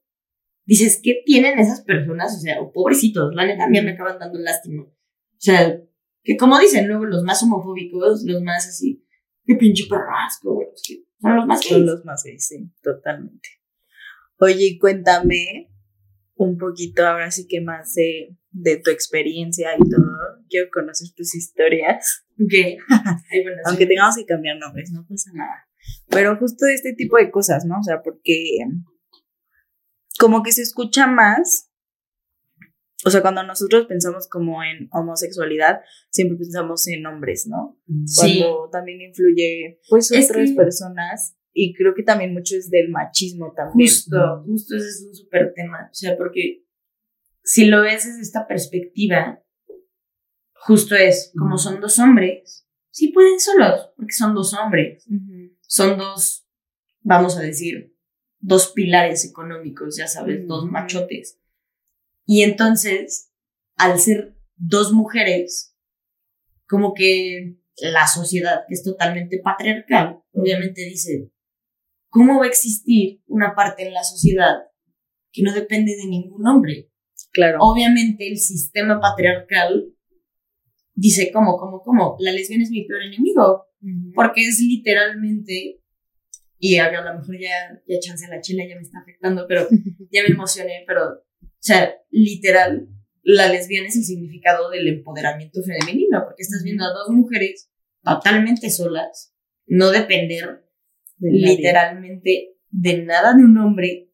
dices, 0.64 1.00
¿qué 1.02 1.22
tienen 1.24 1.59
esas 1.59 1.82
personas? 1.82 2.37
O 2.37 2.40
sea, 2.40 2.61
o 2.61 2.72
pobrecitos, 2.72 3.35
la 3.35 3.46
neta, 3.46 3.64
a 3.64 3.68
mí 3.68 3.80
me 3.80 3.92
acaban 3.92 4.18
dando 4.18 4.38
lástima. 4.38 4.82
O 4.82 5.38
sea, 5.38 5.80
que 6.22 6.37
como 6.37 6.59
dicen 6.59 6.88
luego 6.88 7.04
los 7.04 7.22
más 7.22 7.42
homofóbicos, 7.42 8.24
los 8.24 8.42
más 8.42 8.66
así, 8.66 9.06
qué 9.46 9.54
pinche 9.54 9.85
perrasco, 9.88 10.54
güey, 10.54 10.68
son 11.20 11.37
los 11.37 11.46
más 11.46 11.61
gays. 11.61 11.72
Son 11.72 11.87
los 11.87 12.04
más 12.04 12.22
gays, 12.24 12.46
sí, 12.46 12.70
totalmente. 12.82 13.48
Oye, 14.38 14.76
cuéntame 14.78 15.70
un 16.35 16.59
poquito 16.59 17.06
ahora 17.06 17.30
sí 17.30 17.46
que 17.48 17.62
más 17.62 17.94
de 17.94 18.37
de 18.56 18.78
tu 18.78 18.90
experiencia 18.90 19.70
y 19.74 19.88
todo. 19.88 20.44
Quiero 20.48 20.68
conocer 20.72 21.09
tus 21.14 21.35
historias. 21.35 22.24
¿Qué? 22.48 22.78
Aunque 23.66 23.87
tengamos 23.87 24.16
que 24.16 24.24
cambiar 24.24 24.56
nombres, 24.59 24.90
no 24.92 25.06
pasa 25.09 25.30
nada. 25.35 25.68
Pero 26.09 26.37
justo 26.37 26.66
este 26.66 26.94
tipo 26.94 27.16
de 27.16 27.30
cosas, 27.30 27.64
¿no? 27.64 27.78
O 27.78 27.82
sea, 27.82 28.02
porque 28.02 28.59
como 30.18 30.42
que 30.42 30.52
se 30.52 30.62
escucha 30.62 31.06
más. 31.06 31.70
O 33.04 33.11
sea, 33.11 33.20
cuando 33.20 33.42
nosotros 33.42 33.87
pensamos 33.87 34.28
como 34.28 34.62
en 34.62 34.88
homosexualidad, 34.90 35.80
siempre 36.11 36.38
pensamos 36.38 36.87
en 36.88 37.06
hombres, 37.06 37.46
¿no? 37.46 37.78
Sí. 38.06 38.40
Cuando 38.40 38.70
también 38.70 39.00
influye, 39.02 39.80
pues, 39.88 40.11
otras 40.11 40.50
personas. 40.52 41.37
Y 41.52 41.74
creo 41.74 41.94
que 41.94 42.02
también 42.02 42.35
mucho 42.35 42.56
es 42.56 42.70
del 42.70 42.90
machismo 42.90 43.52
también. 43.54 43.88
Justo, 43.88 44.42
justo 44.44 44.76
ese 44.76 44.88
es 44.88 45.04
un 45.09 45.14
súper 45.14 45.52
tema. 45.54 45.88
O 45.90 45.94
sea, 45.94 46.16
porque 46.16 46.64
si 47.42 47.66
lo 47.66 47.82
ves 47.82 48.06
desde 48.06 48.20
esta 48.20 48.46
perspectiva, 48.46 49.42
justo 50.52 50.94
es, 50.94 51.32
como 51.38 51.56
son 51.59 51.80
dos 51.80 51.98
hombres, 51.98 52.66
sí 52.90 53.09
pueden 53.09 53.38
solos, 53.40 53.90
porque 53.96 54.12
son 54.12 54.35
dos 54.35 54.52
hombres. 54.54 55.06
Son 55.62 55.96
dos, 55.96 56.46
vamos 57.00 57.37
a 57.38 57.42
decir, 57.42 57.94
dos 58.38 58.72
pilares 58.72 59.24
económicos, 59.24 59.96
ya 59.96 60.09
sabes, 60.09 60.46
dos 60.46 60.66
machotes. 60.70 61.38
Y 62.27 62.43
entonces, 62.43 63.33
al 63.77 63.99
ser 63.99 64.37
dos 64.57 64.93
mujeres, 64.93 65.75
como 66.69 66.93
que 66.95 67.57
la 67.79 68.07
sociedad, 68.07 68.65
que 68.69 68.75
es 68.75 68.83
totalmente 68.83 69.41
patriarcal, 69.43 70.21
obviamente 70.33 70.83
dice, 70.83 71.31
¿cómo 72.09 72.39
va 72.39 72.45
a 72.45 72.49
existir 72.49 73.23
una 73.27 73.55
parte 73.55 73.87
en 73.87 73.95
la 73.95 74.03
sociedad 74.03 74.57
que 75.33 75.43
no 75.43 75.53
depende 75.53 75.95
de 75.97 76.07
ningún 76.07 76.47
hombre? 76.47 76.91
Claro. 77.33 77.59
Obviamente 77.61 78.29
el 78.29 78.39
sistema 78.39 79.01
patriarcal 79.01 79.93
dice, 80.95 81.31
¿cómo, 81.33 81.57
cómo, 81.59 81.83
cómo? 81.83 82.17
La 82.19 82.33
lesbiana 82.33 82.65
es 82.65 82.71
mi 82.71 82.87
peor 82.87 83.03
enemigo. 83.03 83.67
Porque 84.15 84.49
es 84.49 84.59
literalmente, 84.59 85.81
y 86.59 86.77
a 86.77 86.91
lo 86.91 87.19
mejor 87.19 87.39
ya, 87.39 87.81
ya 87.87 88.01
chance 88.01 88.27
la 88.29 88.41
chila 88.41 88.65
ya 88.69 88.75
me 88.75 88.83
está 88.83 88.99
afectando, 88.99 89.45
pero 89.47 89.69
ya 90.11 90.22
me 90.22 90.35
emocioné, 90.35 90.83
pero, 90.87 91.22
sea, 91.67 91.95
literal, 92.11 92.89
la 93.23 93.49
lesbiana 93.49 93.89
es 93.89 93.97
el 93.97 94.05
significado 94.05 94.71
del 94.71 94.89
empoderamiento 94.89 95.61
femenino, 95.62 96.23
porque 96.25 96.43
estás 96.43 96.62
viendo 96.62 96.85
a 96.85 96.93
dos 96.93 97.11
mujeres 97.11 97.71
totalmente 98.03 98.71
solas, 98.71 99.35
no 99.67 99.91
depender 99.91 100.64
literalmente 101.19 102.57
de 102.71 103.03
nada 103.03 103.35
de 103.35 103.45
un 103.45 103.57
hombre 103.59 104.12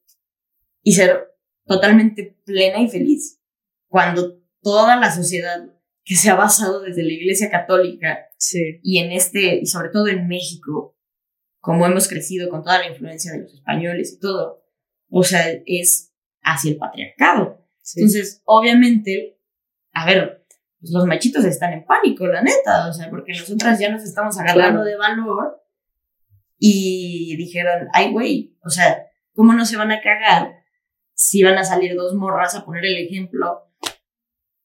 y 0.82 0.92
ser 0.92 1.28
totalmente 1.66 2.38
plena 2.44 2.80
y 2.80 2.88
feliz. 2.88 3.40
Cuando 3.88 4.40
toda 4.62 4.96
la 4.96 5.14
sociedad 5.14 5.58
que 6.04 6.14
se 6.14 6.30
ha 6.30 6.34
basado 6.34 6.80
desde 6.80 7.02
la 7.02 7.12
Iglesia 7.12 7.50
Católica 7.50 8.26
y 8.82 8.98
en 8.98 9.12
este, 9.12 9.60
y 9.60 9.66
sobre 9.66 9.90
todo 9.90 10.08
en 10.08 10.26
México, 10.26 10.96
como 11.60 11.86
hemos 11.86 12.08
crecido 12.08 12.48
con 12.48 12.62
toda 12.62 12.78
la 12.78 12.88
influencia 12.88 13.32
de 13.32 13.40
los 13.40 13.54
españoles 13.54 14.14
y 14.14 14.20
todo, 14.20 14.64
o 15.10 15.22
sea, 15.22 15.44
es 15.66 16.11
hacia 16.42 16.72
el 16.72 16.76
patriarcado. 16.76 17.66
Entonces, 17.96 18.42
obviamente, 18.44 19.38
a 19.92 20.06
ver, 20.06 20.46
pues 20.80 20.92
los 20.92 21.06
machitos 21.06 21.44
están 21.44 21.72
en 21.72 21.84
pánico, 21.84 22.26
la 22.26 22.42
neta, 22.42 22.88
o 22.88 22.92
sea, 22.92 23.10
porque 23.10 23.32
nosotras 23.32 23.78
ya 23.78 23.90
nos 23.90 24.02
estamos 24.02 24.38
agarrando 24.38 24.84
de 24.84 24.96
valor 24.96 25.62
y 26.58 27.36
dijeron, 27.36 27.88
ay, 27.92 28.12
güey, 28.12 28.56
o 28.64 28.70
sea, 28.70 29.06
¿cómo 29.34 29.52
no 29.52 29.64
se 29.64 29.76
van 29.76 29.90
a 29.90 30.00
cagar 30.00 30.54
si 31.14 31.42
van 31.42 31.58
a 31.58 31.64
salir 31.64 31.94
dos 31.94 32.14
morras 32.14 32.54
a 32.54 32.64
poner 32.64 32.84
el 32.84 32.96
ejemplo? 32.96 33.68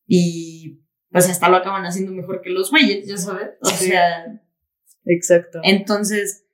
Y 0.06 0.82
pues 1.10 1.30
hasta 1.30 1.50
lo 1.50 1.58
acaban 1.58 1.86
haciendo 1.86 2.12
mejor 2.12 2.42
que 2.42 2.50
los 2.50 2.70
güeyes, 2.72 3.08
ya 3.08 3.18
sabes. 3.18 3.50
O 3.62 3.66
sea. 3.68 4.42
Exacto. 5.06 5.60
Entonces, 5.64 6.46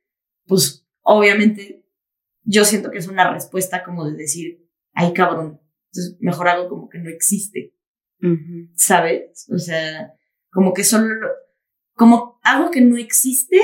pues 0.45 0.87
obviamente 1.01 1.85
yo 2.43 2.65
siento 2.65 2.91
que 2.91 2.99
es 2.99 3.07
una 3.07 3.31
respuesta 3.33 3.83
como 3.83 4.05
de 4.05 4.17
decir, 4.17 4.62
ay 4.93 5.13
cabrón, 5.13 5.59
entonces 5.87 6.17
mejor 6.19 6.47
algo 6.47 6.69
como 6.69 6.89
que 6.89 6.99
no 6.99 7.09
existe. 7.09 7.73
¿Sabes? 8.75 9.49
O 9.51 9.57
sea, 9.57 10.13
como 10.49 10.73
que 10.73 10.85
solo, 10.85 11.13
como 11.93 12.39
algo 12.41 12.71
que 12.71 12.79
no 12.79 12.95
existe, 12.95 13.59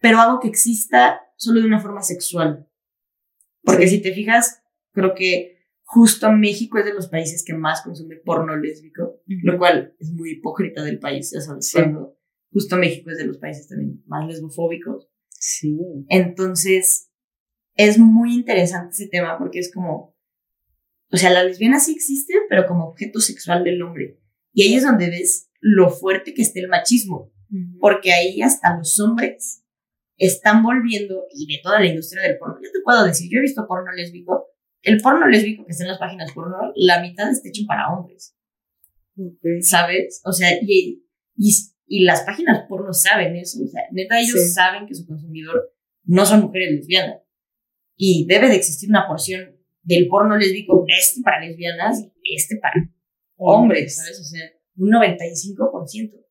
pero 0.00 0.20
algo 0.20 0.38
que 0.38 0.48
exista 0.48 1.22
solo 1.36 1.60
de 1.60 1.66
una 1.66 1.80
forma 1.80 2.02
sexual. 2.02 2.68
Porque 3.62 3.88
si 3.88 4.02
te 4.02 4.12
fijas, 4.12 4.62
creo 4.92 5.14
que 5.14 5.58
justo 5.84 6.30
México 6.30 6.78
es 6.78 6.84
de 6.84 6.92
los 6.92 7.08
países 7.08 7.42
que 7.42 7.54
más 7.54 7.80
consume 7.80 8.16
porno 8.16 8.54
lésbico, 8.54 9.22
lo 9.26 9.56
cual 9.56 9.94
es 9.98 10.12
muy 10.12 10.32
hipócrita 10.32 10.82
del 10.82 10.98
país, 10.98 11.30
ya 11.32 11.40
sabes, 11.40 11.74
justo 12.52 12.76
México 12.76 13.10
es 13.10 13.16
de 13.16 13.24
los 13.24 13.38
países 13.38 13.66
también 13.68 14.02
más 14.06 14.26
lesbofóbicos. 14.26 15.08
Sí. 15.30 15.78
Entonces, 16.08 17.07
es 17.78 17.98
muy 17.98 18.34
interesante 18.34 18.90
ese 18.90 19.08
tema 19.08 19.38
porque 19.38 19.58
es 19.58 19.72
como, 19.72 20.14
o 21.10 21.16
sea, 21.16 21.30
la 21.30 21.44
lesbiana 21.44 21.80
sí 21.80 21.92
existe, 21.92 22.34
pero 22.50 22.66
como 22.66 22.88
objeto 22.88 23.20
sexual 23.20 23.64
del 23.64 23.80
hombre. 23.80 24.18
Y 24.52 24.64
ahí 24.64 24.74
es 24.74 24.82
donde 24.82 25.08
ves 25.08 25.50
lo 25.60 25.88
fuerte 25.88 26.34
que 26.34 26.42
está 26.42 26.60
el 26.60 26.68
machismo, 26.68 27.32
porque 27.80 28.12
ahí 28.12 28.42
hasta 28.42 28.76
los 28.76 29.00
hombres 29.00 29.64
están 30.18 30.62
volviendo, 30.62 31.24
y 31.32 31.46
de 31.46 31.62
toda 31.62 31.80
la 31.80 31.86
industria 31.86 32.22
del 32.22 32.36
porno, 32.36 32.58
yo 32.62 32.70
te 32.70 32.80
puedo 32.84 33.04
decir, 33.06 33.30
yo 33.32 33.38
he 33.38 33.42
visto 33.42 33.66
porno 33.66 33.90
lésbico 33.92 34.48
el 34.82 35.00
porno 35.00 35.26
lésbico 35.26 35.64
que 35.64 35.72
está 35.72 35.84
en 35.84 35.90
las 35.90 35.98
páginas 35.98 36.32
porno, 36.32 36.56
la 36.76 37.00
mitad 37.00 37.30
está 37.30 37.48
hecho 37.48 37.62
para 37.66 37.92
hombres. 37.92 38.34
¿Sabes? 39.62 40.20
O 40.24 40.32
sea, 40.32 40.50
y, 40.62 41.04
y, 41.36 42.04
las 42.04 42.22
páginas 42.22 42.64
porno 42.68 42.92
saben 42.92 43.34
eso. 43.36 43.58
O 43.62 43.66
sea, 43.66 43.82
neta, 43.90 44.20
ellos 44.20 44.52
saben 44.54 44.86
que 44.86 44.94
su 44.94 45.06
consumidor 45.06 45.72
no 46.04 46.24
son 46.24 46.42
mujeres 46.42 46.72
lesbianas. 46.72 47.20
Y 47.98 48.24
debe 48.26 48.48
de 48.48 48.54
existir 48.54 48.88
una 48.88 49.06
porción 49.06 49.54
del 49.82 50.08
porno 50.08 50.36
lésbico, 50.36 50.84
este 50.86 51.20
para 51.20 51.44
lesbianas 51.44 52.00
y 52.00 52.34
este 52.34 52.56
para 52.56 52.74
hombres, 53.36 53.96
¿sabes? 53.96 54.20
O 54.20 54.24
sea, 54.24 54.50
un 54.76 54.90
95%. 54.90 56.24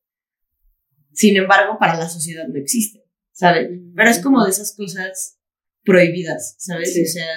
Sin 1.11 1.35
embargo, 1.35 1.77
para 1.77 1.97
la 1.97 2.07
sociedad 2.07 2.47
no 2.47 2.57
existe, 2.57 3.03
¿sabes? 3.31 3.69
Pero 3.95 4.09
es 4.09 4.19
como 4.19 4.43
de 4.43 4.49
esas 4.49 4.75
cosas 4.75 5.39
prohibidas, 5.83 6.55
¿sabes? 6.57 6.89
O 6.89 7.11
sea, 7.11 7.27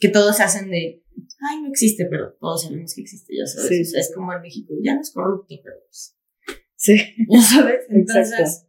que 0.00 0.08
todos 0.08 0.36
se 0.36 0.42
hacen 0.42 0.68
de, 0.68 1.04
ay, 1.50 1.62
no 1.62 1.68
existe, 1.68 2.06
pero 2.10 2.36
todos 2.40 2.64
sabemos 2.64 2.94
que 2.94 3.02
existe, 3.02 3.32
ya 3.36 3.46
sabes. 3.46 3.94
es 3.94 4.12
como 4.14 4.32
en 4.32 4.42
México, 4.42 4.74
ya 4.82 4.94
no 4.94 5.00
es 5.00 5.12
corrupto, 5.12 5.54
pero 5.62 5.76
pues, 5.86 6.16
Sí. 6.76 6.96
Ya 7.28 7.40
sabes. 7.40 7.86
Entonces, 7.88 8.66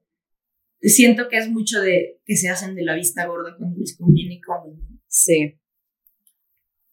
siento 0.82 1.28
que 1.30 1.38
es 1.38 1.50
mucho 1.50 1.82
de 1.82 2.20
que 2.26 2.36
se 2.36 2.50
hacen 2.50 2.76
de 2.76 2.84
la 2.84 2.96
vista 2.96 3.26
gorda 3.26 3.56
cuando 3.58 3.78
les 3.78 3.98
conviene 3.98 4.36
y 4.36 4.42
cuando 4.42 4.78
Sí. 5.08 5.60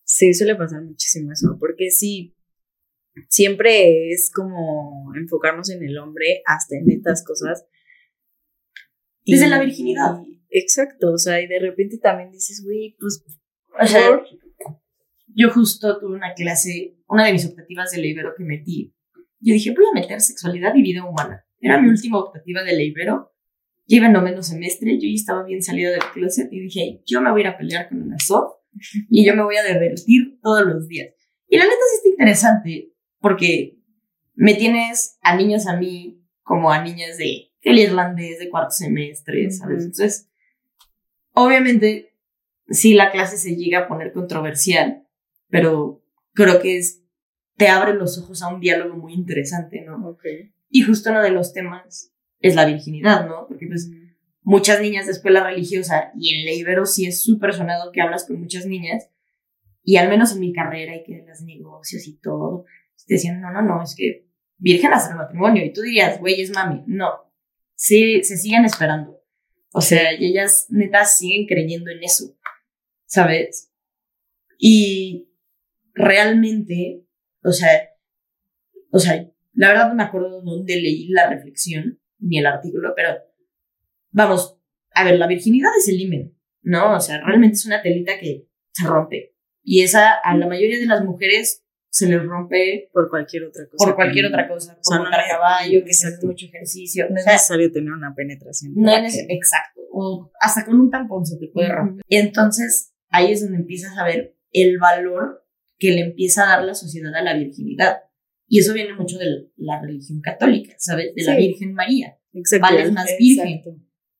Sí, 0.04 0.34
suele 0.34 0.54
pasar 0.54 0.82
muchísimo 0.82 1.32
eso, 1.32 1.56
porque 1.58 1.90
sí, 1.90 2.36
siempre 3.28 4.10
es 4.10 4.30
como 4.30 5.12
enfocarnos 5.16 5.70
en 5.70 5.82
el 5.82 5.96
hombre 5.98 6.42
hasta 6.44 6.76
en 6.76 6.90
estas 6.90 7.24
cosas. 7.24 7.66
Desde 9.24 9.48
la 9.48 9.60
virginidad. 9.60 10.18
exacto, 10.50 11.12
o 11.12 11.18
sea, 11.18 11.40
y 11.40 11.46
de 11.46 11.58
repente 11.58 11.98
también 11.98 12.30
dices, 12.30 12.62
güey, 12.62 12.96
pues 13.00 13.24
o 13.80 13.86
sea, 13.86 14.22
yo 15.34 15.50
justo 15.50 15.98
tuve 15.98 16.14
una 16.14 16.34
clase, 16.34 16.96
una 17.08 17.24
de 17.26 17.32
mis 17.32 17.46
optativas 17.46 17.90
de 17.90 18.06
Ibero 18.06 18.34
que 18.36 18.44
metí. 18.44 18.94
Yo 19.40 19.52
dije, 19.52 19.74
voy 19.74 19.84
a 19.90 20.00
meter 20.00 20.20
sexualidad 20.20 20.74
y 20.74 20.82
vida 20.82 21.04
humana. 21.04 21.44
Era 21.60 21.80
mi 21.80 21.88
última 21.88 22.18
optativa 22.18 22.62
de 22.62 22.82
Ibero. 22.82 23.33
Ya 23.86 23.98
iba 23.98 24.06
en 24.06 24.12
noveno 24.12 24.42
semestre, 24.42 24.94
yo 24.94 25.08
ya 25.08 25.14
estaba 25.14 25.44
bien 25.44 25.62
salida 25.62 25.90
del 25.90 26.00
closet 26.12 26.52
y 26.52 26.60
dije, 26.60 27.02
yo 27.06 27.20
me 27.20 27.30
voy 27.30 27.40
a 27.40 27.44
ir 27.44 27.48
a 27.48 27.58
pelear 27.58 27.88
con 27.88 28.02
una 28.02 28.18
SOF 28.18 28.54
y 29.10 29.26
yo 29.26 29.36
me 29.36 29.42
voy 29.42 29.56
a 29.56 29.64
divertir 29.64 30.38
todos 30.42 30.64
los 30.64 30.88
días. 30.88 31.14
Y 31.48 31.58
la 31.58 31.64
neta 31.64 31.76
sí 31.90 31.96
está 31.96 32.08
interesante 32.08 32.92
porque 33.20 33.78
me 34.34 34.54
tienes 34.54 35.18
a 35.20 35.36
niños 35.36 35.66
a 35.66 35.76
mí 35.76 36.22
como 36.42 36.70
a 36.70 36.82
niñas 36.82 37.16
de 37.18 37.52
el 37.62 37.78
irlandés 37.78 38.38
de 38.38 38.50
cuarto 38.50 38.70
semestre, 38.70 39.50
¿sabes? 39.50 39.84
Entonces, 39.84 40.30
obviamente 41.32 42.14
sí 42.68 42.94
la 42.94 43.10
clase 43.10 43.36
se 43.38 43.56
llega 43.56 43.80
a 43.80 43.88
poner 43.88 44.12
controversial, 44.12 45.06
pero 45.48 46.02
creo 46.32 46.60
que 46.60 46.78
es, 46.78 47.02
te 47.56 47.68
abre 47.68 47.94
los 47.94 48.18
ojos 48.18 48.42
a 48.42 48.48
un 48.48 48.60
diálogo 48.60 48.96
muy 48.96 49.14
interesante, 49.14 49.82
¿no? 49.82 50.18
Y 50.68 50.82
justo 50.82 51.10
uno 51.10 51.22
de 51.22 51.30
los 51.30 51.52
temas 51.52 52.13
es 52.48 52.54
la 52.54 52.66
virginidad, 52.66 53.26
¿no? 53.26 53.46
Porque 53.48 53.66
pues 53.66 53.90
muchas 54.42 54.80
niñas 54.80 55.06
de 55.06 55.12
escuela 55.12 55.44
religiosa 55.44 56.12
y 56.18 56.34
en 56.34 56.44
Leibero 56.44 56.86
sí 56.86 57.06
es 57.06 57.22
súper 57.22 57.54
sonado 57.54 57.92
que 57.92 58.00
hablas 58.00 58.26
con 58.26 58.40
muchas 58.40 58.66
niñas 58.66 59.08
y 59.82 59.96
al 59.96 60.08
menos 60.08 60.32
en 60.32 60.40
mi 60.40 60.52
carrera 60.52 60.96
y 60.96 61.04
que 61.04 61.18
en 61.18 61.26
los 61.26 61.42
negocios 61.42 62.06
y 62.06 62.18
todo, 62.18 62.64
te 63.06 63.14
decían, 63.14 63.40
no, 63.40 63.52
no, 63.52 63.62
no, 63.62 63.82
es 63.82 63.94
que 63.96 64.26
virgen 64.56 64.92
hasta 64.92 65.12
el 65.12 65.18
matrimonio 65.18 65.64
y 65.64 65.72
tú 65.72 65.82
dirías, 65.82 66.20
güey, 66.20 66.40
es 66.40 66.50
mami, 66.50 66.82
no, 66.86 67.32
sí, 67.74 68.22
se 68.22 68.36
siguen 68.36 68.64
esperando. 68.64 69.20
O 69.72 69.80
sea, 69.80 70.14
y 70.14 70.26
ellas 70.26 70.66
netas 70.70 71.18
siguen 71.18 71.46
creyendo 71.46 71.90
en 71.90 72.04
eso. 72.04 72.36
¿sabes? 73.14 73.70
Y 74.58 75.28
realmente, 75.94 77.06
o 77.44 77.52
sea, 77.52 77.90
o 78.90 78.98
sea, 78.98 79.30
la 79.52 79.68
verdad 79.68 79.88
no 79.88 79.94
me 79.94 80.02
acuerdo 80.02 80.42
dónde 80.42 80.76
leí 80.76 81.08
la 81.08 81.30
reflexión 81.30 82.00
ni 82.18 82.38
el 82.38 82.46
artículo, 82.46 82.92
pero 82.94 83.10
vamos, 84.10 84.58
a 84.92 85.04
ver, 85.04 85.18
la 85.18 85.26
virginidad 85.26 85.70
es 85.78 85.88
el 85.88 86.00
himen, 86.00 86.36
¿no? 86.62 86.94
O 86.94 87.00
sea, 87.00 87.20
realmente 87.20 87.54
es 87.56 87.66
una 87.66 87.82
telita 87.82 88.18
que 88.18 88.48
se 88.72 88.86
rompe. 88.86 89.34
Y 89.62 89.82
esa 89.82 90.12
a 90.12 90.36
la 90.36 90.46
mayoría 90.46 90.78
de 90.78 90.86
las 90.86 91.04
mujeres 91.04 91.64
se 91.94 92.08
les 92.08 92.22
rompe 92.24 92.90
por 92.92 93.08
cualquier 93.08 93.44
otra 93.44 93.68
cosa. 93.68 93.84
Por 93.84 93.94
cualquier 93.94 94.26
otra 94.26 94.48
cosa. 94.48 94.76
Por 94.82 94.98
montar 94.98 95.20
a 95.20 95.28
caballo, 95.28 95.84
que 95.84 95.94
se 95.94 96.08
hace 96.08 96.26
mucho 96.26 96.46
ejercicio. 96.46 97.06
No 97.08 97.16
es 97.18 97.26
necesario 97.26 97.70
tener 97.70 97.92
una 97.92 98.12
penetración. 98.14 98.72
No 98.74 98.90
es 98.90 99.16
exacto. 99.28 99.80
O 99.92 100.30
hasta 100.40 100.64
con 100.64 100.80
un 100.80 100.90
tampón 100.90 101.24
se 101.24 101.38
te 101.38 101.46
puede 101.46 101.68
romper. 101.68 102.04
Y 102.08 102.16
entonces, 102.16 102.92
ahí 103.10 103.30
es 103.30 103.42
donde 103.42 103.58
empiezas 103.58 103.96
a 103.96 104.04
ver 104.04 104.36
el 104.50 104.78
valor 104.78 105.46
que 105.78 105.92
le 105.92 106.00
empieza 106.00 106.44
a 106.44 106.56
dar 106.56 106.64
la 106.64 106.74
sociedad 106.74 107.14
a 107.14 107.22
la 107.22 107.34
virginidad. 107.34 107.98
Y 108.54 108.60
eso 108.60 108.72
viene 108.72 108.94
mucho 108.94 109.18
de 109.18 109.50
la 109.56 109.82
religión 109.82 110.20
católica, 110.20 110.76
¿sabes? 110.78 111.12
De 111.16 111.24
la 111.24 111.34
Virgen 111.34 111.74
María. 111.74 112.20
Exacto. 112.32 112.68
Vales 112.68 112.92
más 112.92 113.10
virgen. 113.18 113.64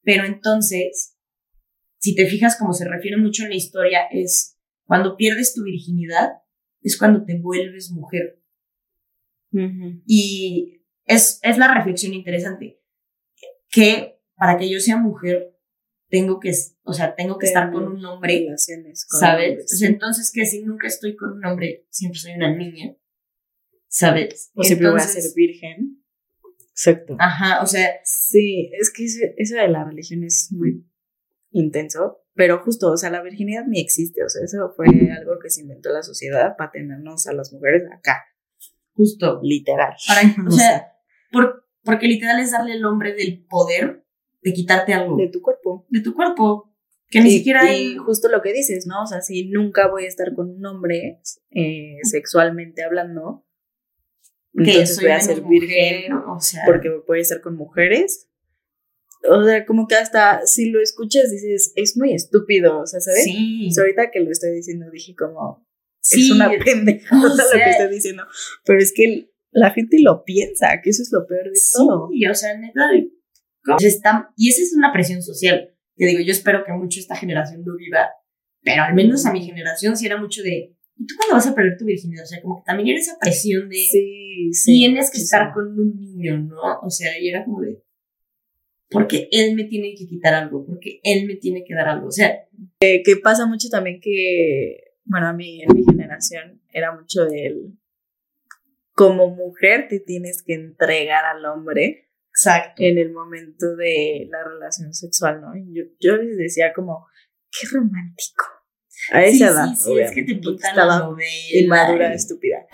Pero 0.03 0.25
entonces, 0.25 1.17
si 1.99 2.17
te 2.17 2.27
fijas 2.27 2.59
como 2.59 2.73
se 2.73 2.85
refiere 2.85 3.17
mucho 3.17 3.45
en 3.45 3.51
la 3.51 3.55
historia, 3.55 4.01
es 4.11 4.59
cuando 4.87 5.17
pierdes 5.17 5.55
tu 5.55 5.63
virginidad, 5.63 6.31
es 6.83 6.99
cuando 6.99 7.25
te 7.25 7.39
vuelves 7.39 7.93
mujer. 7.93 8.43
Y 10.05 10.81
es, 11.05 11.39
es 11.41 11.57
la 11.57 11.73
reflexión 11.73 12.13
interesante, 12.13 12.81
que 13.71 14.19
para 14.35 14.59
que 14.59 14.69
yo 14.69 14.81
sea 14.81 14.97
mujer, 14.97 15.57
tengo 16.09 16.41
que, 16.41 16.53
o 16.83 16.93
sea, 16.93 17.15
tengo 17.15 17.39
que 17.39 17.47
estar 17.47 17.71
con 17.71 17.87
un 17.87 18.05
hombre, 18.05 18.49
¿sabes? 18.97 19.81
entonces, 19.81 20.33
que 20.35 20.45
si 20.45 20.65
nunca 20.65 20.89
estoy 20.89 21.15
con 21.15 21.35
un 21.35 21.45
hombre, 21.45 21.87
siempre 21.91 22.19
soy 22.19 22.33
una 22.33 22.53
niña, 22.53 22.97
¿sabes? 23.95 24.51
O 24.55 24.63
siempre 24.63 24.91
voy 24.91 25.01
a 25.01 25.05
ser 25.05 25.23
virgen. 25.35 26.03
Exacto. 26.71 27.17
Ajá, 27.19 27.63
o 27.63 27.67
sea. 27.67 27.91
Sí, 28.05 28.71
es 28.79 28.93
que 28.93 29.05
eso 29.05 29.57
de 29.57 29.69
la 29.69 29.85
religión 29.85 30.25
es 30.25 30.49
muy 30.51 30.85
intenso, 31.53 32.25
pero 32.35 32.59
justo, 32.65 32.91
o 32.91 32.97
sea, 32.97 33.11
la 33.11 33.23
virginidad 33.23 33.65
ni 33.67 33.81
existe, 33.81 34.25
o 34.25 34.29
sea, 34.29 34.43
eso 34.45 34.73
fue 34.75 34.87
algo 35.17 35.39
que 35.41 35.51
se 35.51 35.61
inventó 35.61 35.91
la 35.91 36.03
sociedad 36.03 36.57
para 36.57 36.73
tenernos 36.73 37.29
a 37.29 37.33
las 37.33 37.53
mujeres 37.53 37.85
acá. 37.93 38.25
Justo. 38.95 39.41
Literal. 39.43 39.95
o, 40.47 40.51
sea, 40.51 40.93
porque 41.85 42.09
literal 42.09 42.41
es 42.41 42.51
darle 42.51 42.73
al 42.73 42.85
hombre 42.85 43.15
del 43.15 43.45
poder 43.49 44.05
de 44.43 44.53
quitarte 44.53 44.93
algo. 44.93 45.17
De 45.17 45.29
tu 45.29 45.41
cuerpo. 45.41 45.87
De 45.89 46.01
tu 46.01 46.15
cuerpo. 46.15 46.73
Que 47.09 47.21
ni 47.21 47.31
siquiera 47.31 47.63
hay. 47.63 47.93
Y 47.93 47.97
justo 47.97 48.29
lo 48.29 48.43
que 48.43 48.53
dices, 48.53 48.87
¿no? 48.89 49.03
O 49.03 49.07
sea, 49.07 49.21
si 49.21 49.49
nunca 49.49 49.89
voy 49.89 50.05
a 50.05 50.09
estar 50.09 50.35
con 50.35 50.51
un 50.51 50.67
hombre 50.67 51.21
eh, 51.51 51.99
sexualmente 52.03 52.83
hablando, 52.83 53.44
entonces 54.55 55.01
voy 55.01 55.11
a 55.11 55.21
ser 55.21 55.43
virgen. 55.43 56.13
O 56.13 56.41
sea. 56.41 56.63
Porque 56.67 56.91
voy 57.07 57.19
a 57.19 57.23
estar 57.23 57.41
con 57.41 57.57
mujeres. 57.57 58.29
O 59.29 59.43
sea, 59.45 59.65
como 59.65 59.87
que 59.87 59.95
hasta 59.95 60.47
si 60.47 60.71
lo 60.71 60.81
escuchas 60.83 61.31
dices, 61.31 61.73
es 61.77 61.97
muy 61.97 62.13
estúpido, 62.13 62.81
o 62.81 62.87
sea, 62.87 63.01
¿sabes? 63.01 63.25
Sí. 63.25 63.71
ahorita 63.79 64.11
que 64.11 64.21
lo 64.21 64.31
estoy 64.31 64.53
diciendo 64.53 64.91
dije 64.93 65.15
como, 65.17 65.67
es 66.03 66.31
una 66.31 66.51
pendejada 66.51 67.23
lo 67.29 67.51
que 67.53 67.71
estoy 67.71 67.89
diciendo. 67.89 68.25
Pero 68.65 68.79
es 68.81 68.93
que 68.95 69.31
la 69.51 69.71
gente 69.71 69.97
lo 70.01 70.25
piensa, 70.25 70.81
que 70.83 70.91
eso 70.91 71.03
es 71.03 71.11
lo 71.11 71.27
peor 71.27 71.45
de 71.45 71.61
todo. 71.73 72.11
Y 72.13 72.27
o 72.27 72.35
sea, 72.35 72.59
neta, 72.59 72.83
está, 73.79 74.31
y 74.37 74.51
esa 74.51 74.63
es 74.63 74.75
una 74.77 74.93
presión 74.93 75.23
social. 75.23 75.75
Que 75.97 76.07
digo, 76.07 76.21
yo 76.21 76.33
espero 76.33 76.65
que 76.65 76.73
mucho 76.73 77.01
esta 77.01 77.17
generación 77.17 77.63
lo 77.65 77.77
viva, 77.77 78.11
pero 78.63 78.83
al 78.83 78.95
menos 78.95 79.25
a 79.27 79.33
mi 79.33 79.43
generación 79.45 79.97
sí 79.97 80.07
era 80.07 80.17
mucho 80.17 80.43
de, 80.43 80.74
¿y 80.97 81.07
tú 81.07 81.15
cuándo 81.17 81.35
vas 81.35 81.47
a 81.47 81.55
perder 81.55 81.77
tu 81.77 81.85
virginidad? 81.85 82.25
O 82.25 82.27
sea, 82.27 82.43
como 82.43 82.57
que 82.57 82.65
también 82.67 82.89
era 82.91 83.01
esa 83.01 83.19
presión 83.21 83.69
de, 83.69 83.77
Sí, 83.77 84.51
sí. 84.53 84.73
tienes 84.73 85.11
que 85.11 85.19
estar 85.19 85.53
con 85.53 85.69
un 85.79 85.97
niño, 85.99 86.39
¿no? 86.39 86.81
O 86.83 86.91
sea, 86.91 87.19
y 87.19 87.29
era 87.29 87.45
como 87.45 87.61
de, 87.61 87.83
porque 88.91 89.29
él 89.33 89.55
me 89.57 89.65
tiene 89.65 89.95
que 89.97 90.07
quitar 90.07 90.35
algo, 90.35 90.65
porque 90.65 91.01
él 91.03 91.27
me 91.27 91.37
tiene 91.37 91.65
que 91.65 91.75
dar 91.75 91.89
algo. 91.89 92.09
O 92.09 92.13
sea, 92.13 92.47
Eh, 92.81 93.03
que 93.03 93.17
pasa 93.17 93.47
mucho 93.47 93.69
también 93.69 94.01
que, 94.01 94.77
bueno, 95.05 95.27
a 95.29 95.33
mí 95.33 95.63
en 95.63 95.75
mi 95.75 95.85
generación 95.85 96.63
era 96.73 96.95
mucho 96.95 97.25
del, 97.25 97.77
como 98.93 99.31
mujer 99.31 99.89
te 99.89 100.01
tienes 100.01 100.43
que 100.43 100.55
entregar 100.55 101.25
al 101.25 101.45
hombre 101.47 102.11
exacto. 102.31 102.83
en 102.83 102.99
el 102.99 103.13
momento 103.13 103.75
de 103.77 104.29
la 104.31 104.45
relación 104.45 104.95
sexual, 104.95 105.41
¿no? 105.41 105.53
Yo, 105.73 105.85
yo 105.99 106.17
les 106.17 106.37
decía 106.37 106.73
como, 106.73 107.07
qué 107.51 107.67
romántico. 107.73 108.45
A 109.13 109.25
esa 109.25 109.49
edad, 109.49 109.67
sí, 109.75 109.83
sí, 109.85 109.99
es 109.99 110.11
que 110.13 110.23
te 110.25 110.35
la 110.35 110.51
estaba 110.57 110.99
novela. 111.01 111.29
inmadura, 111.53 112.13
y- 112.13 112.17
estúpida. 112.17 112.67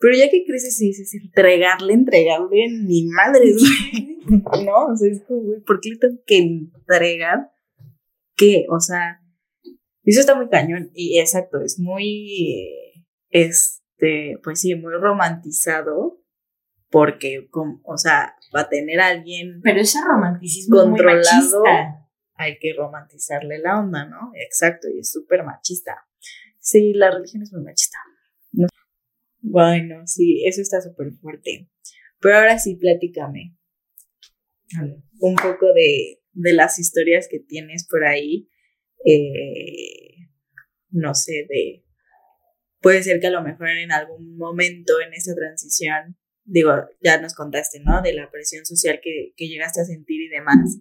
Pero 0.00 0.16
ya 0.16 0.30
que 0.30 0.44
creces 0.44 0.80
y 0.80 0.88
dices, 0.88 1.12
entregarle, 1.14 1.92
entregarle, 1.92 2.68
ni 2.84 3.06
madres, 3.06 3.56
güey. 3.58 4.18
No, 4.64 4.86
o 4.92 4.96
sea, 4.96 5.10
es 5.10 5.22
como, 5.26 5.40
güey, 5.40 5.60
¿por 5.62 5.80
qué 5.80 5.90
le 5.90 5.96
tengo 5.96 6.18
que 6.26 6.36
entregar? 6.38 7.50
¿Qué? 8.36 8.66
O 8.70 8.78
sea, 8.78 9.20
eso 10.04 10.20
está 10.20 10.34
muy 10.34 10.48
cañón. 10.50 10.90
Y 10.94 11.18
exacto, 11.18 11.60
es 11.62 11.78
muy, 11.80 12.52
eh, 12.52 13.04
este, 13.30 14.38
pues 14.44 14.60
sí, 14.60 14.74
muy 14.74 14.92
romantizado. 14.94 16.20
Porque, 16.90 17.48
com- 17.50 17.80
o 17.84 17.96
sea, 17.98 18.34
para 18.50 18.68
tener 18.70 18.98
a 19.00 19.08
alguien 19.08 19.60
Pero 19.62 19.80
ese 19.80 19.98
romanticismo 20.06 20.80
es 20.80 20.86
muy 20.88 20.98
Controlado. 20.98 21.22
machista. 21.62 22.07
Hay 22.38 22.58
que 22.58 22.72
romantizarle 22.74 23.58
la 23.58 23.78
onda, 23.80 24.06
¿no? 24.06 24.32
Exacto, 24.34 24.88
y 24.88 25.00
es 25.00 25.10
súper 25.10 25.42
machista. 25.44 26.06
Sí, 26.60 26.92
la 26.94 27.10
religión 27.10 27.42
es 27.42 27.52
muy 27.52 27.62
machista. 27.62 27.98
No- 28.52 28.68
Bueno, 29.40 30.06
sí, 30.06 30.44
eso 30.46 30.62
está 30.62 30.80
súper 30.80 31.12
fuerte. 31.12 31.68
Pero 32.20 32.36
ahora 32.38 32.58
sí, 32.58 32.76
platícame 32.76 33.56
un 35.20 35.34
poco 35.36 35.72
de, 35.72 36.20
de 36.32 36.52
las 36.52 36.78
historias 36.78 37.28
que 37.30 37.40
tienes 37.40 37.86
por 37.88 38.04
ahí. 38.04 38.48
eh, 39.04 40.28
no 40.90 41.14
sé, 41.14 41.46
de... 41.48 41.84
Puede 42.80 43.02
ser 43.02 43.20
que 43.20 43.26
a 43.26 43.30
lo 43.30 43.42
mejor 43.42 43.68
en 43.70 43.92
algún 43.92 44.36
momento 44.36 45.00
en 45.00 45.12
esa 45.12 45.34
transición, 45.34 46.16
digo, 46.44 46.72
ya 47.02 47.20
nos 47.20 47.34
contaste, 47.34 47.80
¿no? 47.80 48.00
De 48.02 48.12
la 48.14 48.30
presión 48.30 48.64
social 48.64 49.00
que, 49.02 49.32
que 49.36 49.48
llegaste 49.48 49.80
a 49.80 49.84
sentir 49.84 50.20
y 50.22 50.28
demás. 50.28 50.78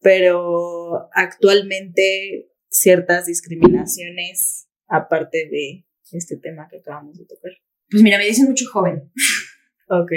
Pero 0.00 1.08
actualmente 1.12 2.50
ciertas 2.70 3.26
discriminaciones, 3.26 4.68
aparte 4.88 5.48
de 5.50 5.86
este 6.12 6.36
tema 6.36 6.68
que 6.70 6.78
acabamos 6.78 7.18
de 7.18 7.24
tocar. 7.26 7.52
Pues 7.90 8.02
mira, 8.02 8.18
me 8.18 8.26
dicen 8.26 8.46
mucho 8.46 8.64
joven. 8.72 9.10
Ok, 9.88 10.12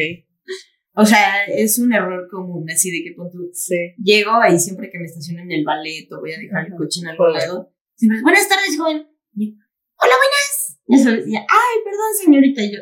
O 0.96 1.06
sea, 1.06 1.46
es 1.46 1.80
un 1.80 1.92
error 1.92 2.28
común, 2.30 2.70
así 2.70 2.92
de 2.92 3.04
que 3.04 3.16
tú, 3.16 3.50
sí. 3.54 3.76
llego 3.98 4.32
ahí 4.36 4.60
siempre 4.60 4.92
que 4.92 5.00
me 5.00 5.06
estaciono 5.06 5.42
en 5.42 5.52
el 5.52 5.64
ballet 5.66 6.08
o 6.12 6.20
voy 6.20 6.34
a 6.34 6.38
dejar 6.38 6.68
el 6.68 6.74
coche 6.76 7.02
en 7.02 7.08
algún 7.08 7.26
Joven. 7.28 7.40
lado. 7.40 7.74
Siempre 7.96 8.22
buenas 8.22 8.48
tardes, 8.48 8.78
joven. 8.78 9.08
Y 9.36 9.50
yo, 9.52 9.58
hola, 9.98 10.14
buenas. 10.16 10.80
Y 10.88 10.96
eso 10.96 11.12
decía, 11.12 11.40
ay, 11.50 11.80
perdón, 11.84 12.14
señorita. 12.24 12.62
Y 12.62 12.74
yo, 12.74 12.80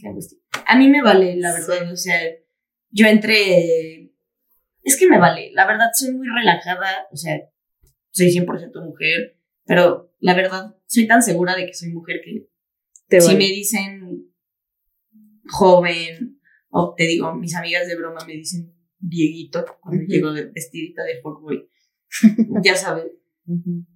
qué 0.00 0.08
angustia. 0.08 0.38
A 0.66 0.76
mí 0.78 0.88
me 0.88 1.02
vale, 1.02 1.36
la 1.36 1.52
verdad. 1.54 1.90
O 1.90 1.96
sea, 1.96 2.20
yo 2.90 3.06
entré. 3.06 4.05
Es 4.86 4.96
que 4.98 5.08
me 5.08 5.18
vale. 5.18 5.50
La 5.52 5.66
verdad, 5.66 5.86
soy 5.92 6.12
muy 6.14 6.26
relajada. 6.28 7.06
O 7.12 7.16
sea, 7.16 7.38
soy 8.10 8.28
100% 8.30 8.84
mujer. 8.84 9.38
Pero 9.66 10.14
la 10.20 10.34
verdad, 10.34 10.76
soy 10.86 11.06
tan 11.06 11.22
segura 11.22 11.56
de 11.56 11.66
que 11.66 11.74
soy 11.74 11.90
mujer 11.92 12.20
que 12.24 12.48
Te 13.08 13.20
si 13.20 13.26
vale. 13.34 13.38
me 13.38 13.44
dicen 13.46 14.32
joven, 15.48 16.40
o 16.70 16.94
te 16.96 17.04
digo, 17.06 17.34
mis 17.34 17.54
amigas 17.54 17.86
de 17.86 17.96
broma 17.96 18.18
me 18.26 18.34
dicen 18.34 18.72
Dieguito 18.98 19.64
cuando 19.80 20.02
Ujú. 20.02 20.08
llego 20.10 20.32
de 20.32 20.46
vestidita 20.46 21.02
de 21.04 21.20
fuckboy. 21.20 21.68
ya 22.64 22.74
sabes. 22.76 23.06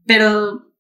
Pero 0.07 0.73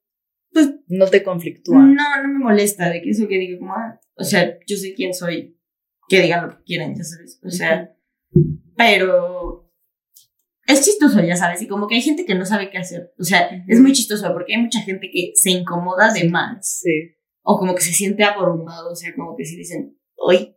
No 0.89 1.07
te 1.07 1.23
conflictúa. 1.23 1.79
no, 1.79 2.23
no 2.23 2.29
me 2.29 2.39
molesta 2.39 2.91
de 2.91 3.01
que 3.03 3.11
eso 3.11 3.27
que 3.29 3.39
diga 3.39 3.59
como, 3.59 3.75
ah, 3.75 4.01
o 4.17 4.25
sea, 4.25 4.59
yo 4.67 4.77
sé 4.77 4.93
quién 4.95 5.15
soy, 5.15 5.57
que 6.09 6.21
digan 6.23 6.47
lo 6.49 6.57
que 6.57 6.63
quieran, 6.65 6.95
ya 6.97 7.05
sabes. 7.05 7.41
O 7.45 7.51
sea, 7.51 7.95
pero 8.77 9.70
es 10.71 10.85
chistoso, 10.85 11.21
ya 11.23 11.37
sabes, 11.37 11.61
y 11.63 11.69
como 11.69 11.87
que 11.87 11.97
hay 11.97 12.03
gente 12.03 12.25
que 12.25 12.35
no 12.35 12.45
sabe 12.45 12.71
qué 12.71 12.79
hacer. 12.79 13.13
O 13.19 13.25
sea, 13.25 13.49
es 13.69 13.81
muy 13.81 13.93
chistoso 13.93 14.33
porque 14.33 14.55
hay 14.55 14.63
mucha 14.63 14.81
gente 14.83 15.11
que 15.13 15.33
se 15.35 15.51
incomoda 15.51 16.13
de 16.13 16.29
más. 16.29 16.81
Sí. 16.83 17.15
o 17.43 17.59
como 17.59 17.75
que 17.75 17.81
se 17.81 17.93
siente 17.93 18.23
abrumado, 18.23 18.93
o 18.93 18.95
sea, 18.95 19.15
como 19.17 19.35
que 19.37 19.45
si 19.45 19.57
dicen, 19.57 19.99
hoy, 20.15 20.55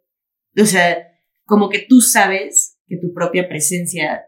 o 0.60 0.66
sea, 0.66 0.98
como 1.46 1.70
que 1.70 1.80
tú 1.88 2.02
sabes 2.02 2.78
que 2.88 2.98
tu 2.98 3.14
propia 3.14 3.48
presencia 3.48 4.22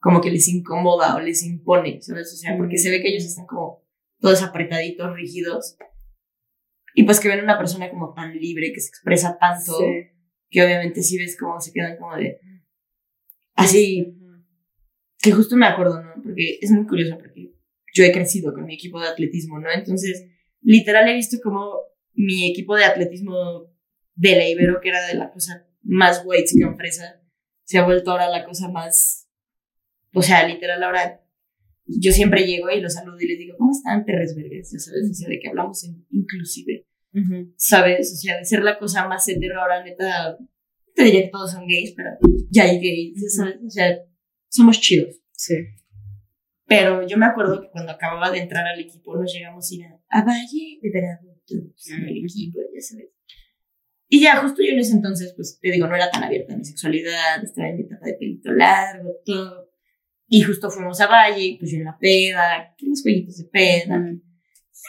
como 0.00 0.20
que 0.20 0.30
les 0.30 0.48
incomoda 0.48 1.14
o 1.16 1.20
les 1.20 1.44
impone, 1.44 2.02
¿sabes? 2.02 2.32
O 2.32 2.36
sea, 2.36 2.56
porque 2.56 2.76
se 2.76 2.90
ve 2.90 3.00
que 3.00 3.08
ellos 3.08 3.24
están 3.24 3.46
como 3.46 3.84
todos 4.20 4.42
apretaditos, 4.42 5.14
rígidos, 5.14 5.76
y 6.94 7.04
pues 7.04 7.20
que 7.20 7.28
ven 7.28 7.42
una 7.44 7.56
persona 7.58 7.88
como 7.90 8.12
tan 8.14 8.36
libre, 8.36 8.72
que 8.72 8.80
se 8.80 8.88
expresa 8.88 9.38
tanto, 9.38 9.78
Sí. 9.78 9.86
que 10.50 10.64
obviamente 10.64 11.02
sí 11.02 11.18
ves 11.18 11.36
como 11.38 11.60
se 11.60 11.72
quedan 11.72 11.96
como 11.98 12.16
de... 12.16 12.40
Así. 13.54 14.12
Que 15.26 15.32
justo 15.32 15.56
me 15.56 15.66
acuerdo, 15.66 16.02
¿no? 16.02 16.22
Porque 16.22 16.58
es 16.60 16.70
muy 16.70 16.86
curioso, 16.86 17.18
porque 17.18 17.52
yo 17.92 18.04
he 18.04 18.12
crecido 18.12 18.54
con 18.54 18.64
mi 18.64 18.74
equipo 18.74 19.00
de 19.00 19.08
atletismo, 19.08 19.58
¿no? 19.58 19.68
Entonces, 19.72 20.26
literal 20.62 21.08
he 21.08 21.14
visto 21.14 21.38
como 21.42 21.80
mi 22.14 22.48
equipo 22.50 22.76
de 22.76 22.84
atletismo 22.84 23.74
de 24.14 24.36
la 24.36 24.48
Ibero, 24.48 24.80
que 24.80 24.88
era 24.88 25.04
de 25.06 25.14
la 25.14 25.32
cosa 25.32 25.66
más 25.82 26.22
weights 26.24 26.54
que 26.56 26.76
fresa, 26.76 27.20
se 27.64 27.78
ha 27.78 27.84
vuelto 27.84 28.12
ahora 28.12 28.28
la 28.28 28.44
cosa 28.44 28.68
más, 28.68 29.28
o 30.12 30.22
sea, 30.22 30.46
literal 30.46 30.82
ahora 30.82 31.20
yo 31.86 32.12
siempre 32.12 32.46
llego 32.46 32.70
y 32.70 32.80
los 32.80 32.94
saludo 32.94 33.18
y 33.20 33.28
les 33.28 33.38
digo, 33.38 33.56
¿cómo 33.58 33.72
están, 33.72 34.04
perres 34.04 34.34
vergas? 34.34 34.70
Ya 34.72 34.78
sabes, 34.78 35.10
o 35.10 35.14
sea, 35.14 35.28
de 35.28 35.38
que 35.38 35.48
hablamos 35.48 35.84
en 35.84 36.06
inclusive, 36.10 36.86
Ujú. 37.12 37.52
¿sabes? 37.56 38.12
O 38.12 38.16
sea, 38.16 38.38
de 38.38 38.44
ser 38.44 38.62
la 38.62 38.78
cosa 38.78 39.08
más 39.08 39.28
hetero 39.28 39.60
ahora, 39.60 39.84
neta, 39.84 40.38
te 40.94 41.04
diría 41.04 41.22
que 41.22 41.30
todos 41.30 41.52
son 41.52 41.66
gays, 41.66 41.92
pero 41.96 42.10
ya 42.50 42.64
hay 42.64 42.78
gays, 42.78 43.22
ya 43.22 43.28
sabes, 43.28 43.58
o 43.64 43.70
sea, 43.70 43.98
somos 44.48 44.80
chidos. 44.80 45.16
Sí. 45.32 45.54
Pero 46.66 47.06
yo 47.06 47.16
me 47.16 47.26
acuerdo 47.26 47.60
que 47.60 47.70
cuando 47.70 47.92
acababa 47.92 48.30
de 48.30 48.40
entrar 48.40 48.66
al 48.66 48.80
equipo 48.80 49.16
nos 49.16 49.32
llegamos 49.32 49.70
a 49.70 49.74
ir 49.74 49.84
a, 49.84 50.00
a 50.10 50.24
Valle 50.24 50.78
de 50.82 50.90
Veracruz, 50.90 51.90
en 51.90 52.08
el 52.08 52.24
equipo, 52.24 52.58
ya 52.74 52.80
sabes. 52.80 53.10
Y 54.08 54.20
ya, 54.20 54.36
justo 54.36 54.62
yo 54.62 54.72
en 54.72 54.78
ese 54.78 54.94
entonces, 54.94 55.32
pues 55.34 55.58
te 55.60 55.70
digo, 55.70 55.86
no 55.86 55.96
era 55.96 56.10
tan 56.10 56.22
abierta 56.22 56.56
mi 56.56 56.64
sexualidad, 56.64 57.42
estaba 57.42 57.68
en 57.68 57.76
mi 57.76 57.82
etapa 57.82 58.06
de 58.06 58.14
pelito 58.14 58.52
largo, 58.52 59.10
todo. 59.24 59.70
Y 60.28 60.42
justo 60.42 60.70
fuimos 60.70 61.00
a 61.00 61.06
Valle, 61.06 61.56
pues 61.58 61.70
yo 61.70 61.78
en 61.78 61.84
la 61.84 61.98
peda, 61.98 62.74
que 62.76 62.86
los 62.86 63.02
jueguitos 63.02 63.38
de 63.38 63.44
peda. 63.44 64.12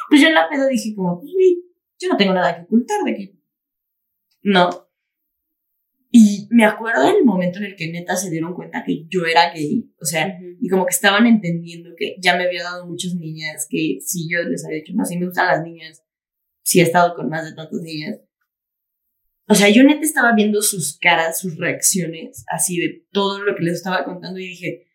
Pues 0.10 0.22
yo 0.22 0.28
en 0.28 0.34
la 0.36 0.48
peda 0.50 0.68
dije 0.68 0.96
como, 0.96 1.20
pues 1.20 1.32
yo 2.00 2.10
no 2.10 2.18
tengo 2.18 2.34
nada 2.34 2.56
que 2.56 2.64
ocultar 2.64 3.04
de 3.06 3.16
que... 3.16 3.38
No. 4.44 4.87
Y 6.10 6.48
me 6.52 6.66
acuerdo 6.66 7.04
del 7.04 7.26
momento 7.26 7.60
en 7.60 7.66
el 7.66 7.76
que 7.76 7.92
neta 7.92 8.16
se 8.16 8.30
dieron 8.30 8.54
cuenta 8.54 8.84
que 8.86 9.06
yo 9.10 9.26
era 9.26 9.54
gay. 9.54 9.92
O 10.00 10.06
sea, 10.06 10.28
Ujú. 10.28 10.58
y 10.62 10.70
como 10.70 10.86
que 10.86 10.94
estaban 10.94 11.26
entendiendo 11.26 11.92
que 11.98 12.16
ya 12.20 12.38
me 12.38 12.46
había 12.46 12.64
dado 12.64 12.88
muchas 12.88 13.16
niñas, 13.16 13.68
que 13.70 14.00
si 14.02 14.30
yo 14.30 14.42
les 14.44 14.66
había 14.66 14.78
dicho, 14.78 14.94
no, 14.96 15.06
si 15.06 15.18
me 15.18 15.26
gustan 15.26 15.48
las 15.48 15.64
niñas, 15.64 16.04
si 16.64 16.80
he 16.80 16.84
estado 16.84 17.16
con 17.16 17.30
más 17.30 17.46
de 17.46 17.56
tantas 17.56 17.82
niñas. 17.82 18.20
O 19.50 19.56
sea, 19.56 19.70
yo 19.70 19.84
neta 19.84 20.02
estaba 20.02 20.34
viendo 20.34 20.62
sus 20.62 20.98
caras, 20.98 21.40
sus 21.40 21.58
reacciones, 21.58 22.44
así 22.52 22.78
de 22.80 23.06
todo 23.12 23.42
lo 23.44 23.56
que 23.56 23.64
les 23.64 23.76
estaba 23.76 24.04
contando 24.04 24.40
y 24.40 24.48
dije, 24.48 24.88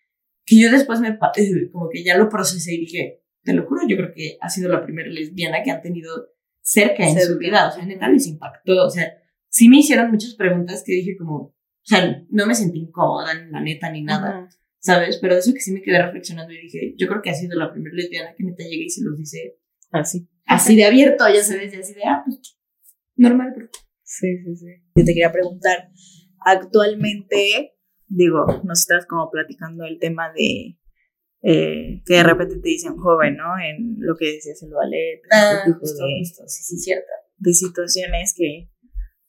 que 0.45 0.61
yo 0.61 0.71
después 0.71 1.01
me, 1.01 1.09
eh, 1.09 1.71
como 1.71 1.89
que 1.89 2.05
ya 2.05 2.17
lo 2.17 2.29
procesé 2.29 2.75
y 2.75 2.81
dije, 2.81 3.23
te 3.43 3.55
lo 3.55 3.67
juro, 3.67 3.83
yo 3.89 3.97
creo 3.97 4.13
que 4.15 4.37
ha 4.41 4.51
sido 4.51 4.69
la 4.71 4.85
primera 4.85 5.09
lesbiana 5.09 5.63
que 5.63 5.71
han 5.71 5.81
tenido 5.83 6.29
cerca 6.61 7.09
en 7.09 7.19
su 7.19 7.39
vida, 7.39 7.69
o 7.69 7.73
sea, 7.73 7.85
neta 7.85 8.09
les 8.09 8.27
impactó, 8.27 8.85
o 8.87 8.91
sea, 8.91 9.22
sí 9.53 9.69
me 9.69 9.79
hicieron 9.79 10.11
muchas 10.11 10.35
preguntas 10.35 10.83
que 10.85 10.93
dije 10.93 11.17
como, 11.17 11.37
o 11.37 11.55
sea, 11.85 12.25
no 12.31 12.47
me 12.47 12.55
sentí 12.55 12.81
incómoda, 12.81 13.35
ni 13.35 13.51
la 13.51 13.61
neta, 13.61 13.91
ni 13.91 14.03
nada. 14.03 14.39
Ajá. 14.39 14.49
¿sabes? 14.83 15.19
Pero 15.21 15.35
de 15.35 15.41
eso 15.41 15.55
que 15.55 15.61
sí 15.61 15.73
me 15.73 15.81
quedé 15.81 16.03
reflexionando 16.03 16.53
y 16.53 16.61
dije, 16.63 16.95
yo 16.99 17.07
creo 17.07 17.23
que 17.23 17.31
ha 17.31 17.35
sido 17.35 17.57
la 17.57 17.73
primera 17.73 17.95
lesbiana 17.95 18.35
que 18.37 18.43
neta 18.45 18.65
llega 18.65 18.85
y 18.85 18.91
se 18.91 19.05
los 19.05 19.17
dice 19.17 19.57
Así. 19.93 20.29
así 20.45 20.75
de 20.75 20.85
abierto, 20.85 21.25
ya 21.33 21.43
sabes, 21.43 21.73
y 21.73 21.77
así 21.77 21.95
de, 21.95 22.03
ah, 22.05 22.23
pues, 22.27 22.59
normal, 23.15 23.53
pero 23.55 23.69
Sí, 24.03 24.27
sí, 24.45 24.57
sí. 24.57 24.67
Yo 24.95 25.05
te 25.05 25.15
quería 25.15 25.33
preguntar, 25.33 25.89
actualmente, 26.45 27.73
digo, 28.09 28.45
nos 28.65 28.81
estás 28.81 29.07
como 29.07 29.31
platicando 29.31 29.85
el 29.85 29.99
tema 29.99 30.31
de 30.33 30.79
eh, 31.43 32.03
que 32.05 32.15
de 32.15 32.23
repente 32.23 32.57
te 32.57 32.69
dicen 32.69 32.97
joven, 32.97 33.37
¿no? 33.37 33.59
En 33.59 33.97
lo 33.99 34.15
que 34.17 34.35
decías 34.35 34.63
el 34.63 34.71
ballet, 34.71 35.23
ah, 35.31 35.55
este 35.55 35.73
tipo 35.73 35.81
justo, 35.81 36.05
de, 36.05 36.19
justo, 36.19 36.43
sí, 36.47 36.63
sí, 36.63 36.79
cierto. 36.79 37.11
de 37.39 37.55
situaciones 37.55 38.35
que 38.37 38.69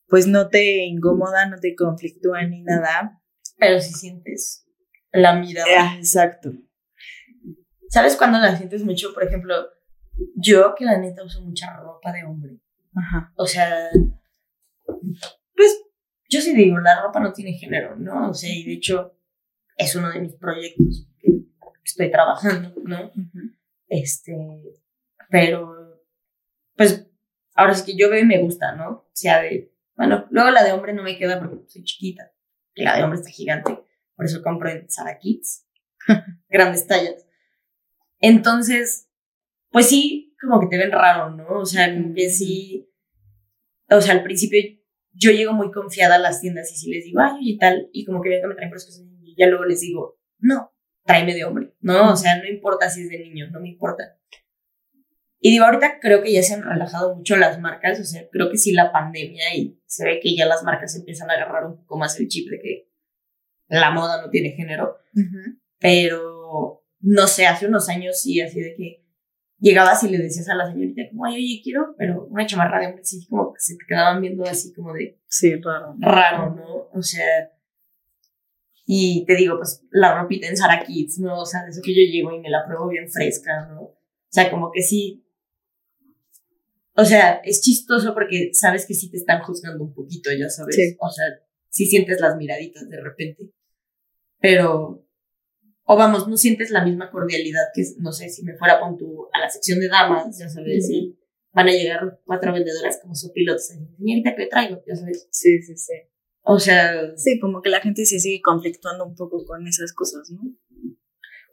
pues 0.07 0.27
no 0.27 0.49
te 0.49 0.85
incomodan, 0.85 1.51
no 1.51 1.57
te 1.57 1.75
conflictúan 1.75 2.51
ni 2.51 2.61
nada, 2.61 3.21
Pero 3.57 3.79
si 3.79 3.93
sientes, 3.93 4.67
la 5.11 5.35
mirada. 5.35 5.67
Ah, 5.77 5.95
exacto. 5.97 6.51
¿Sabes 7.89 8.15
cuándo 8.15 8.39
la 8.39 8.57
sientes 8.57 8.83
mucho? 8.83 9.13
Por 9.13 9.23
ejemplo, 9.23 9.55
yo 10.35 10.73
que 10.75 10.85
la 10.85 10.97
neta 10.97 11.23
uso 11.23 11.41
mucha 11.41 11.75
ropa 11.77 12.11
de 12.11 12.23
hombre. 12.23 12.59
Ajá. 12.95 13.31
O 13.35 13.45
sea, 13.45 13.89
pues 15.55 15.83
yo 16.29 16.41
sí 16.41 16.55
digo, 16.55 16.79
la 16.79 17.01
ropa 17.01 17.19
no 17.19 17.33
tiene 17.33 17.53
género, 17.53 17.95
¿no? 17.95 18.29
O 18.29 18.33
sea, 18.33 18.53
y 18.53 18.63
de 18.63 18.73
hecho 18.73 19.17
es 19.77 19.95
uno 19.95 20.11
de 20.11 20.21
mis 20.21 20.33
proyectos 20.35 21.07
que 21.21 21.31
estoy 21.83 22.11
trabajando, 22.11 22.73
¿no? 22.83 23.11
Este, 23.87 24.35
pero, 25.29 26.01
pues, 26.75 27.07
ahora 27.55 27.73
sí 27.73 27.85
que 27.85 27.97
yo 27.97 28.09
veo 28.09 28.21
y 28.21 28.25
me 28.25 28.41
gusta, 28.41 28.75
¿no? 28.75 28.89
O 28.89 29.09
sea, 29.13 29.41
de, 29.41 29.72
bueno, 29.95 30.27
luego 30.31 30.49
la 30.51 30.63
de 30.63 30.71
hombre 30.71 30.93
no 30.93 31.03
me 31.03 31.17
queda 31.17 31.39
porque 31.39 31.63
soy 31.67 31.83
chiquita, 31.83 32.31
la 32.75 32.97
de 32.97 33.03
hombre 33.03 33.19
está 33.19 33.31
gigante, 33.31 33.79
por 34.15 34.25
eso 34.25 34.41
compro 34.41 34.69
en 34.69 34.89
Zara 34.89 35.17
Kids, 35.19 35.67
grandes 36.49 36.87
tallas. 36.87 37.27
Entonces, 38.19 39.09
pues 39.69 39.89
sí, 39.89 40.35
como 40.41 40.59
que 40.59 40.67
te 40.67 40.77
ven 40.77 40.91
raro, 40.91 41.29
¿no? 41.31 41.47
O 41.59 41.65
sea, 41.65 41.93
que 42.15 42.29
sí, 42.29 42.89
o 43.89 44.01
sea, 44.01 44.13
al 44.13 44.23
principio 44.23 44.59
yo 45.11 45.31
llego 45.31 45.53
muy 45.53 45.71
confiada 45.71 46.15
a 46.15 46.19
las 46.19 46.41
tiendas 46.41 46.71
y 46.71 46.75
si 46.75 46.89
les 46.89 47.05
digo, 47.05 47.19
ay, 47.21 47.37
y 47.41 47.57
tal, 47.57 47.89
y 47.91 48.05
como 48.05 48.21
que 48.21 48.29
ven 48.29 48.41
que 48.41 48.47
me 48.47 48.55
traen 48.55 48.69
por 48.69 48.77
cosas 48.77 49.03
y 49.21 49.35
ya 49.37 49.47
luego 49.47 49.65
les 49.65 49.81
digo, 49.81 50.19
no, 50.39 50.73
tráeme 51.05 51.33
de 51.33 51.45
hombre, 51.45 51.73
¿no? 51.81 52.13
O 52.13 52.15
sea, 52.15 52.37
no 52.37 52.47
importa 52.47 52.89
si 52.89 53.03
es 53.03 53.09
de 53.09 53.19
niño, 53.19 53.49
no 53.51 53.59
me 53.59 53.69
importa. 53.69 54.17
Y 55.45 55.51
digo, 55.51 55.65
ahorita 55.65 55.99
creo 55.99 56.23
que 56.23 56.31
ya 56.31 56.41
se 56.41 56.53
han 56.53 56.63
relajado 56.63 57.17
mucho 57.17 57.35
las 57.35 57.59
marcas, 57.59 57.99
o 57.99 58.05
sea, 58.05 58.29
creo 58.31 58.49
que 58.49 58.57
sí 58.57 58.71
la 58.71 58.93
pandemia 58.93 59.53
y 59.53 59.77
se 59.85 60.05
ve 60.05 60.21
que 60.21 60.37
ya 60.37 60.45
las 60.45 60.63
marcas 60.63 60.95
empiezan 60.95 61.29
a 61.29 61.33
agarrar 61.33 61.65
un 61.65 61.75
poco 61.79 61.97
más 61.97 62.17
el 62.17 62.29
chip 62.29 62.49
de 62.49 62.59
que 62.61 62.89
la 63.67 63.91
moda 63.91 64.21
no 64.21 64.29
tiene 64.29 64.51
género, 64.51 64.99
pero 65.79 66.85
no 67.01 67.27
sé, 67.27 67.45
hace 67.45 67.67
unos 67.67 67.89
años 67.89 68.21
sí, 68.21 68.39
así 68.39 68.61
de 68.61 68.73
que 68.73 69.05
llegabas 69.59 70.01
y 70.05 70.11
le 70.11 70.17
decías 70.17 70.47
a 70.47 70.55
la 70.55 70.71
señorita 70.71 71.01
como, 71.09 71.25
ay, 71.25 71.35
oye, 71.35 71.61
quiero, 71.61 71.93
pero 71.97 72.25
una 72.27 72.45
chamarra 72.45 72.79
de 72.79 72.87
hombre, 72.87 73.03
sí, 73.03 73.27
como 73.27 73.51
que 73.51 73.59
se 73.59 73.75
te 73.75 73.83
quedaban 73.85 74.21
viendo 74.21 74.45
así 74.45 74.73
como 74.73 74.93
de... 74.93 75.19
Sí, 75.27 75.53
raro. 75.55 75.93
Raro, 75.99 76.55
¿no? 76.55 76.87
O 76.93 77.01
sea, 77.01 77.51
y 78.85 79.25
te 79.25 79.35
digo, 79.35 79.57
pues 79.57 79.85
la 79.91 80.21
ropita 80.21 80.47
en 80.47 80.55
Sara 80.55 80.85
Kids, 80.85 81.19
¿no? 81.19 81.41
O 81.41 81.45
sea, 81.45 81.63
de 81.63 81.71
eso 81.71 81.81
que 81.83 81.93
yo 81.93 82.09
llego 82.09 82.33
y 82.33 82.39
me 82.39 82.49
la 82.49 82.65
pruebo 82.65 82.87
bien 82.87 83.09
fresca, 83.09 83.67
¿no? 83.67 83.81
O 83.81 83.99
sea, 84.29 84.49
como 84.49 84.71
que 84.71 84.81
sí. 84.81 85.22
O 86.95 87.05
sea, 87.05 87.41
es 87.43 87.61
chistoso 87.61 88.13
porque 88.13 88.51
sabes 88.53 88.85
que 88.85 88.93
sí 88.93 89.09
te 89.09 89.17
están 89.17 89.41
juzgando 89.41 89.83
un 89.83 89.93
poquito, 89.93 90.29
ya 90.37 90.49
sabes. 90.49 90.75
Sí. 90.75 90.95
O 90.99 91.09
sea, 91.09 91.25
sí 91.69 91.85
sientes 91.85 92.19
las 92.21 92.35
miraditas 92.37 92.87
de 92.87 93.01
repente. 93.01 93.49
Pero, 94.39 95.07
o 95.85 95.95
vamos, 95.97 96.27
no 96.27 96.37
sientes 96.37 96.69
la 96.69 96.85
misma 96.85 97.09
cordialidad 97.09 97.63
que, 97.73 97.83
no 97.97 98.11
sé, 98.11 98.29
si 98.29 98.43
me 98.43 98.55
fuera 98.55 98.79
con 98.79 98.97
tu, 98.97 99.27
a 99.33 99.39
la 99.39 99.49
sección 99.49 99.79
de 99.79 99.87
damas, 99.87 100.37
ya 100.37 100.49
sabes, 100.49 100.89
y 100.89 101.17
van 101.51 101.67
a 101.67 101.71
llegar 101.71 102.19
cuatro 102.25 102.53
vendedoras 102.53 102.99
como 103.01 103.15
su 103.15 103.31
pilotos. 103.31 103.67
Señorita, 103.67 104.35
¿qué 104.35 104.47
traigo? 104.47 104.83
Ya 104.87 104.95
sabes. 104.95 105.27
Sí, 105.31 105.61
sí, 105.61 105.75
sí. 105.75 105.93
O 106.43 106.59
sea, 106.59 107.15
Sí, 107.15 107.39
como 107.39 107.61
que 107.61 107.69
la 107.69 107.79
gente 107.79 108.05
se 108.05 108.19
sigue 108.19 108.41
conflictuando 108.41 109.05
un 109.05 109.15
poco 109.15 109.45
con 109.45 109.65
esas 109.65 109.93
cosas, 109.93 110.29
¿no? 110.29 110.41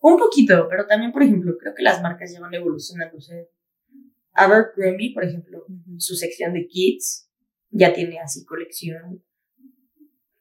Un 0.03 0.19
poquito, 0.19 0.67
pero 0.69 0.87
también, 0.87 1.13
por 1.13 1.23
ejemplo, 1.23 1.57
creo 1.59 1.75
que 1.75 1.83
las 1.83 2.03
marcas 2.03 2.33
ya 2.33 2.41
van 2.41 2.55
evolucionando. 2.55 3.17
O 3.17 3.21
sea, 3.21 3.37
Abercrombie, 4.45 5.13
por 5.15 5.25
ejemplo, 5.25 5.65
su 5.99 6.15
sección 6.17 6.53
de 6.55 6.67
kids 6.67 7.31
ya 7.71 7.93
tiene 7.93 8.19
así 8.21 8.45
colección. 8.45 9.23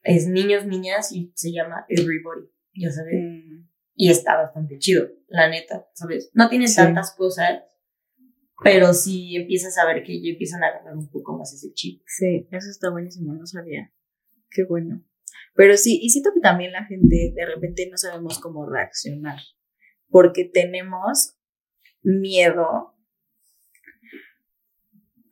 Es 0.02 0.26
niños, 0.26 0.66
niñas 0.66 1.12
y 1.12 1.32
se 1.34 1.52
llama 1.52 1.84
Everybody, 1.88 2.48
ya 2.74 2.90
sabes. 2.90 3.14
Mm, 3.14 3.68
Y 3.94 4.10
está 4.10 4.36
bastante 4.36 4.78
chido, 4.78 5.08
la 5.28 5.48
neta, 5.50 5.86
¿sabes? 5.92 6.30
No 6.32 6.48
tiene 6.48 6.66
Sí. 6.68 6.76
tantas 6.76 7.14
cosas, 7.14 7.62
pero 8.64 8.94
sí 8.94 9.36
empiezas 9.36 9.76
a 9.76 9.84
ver 9.86 10.02
que 10.02 10.22
ya 10.22 10.30
empiezan 10.30 10.62
a 10.64 10.68
agarrar 10.68 10.96
un 10.96 11.10
poco 11.10 11.36
más 11.36 11.52
ese 11.52 11.72
chip. 11.74 12.02
Sí, 12.06 12.48
eso 12.50 12.70
está 12.70 12.90
buenísimo, 12.90 13.34
no 13.34 13.46
sabía. 13.46 13.92
Qué 14.50 14.64
bueno. 14.64 15.04
Pero 15.54 15.76
sí, 15.76 15.98
y 16.02 16.08
siento 16.10 16.30
que 16.32 16.40
también 16.40 16.72
la 16.72 16.84
gente 16.86 17.32
de 17.34 17.44
repente 17.46 17.88
no 17.90 17.98
sabemos 17.98 18.38
cómo 18.38 18.66
reaccionar, 18.66 19.38
porque 20.08 20.44
tenemos 20.46 21.36
miedo 22.02 22.89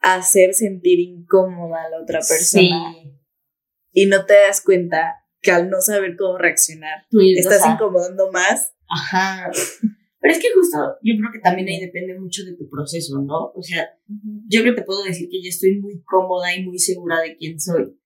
hacer 0.01 0.55
sentir 0.55 1.01
incómoda 1.01 1.82
a 1.84 1.90
la 1.90 2.03
otra 2.03 2.18
persona 2.20 2.92
Sí. 2.94 3.12
y 3.92 4.07
no 4.07 4.24
te 4.26 4.34
das 4.34 4.62
cuenta 4.62 5.16
que 5.40 5.51
al 5.51 5.70
no 5.70 5.80
saber 5.80 6.16
cómo 6.16 6.38
reaccionar, 6.38 7.07
o 7.12 7.20
estás 7.20 7.62
sea, 7.62 7.72
incomodando 7.74 8.30
más. 8.32 8.74
Ajá. 8.88 9.51
Pero 10.20 10.34
es 10.34 10.40
que 10.40 10.49
justo, 10.53 10.78
yo 11.03 11.14
creo 11.18 11.30
que 11.32 11.38
también 11.38 11.68
ahí 11.68 11.80
depende 11.80 12.18
mucho 12.18 12.44
de 12.44 12.57
tu 12.57 12.68
proceso, 12.68 13.22
¿no? 13.22 13.53
O 13.55 13.62
sea, 13.62 13.88
yo 14.49 14.62
creo 14.62 14.74
que 14.74 14.80
te 14.80 14.86
puedo 14.86 15.05
decir 15.05 15.28
que 15.30 15.40
ya 15.42 15.49
estoy 15.49 15.78
muy 15.78 16.03
cómoda 16.03 16.55
y 16.55 16.64
muy 16.64 16.78
segura 16.78 17.20
de 17.20 17.36
quién 17.36 17.61
soy. 17.61 17.96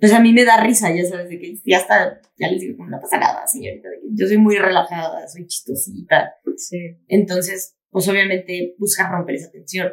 Pues 0.00 0.12
a 0.12 0.20
mí 0.20 0.32
me 0.32 0.44
da 0.44 0.62
risa, 0.62 0.94
ya 0.94 1.04
sabes, 1.04 1.28
de 1.28 1.38
que 1.40 1.54
ya 1.66 1.78
está, 1.78 2.20
ya 2.38 2.48
les 2.50 2.60
digo, 2.60 2.76
como 2.76 2.88
no 2.88 3.00
pasa 3.00 3.18
nada, 3.18 3.46
señorita, 3.46 3.88
yo 4.12 4.26
soy 4.26 4.38
muy 4.38 4.56
relajada, 4.56 5.26
soy 5.28 5.46
chistosita. 5.46 6.34
Sí. 6.56 6.96
Entonces, 7.08 7.76
pues 7.90 8.08
obviamente 8.08 8.76
buscas 8.78 9.10
romper 9.10 9.34
esa 9.34 9.50
tensión. 9.50 9.92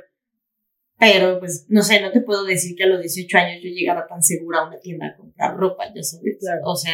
Pero, 0.97 1.39
pues, 1.39 1.65
no 1.69 1.81
sé, 1.81 2.01
no 2.01 2.11
te 2.11 2.21
puedo 2.21 2.45
decir 2.45 2.75
que 2.75 2.83
a 2.83 2.87
los 2.87 3.01
18 3.01 3.37
años 3.37 3.61
yo 3.61 3.69
llegara 3.69 4.07
tan 4.07 4.23
segura 4.23 4.59
a 4.59 4.67
una 4.67 4.79
tienda 4.79 5.07
a 5.07 5.17
comprar 5.17 5.57
ropa, 5.57 5.85
ya 5.93 6.01
sabes. 6.01 6.37
Claro. 6.39 6.61
O 6.63 6.75
sea, 6.75 6.93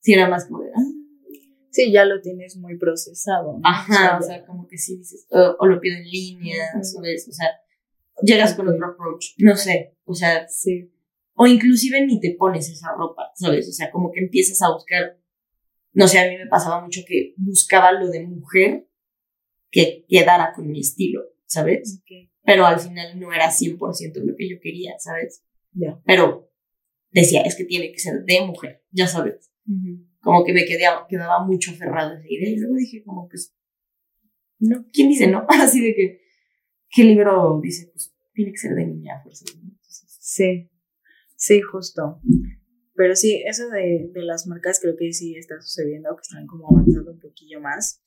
si 0.00 0.14
era 0.14 0.28
más 0.28 0.46
como 0.46 0.62
de, 0.62 0.70
ah, 0.74 0.92
Sí, 1.70 1.92
ya 1.92 2.06
lo 2.06 2.22
tienes 2.22 2.56
muy 2.56 2.78
procesado. 2.78 3.52
¿no? 3.52 3.60
Ajá, 3.62 4.18
o 4.18 4.22
sea, 4.22 4.46
como 4.46 4.66
que 4.66 4.78
sí 4.78 4.96
dices, 4.96 5.26
o, 5.28 5.56
o 5.58 5.66
lo 5.66 5.78
pido 5.78 5.98
en 5.98 6.04
línea. 6.04 6.64
¿sabes? 6.82 7.28
O 7.28 7.32
sea, 7.32 7.48
llegas 8.22 8.54
con 8.54 8.68
otro 8.68 8.86
approach, 8.86 9.34
no 9.38 9.56
sé, 9.56 9.96
o 10.04 10.14
sea, 10.14 10.48
sí. 10.48 10.90
o 11.34 11.46
inclusive 11.46 12.04
ni 12.06 12.20
te 12.20 12.34
pones 12.38 12.70
esa 12.70 12.92
ropa, 12.96 13.30
¿sabes? 13.34 13.68
O 13.68 13.72
sea, 13.72 13.90
como 13.90 14.10
que 14.10 14.20
empiezas 14.20 14.60
a 14.62 14.72
buscar, 14.72 15.18
no 15.92 16.08
sé, 16.08 16.18
a 16.18 16.28
mí 16.28 16.36
me 16.36 16.46
pasaba 16.46 16.82
mucho 16.82 17.02
que 17.06 17.34
buscaba 17.36 17.92
lo 17.92 18.08
de 18.08 18.26
mujer 18.26 18.88
que 19.70 20.06
quedara 20.08 20.52
con 20.54 20.68
mi 20.68 20.80
estilo, 20.80 21.22
¿sabes? 21.44 22.00
Ok. 22.00 22.30
Pero 22.46 22.64
al 22.64 22.78
final 22.78 23.18
no 23.18 23.32
era 23.32 23.50
100% 23.50 24.22
lo 24.24 24.36
que 24.36 24.48
yo 24.48 24.60
quería, 24.60 24.94
¿sabes? 24.98 25.44
Ya. 25.72 26.00
Pero 26.06 26.50
decía, 27.10 27.42
es 27.42 27.56
que 27.56 27.64
tiene 27.64 27.90
que 27.92 27.98
ser 27.98 28.24
de 28.24 28.40
mujer, 28.40 28.84
ya 28.90 29.08
sabes. 29.08 29.52
Como 30.20 30.44
que 30.44 30.52
me 30.52 30.64
quedaba, 30.64 31.06
quedaba 31.08 31.44
mucho 31.44 31.72
aferrada 31.72 32.12
a 32.12 32.18
esa 32.18 32.26
idea 32.28 32.50
y 32.50 32.56
luego 32.56 32.76
dije 32.76 33.02
como 33.04 33.28
pues, 33.28 33.52
no, 34.58 34.86
¿quién 34.92 35.08
dice 35.08 35.26
no? 35.26 35.44
Así 35.48 35.80
de 35.80 35.94
que, 35.94 36.20
¿qué 36.88 37.04
libro 37.04 37.60
dice? 37.62 37.88
Pues 37.92 38.14
tiene 38.32 38.52
que 38.52 38.58
ser 38.58 38.74
de 38.74 38.86
niña. 38.86 39.14
Entonces, 39.18 39.56
Sí, 40.20 40.68
sí, 41.36 41.60
justo. 41.60 42.20
Pero 42.94 43.14
sí, 43.14 43.42
eso 43.46 43.68
de, 43.68 44.10
de 44.12 44.22
las 44.22 44.46
marcas 44.46 44.80
creo 44.80 44.96
que 44.96 45.12
sí 45.12 45.36
está 45.36 45.60
sucediendo, 45.60 46.14
que 46.16 46.22
están 46.22 46.46
como 46.46 46.68
avanzando 46.68 47.12
un 47.12 47.20
poquillo 47.20 47.60
más. 47.60 48.02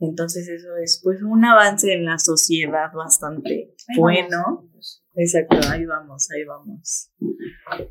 Entonces 0.00 0.48
eso 0.48 0.76
es 0.82 1.00
pues 1.02 1.22
un 1.22 1.44
avance 1.44 1.92
en 1.92 2.04
la 2.04 2.18
sociedad 2.18 2.92
bastante 2.92 3.74
ahí 3.88 3.98
bueno. 3.98 4.42
vamos. 4.44 5.04
Exacto, 5.14 5.56
ahí 5.70 5.86
vamos, 5.86 6.28
ahí 6.32 6.44
vamos. 6.44 7.12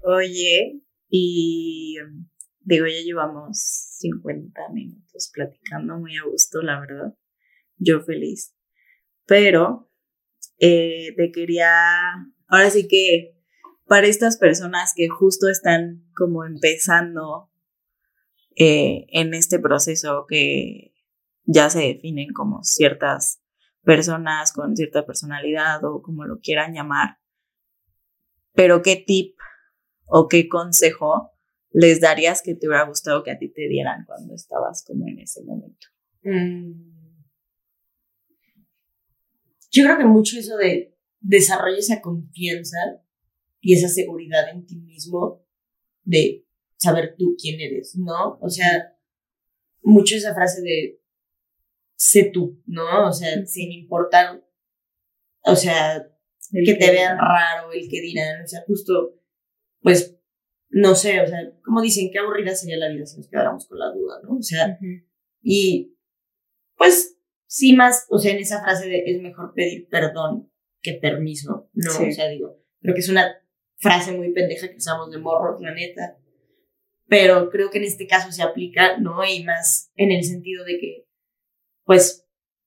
Oye, 0.03 0.81
y 1.09 1.95
digo, 2.61 2.85
ya 2.85 3.01
llevamos 3.03 3.57
50 3.99 4.69
minutos 4.73 5.31
platicando 5.33 5.97
muy 5.97 6.17
a 6.17 6.23
gusto, 6.23 6.61
la 6.61 6.79
verdad. 6.79 7.13
Yo 7.77 8.01
feliz. 8.01 8.53
Pero 9.25 9.89
eh, 10.59 11.13
te 11.15 11.31
quería, 11.31 11.69
ahora 12.47 12.69
sí 12.69 12.87
que 12.87 13.37
para 13.87 14.07
estas 14.07 14.37
personas 14.37 14.93
que 14.95 15.07
justo 15.07 15.49
están 15.49 16.03
como 16.15 16.45
empezando 16.45 17.51
eh, 18.55 19.05
en 19.09 19.33
este 19.33 19.59
proceso 19.59 20.25
que 20.27 20.92
ya 21.45 21.69
se 21.69 21.79
definen 21.79 22.33
como 22.33 22.63
ciertas 22.63 23.41
personas 23.83 24.53
con 24.53 24.75
cierta 24.75 25.05
personalidad 25.05 25.83
o 25.83 26.01
como 26.01 26.25
lo 26.25 26.39
quieran 26.39 26.73
llamar. 26.73 27.17
Pero 28.53 28.81
qué 28.81 28.95
tip 28.95 29.35
o 30.05 30.27
qué 30.27 30.47
consejo 30.47 31.31
les 31.71 31.99
darías 31.99 32.41
que 32.41 32.55
te 32.55 32.67
hubiera 32.67 32.85
gustado 32.85 33.23
que 33.23 33.31
a 33.31 33.37
ti 33.37 33.49
te 33.49 33.67
dieran 33.67 34.05
cuando 34.05 34.35
estabas 34.35 34.83
como 34.85 35.07
en 35.07 35.19
ese 35.19 35.43
momento. 35.43 35.87
Mm. 36.23 36.93
Yo 39.71 39.83
creo 39.83 39.97
que 39.97 40.05
mucho 40.05 40.37
eso 40.37 40.55
de 40.57 40.95
desarrollar 41.19 41.79
esa 41.79 41.99
confianza 41.99 42.77
y 43.59 43.73
esa 43.73 43.87
seguridad 43.87 44.49
en 44.49 44.65
ti 44.65 44.75
mismo 44.75 45.43
de 46.03 46.45
saber 46.77 47.15
tú 47.17 47.35
quién 47.41 47.59
eres, 47.59 47.95
¿no? 47.95 48.37
O 48.39 48.49
sea, 48.49 48.95
mucho 49.81 50.15
esa 50.15 50.35
frase 50.35 50.61
de 50.61 51.01
sé 52.03 52.31
tú, 52.33 52.61
¿no? 52.65 53.07
O 53.07 53.13
sea, 53.13 53.45
sin 53.45 53.71
importar, 53.71 54.43
o 55.45 55.55
sea, 55.55 56.05
El 56.51 56.65
que 56.65 56.75
te 56.75 56.91
vean 56.91 57.17
raro, 57.17 57.71
el 57.71 57.87
que 57.89 58.01
dirán, 58.01 58.43
o 58.43 58.47
sea, 58.47 58.61
justo, 58.67 59.21
pues 59.81 60.19
no 60.69 60.95
sé, 60.95 61.21
o 61.21 61.27
sea, 61.27 61.39
como 61.63 61.81
dicen, 61.81 62.09
qué 62.11 62.19
aburrida 62.19 62.53
sería 62.55 62.77
la 62.77 62.89
vida 62.89 63.05
si 63.05 63.17
nos 63.17 63.29
quedáramos 63.29 63.67
con 63.67 63.79
la 63.79 63.91
duda, 63.91 64.19
¿no? 64.23 64.35
O 64.35 64.41
sea, 64.41 64.77
y 65.41 65.95
pues 66.75 67.17
sí 67.47 67.73
más, 67.73 68.05
o 68.09 68.19
sea, 68.19 68.33
en 68.33 68.39
esa 68.39 68.61
frase 68.61 68.89
de 68.89 69.03
es 69.05 69.21
mejor 69.21 69.53
pedir 69.53 69.87
perdón 69.87 70.51
que 70.81 70.95
permiso, 70.95 71.69
¿no? 71.73 71.91
O 71.91 72.11
sea, 72.11 72.27
digo, 72.27 72.59
creo 72.81 72.93
que 72.93 73.01
es 73.01 73.09
una 73.09 73.33
frase 73.77 74.11
muy 74.11 74.33
pendeja 74.33 74.69
que 74.69 74.77
usamos 74.77 75.09
de 75.09 75.19
morro, 75.19 75.57
la 75.61 75.73
neta. 75.73 76.17
Pero 77.07 77.49
creo 77.49 77.69
que 77.69 77.77
en 77.77 77.85
este 77.85 78.07
caso 78.07 78.31
se 78.31 78.43
aplica, 78.43 78.97
¿no? 78.97 79.23
Y 79.25 79.43
más 79.43 79.91
en 79.95 80.11
el 80.11 80.23
sentido 80.23 80.65
de 80.65 80.79
que, 80.79 81.05
pues, 81.85 82.25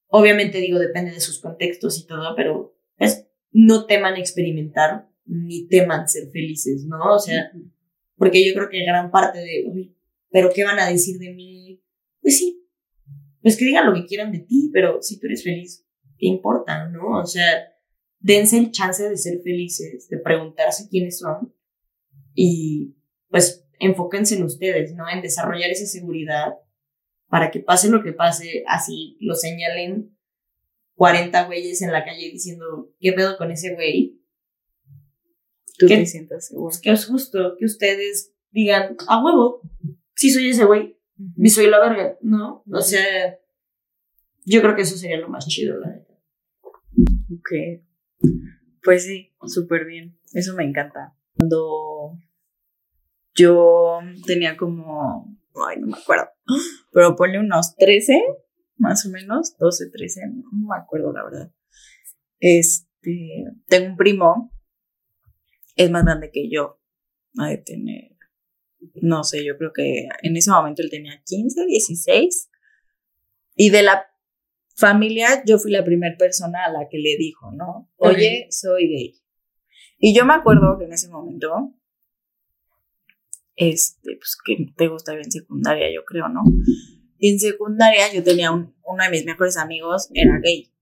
obviamente 0.08 0.58
digo, 0.58 0.78
depende 0.78 1.12
de 1.12 1.20
sus 1.20 1.40
contextos 1.40 1.98
y 1.98 2.06
todo, 2.06 2.34
pero 2.36 2.76
pues 2.96 3.26
no 3.52 3.86
teman 3.86 4.16
experimentar 4.16 5.08
ni 5.24 5.66
teman 5.66 6.08
ser 6.08 6.30
felices, 6.30 6.84
¿no? 6.84 7.14
O 7.14 7.18
sea, 7.18 7.50
porque 8.16 8.46
yo 8.46 8.54
creo 8.54 8.68
que 8.68 8.84
gran 8.84 9.10
parte 9.10 9.38
de, 9.38 9.94
pero 10.30 10.50
¿qué 10.54 10.64
van 10.64 10.78
a 10.78 10.88
decir 10.88 11.18
de 11.18 11.32
mí? 11.32 11.82
Pues 12.20 12.38
sí, 12.38 12.66
pues 13.42 13.56
que 13.56 13.64
digan 13.64 13.86
lo 13.86 13.94
que 13.94 14.06
quieran 14.06 14.32
de 14.32 14.40
ti, 14.40 14.70
pero 14.72 15.02
si 15.02 15.18
tú 15.18 15.26
eres 15.26 15.42
feliz, 15.42 15.86
¿qué 16.18 16.26
importa, 16.26 16.88
no? 16.88 17.18
O 17.20 17.26
sea, 17.26 17.72
dense 18.18 18.58
el 18.58 18.70
chance 18.70 19.08
de 19.08 19.16
ser 19.16 19.40
felices, 19.42 20.08
de 20.08 20.18
preguntarse 20.18 20.88
quiénes 20.88 21.18
son 21.18 21.54
y 22.34 22.96
pues 23.28 23.66
enfóquense 23.78 24.36
en 24.36 24.44
ustedes, 24.44 24.94
¿no? 24.94 25.08
En 25.08 25.22
desarrollar 25.22 25.70
esa 25.70 25.86
seguridad 25.86 26.54
para 27.28 27.50
que 27.50 27.60
pase 27.60 27.90
lo 27.90 28.02
que 28.02 28.12
pase, 28.12 28.64
así 28.66 29.16
lo 29.20 29.34
señalen 29.34 30.16
40 30.94 31.44
güeyes 31.46 31.82
en 31.82 31.92
la 31.92 32.04
calle 32.04 32.30
diciendo, 32.30 32.90
¿qué 33.00 33.12
pedo 33.12 33.36
con 33.36 33.50
ese 33.50 33.74
güey? 33.74 34.20
Tú 35.78 35.86
te 35.86 36.06
sientas 36.06 36.46
seguro. 36.46 36.68
Pues 36.68 36.80
que 36.80 36.90
es 36.90 37.06
justo 37.06 37.56
que 37.58 37.66
ustedes 37.66 38.32
digan, 38.50 38.96
a 39.08 39.22
huevo, 39.22 39.60
sí 40.14 40.30
soy 40.30 40.50
ese 40.50 40.64
güey, 40.64 40.96
y 41.36 41.50
soy 41.50 41.68
la 41.68 41.80
verga, 41.80 42.16
¿no? 42.22 42.62
O 42.70 42.80
sea, 42.80 43.38
yo 44.44 44.62
creo 44.62 44.76
que 44.76 44.82
eso 44.82 44.96
sería 44.96 45.18
lo 45.18 45.28
más 45.28 45.46
chido, 45.46 45.78
la 45.78 45.88
neta. 45.88 46.14
Ok. 47.32 47.82
Pues 48.82 49.04
sí, 49.04 49.34
súper 49.46 49.84
bien. 49.84 50.18
Eso 50.32 50.54
me 50.54 50.64
encanta. 50.64 51.16
Cuando 51.36 52.18
yo 53.34 53.98
tenía 54.26 54.56
como, 54.56 55.36
ay, 55.68 55.78
no 55.80 55.86
me 55.86 55.96
acuerdo, 55.96 56.28
pero 56.92 57.16
ponle 57.16 57.38
unos 57.38 57.74
13, 57.76 58.20
más 58.76 59.06
o 59.06 59.10
menos, 59.10 59.56
12, 59.58 59.90
13, 59.90 60.20
no 60.28 60.68
me 60.68 60.76
acuerdo 60.76 61.12
la 61.12 61.24
verdad. 61.24 61.52
Este, 62.40 63.44
tengo 63.66 63.90
un 63.90 63.96
primo, 63.96 64.52
es 65.76 65.90
más 65.90 66.04
grande 66.04 66.30
que 66.30 66.48
yo, 66.50 66.80
ha 67.38 67.48
de 67.48 67.58
tener, 67.58 68.16
no 69.02 69.24
sé, 69.24 69.44
yo 69.44 69.56
creo 69.56 69.72
que 69.72 70.08
en 70.22 70.36
ese 70.36 70.50
momento 70.50 70.82
él 70.82 70.90
tenía 70.90 71.22
15, 71.24 71.66
16, 71.66 72.50
y 73.54 73.70
de 73.70 73.82
la 73.82 74.06
familia, 74.76 75.42
yo 75.46 75.58
fui 75.58 75.70
la 75.72 75.84
primera 75.84 76.16
persona 76.16 76.64
a 76.66 76.70
la 76.70 76.88
que 76.88 76.98
le 76.98 77.16
dijo, 77.16 77.50
¿no? 77.52 77.90
Oye, 77.96 78.46
soy 78.50 78.88
gay. 78.88 79.14
Y 79.98 80.14
yo 80.14 80.26
me 80.26 80.34
acuerdo 80.34 80.76
que 80.78 80.84
en 80.84 80.92
ese 80.92 81.08
momento, 81.08 81.74
este, 83.56 84.16
pues 84.16 84.36
que 84.44 84.72
te 84.76 84.88
gusta 84.88 85.14
en 85.14 85.30
secundaria, 85.30 85.92
yo 85.92 86.04
creo, 86.04 86.28
¿no? 86.28 86.42
Y 87.18 87.32
en 87.32 87.40
secundaria 87.40 88.12
yo 88.12 88.22
tenía 88.22 88.52
un, 88.52 88.74
uno 88.84 89.02
de 89.02 89.10
mis 89.10 89.24
mejores 89.24 89.56
amigos, 89.56 90.08
era 90.12 90.38
gay. 90.42 90.72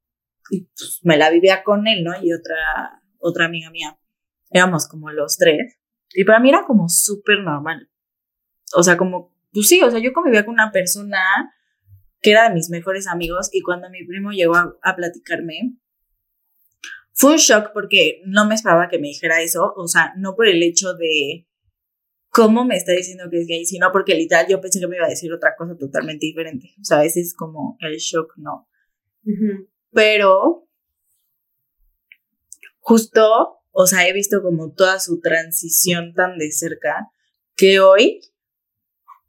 Y 0.50 0.62
pues 0.76 1.00
me 1.02 1.16
la 1.16 1.30
vivía 1.30 1.62
con 1.62 1.86
él, 1.86 2.04
¿no? 2.04 2.12
Y 2.22 2.32
otra, 2.32 3.02
otra 3.18 3.46
amiga 3.46 3.70
mía. 3.70 3.98
Éramos 4.50 4.88
como 4.88 5.10
los 5.10 5.36
tres. 5.36 5.78
Y 6.12 6.24
para 6.24 6.40
mí 6.40 6.50
era 6.50 6.64
como 6.66 6.88
súper 6.88 7.40
normal. 7.40 7.88
O 8.74 8.82
sea, 8.82 8.96
como, 8.96 9.34
pues 9.52 9.68
sí, 9.68 9.80
o 9.82 9.90
sea, 9.90 10.00
yo 10.00 10.12
convivía 10.12 10.44
con 10.44 10.54
una 10.54 10.70
persona 10.72 11.20
que 12.24 12.30
era 12.30 12.48
de 12.48 12.54
mis 12.54 12.70
mejores 12.70 13.06
amigos, 13.06 13.50
y 13.52 13.60
cuando 13.60 13.90
mi 13.90 14.02
primo 14.04 14.30
llegó 14.30 14.56
a, 14.56 14.96
platicarme, 14.96 15.76
fue 17.12 17.32
un 17.32 17.36
shock 17.36 17.70
porque 17.74 18.22
no 18.24 18.46
me 18.46 18.54
esperaba 18.54 18.88
que 18.88 18.98
me 18.98 19.08
dijera 19.08 19.42
eso, 19.42 19.74
o 19.76 19.86
sea, 19.86 20.14
no 20.16 20.34
por 20.34 20.48
el 20.48 20.62
hecho 20.62 20.94
de 20.94 21.46
cómo 22.34 22.64
me 22.64 22.76
está 22.76 22.92
diciendo 22.92 23.30
que 23.30 23.40
es 23.40 23.46
gay, 23.46 23.64
sino 23.64 23.92
porque 23.92 24.16
literal 24.16 24.46
yo 24.48 24.60
pensé 24.60 24.80
que 24.80 24.88
me 24.88 24.96
iba 24.96 25.06
a 25.06 25.10
decir 25.10 25.32
otra 25.32 25.54
cosa 25.56 25.76
totalmente 25.76 26.26
diferente. 26.26 26.74
O 26.80 26.84
sea, 26.84 27.04
ese 27.04 27.20
es 27.20 27.32
como 27.32 27.76
el 27.80 27.96
shock, 27.98 28.32
¿no? 28.36 28.68
Pero 29.92 30.68
justo, 32.80 33.60
o 33.70 33.86
sea, 33.86 34.08
he 34.08 34.12
visto 34.12 34.42
como 34.42 34.72
toda 34.72 34.98
su 34.98 35.20
transición 35.20 36.12
tan 36.12 36.36
de 36.36 36.50
cerca 36.50 37.08
que 37.54 37.78
hoy 37.78 38.20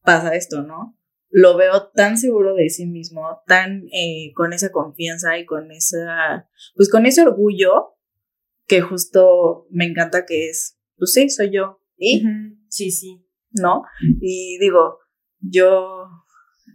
pasa 0.01 0.35
esto, 0.35 0.63
¿no? 0.63 0.97
lo 1.37 1.57
veo 1.57 1.89
tan 1.93 2.17
seguro 2.17 2.55
de 2.55 2.69
sí 2.69 2.85
mismo, 2.85 3.41
tan 3.45 3.87
eh, 3.91 4.31
con 4.35 4.53
esa 4.53 4.71
confianza 4.71 5.37
y 5.37 5.45
con 5.45 5.69
esa, 5.69 6.49
pues 6.75 6.89
con 6.89 7.05
ese 7.05 7.23
orgullo 7.23 7.97
que 8.67 8.79
justo 8.79 9.67
me 9.69 9.83
encanta 9.83 10.25
que 10.25 10.49
es, 10.49 10.79
pues 10.95 11.11
sí, 11.11 11.29
soy 11.29 11.51
yo. 11.51 11.81
¿Y? 11.97 12.23
Sí, 12.69 12.91
sí. 12.91 13.25
¿No? 13.51 13.83
Y 14.21 14.57
digo, 14.59 14.99
yo 15.39 16.07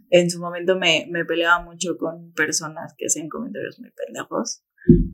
en 0.09 0.29
su 0.29 0.39
momento 0.39 0.77
me, 0.77 1.07
me 1.11 1.25
peleaba 1.25 1.63
mucho 1.63 1.97
con 1.97 2.31
personas 2.33 2.93
que 2.97 3.05
hacían 3.05 3.29
comentarios 3.29 3.79
muy 3.79 3.91
pendejos. 3.91 4.63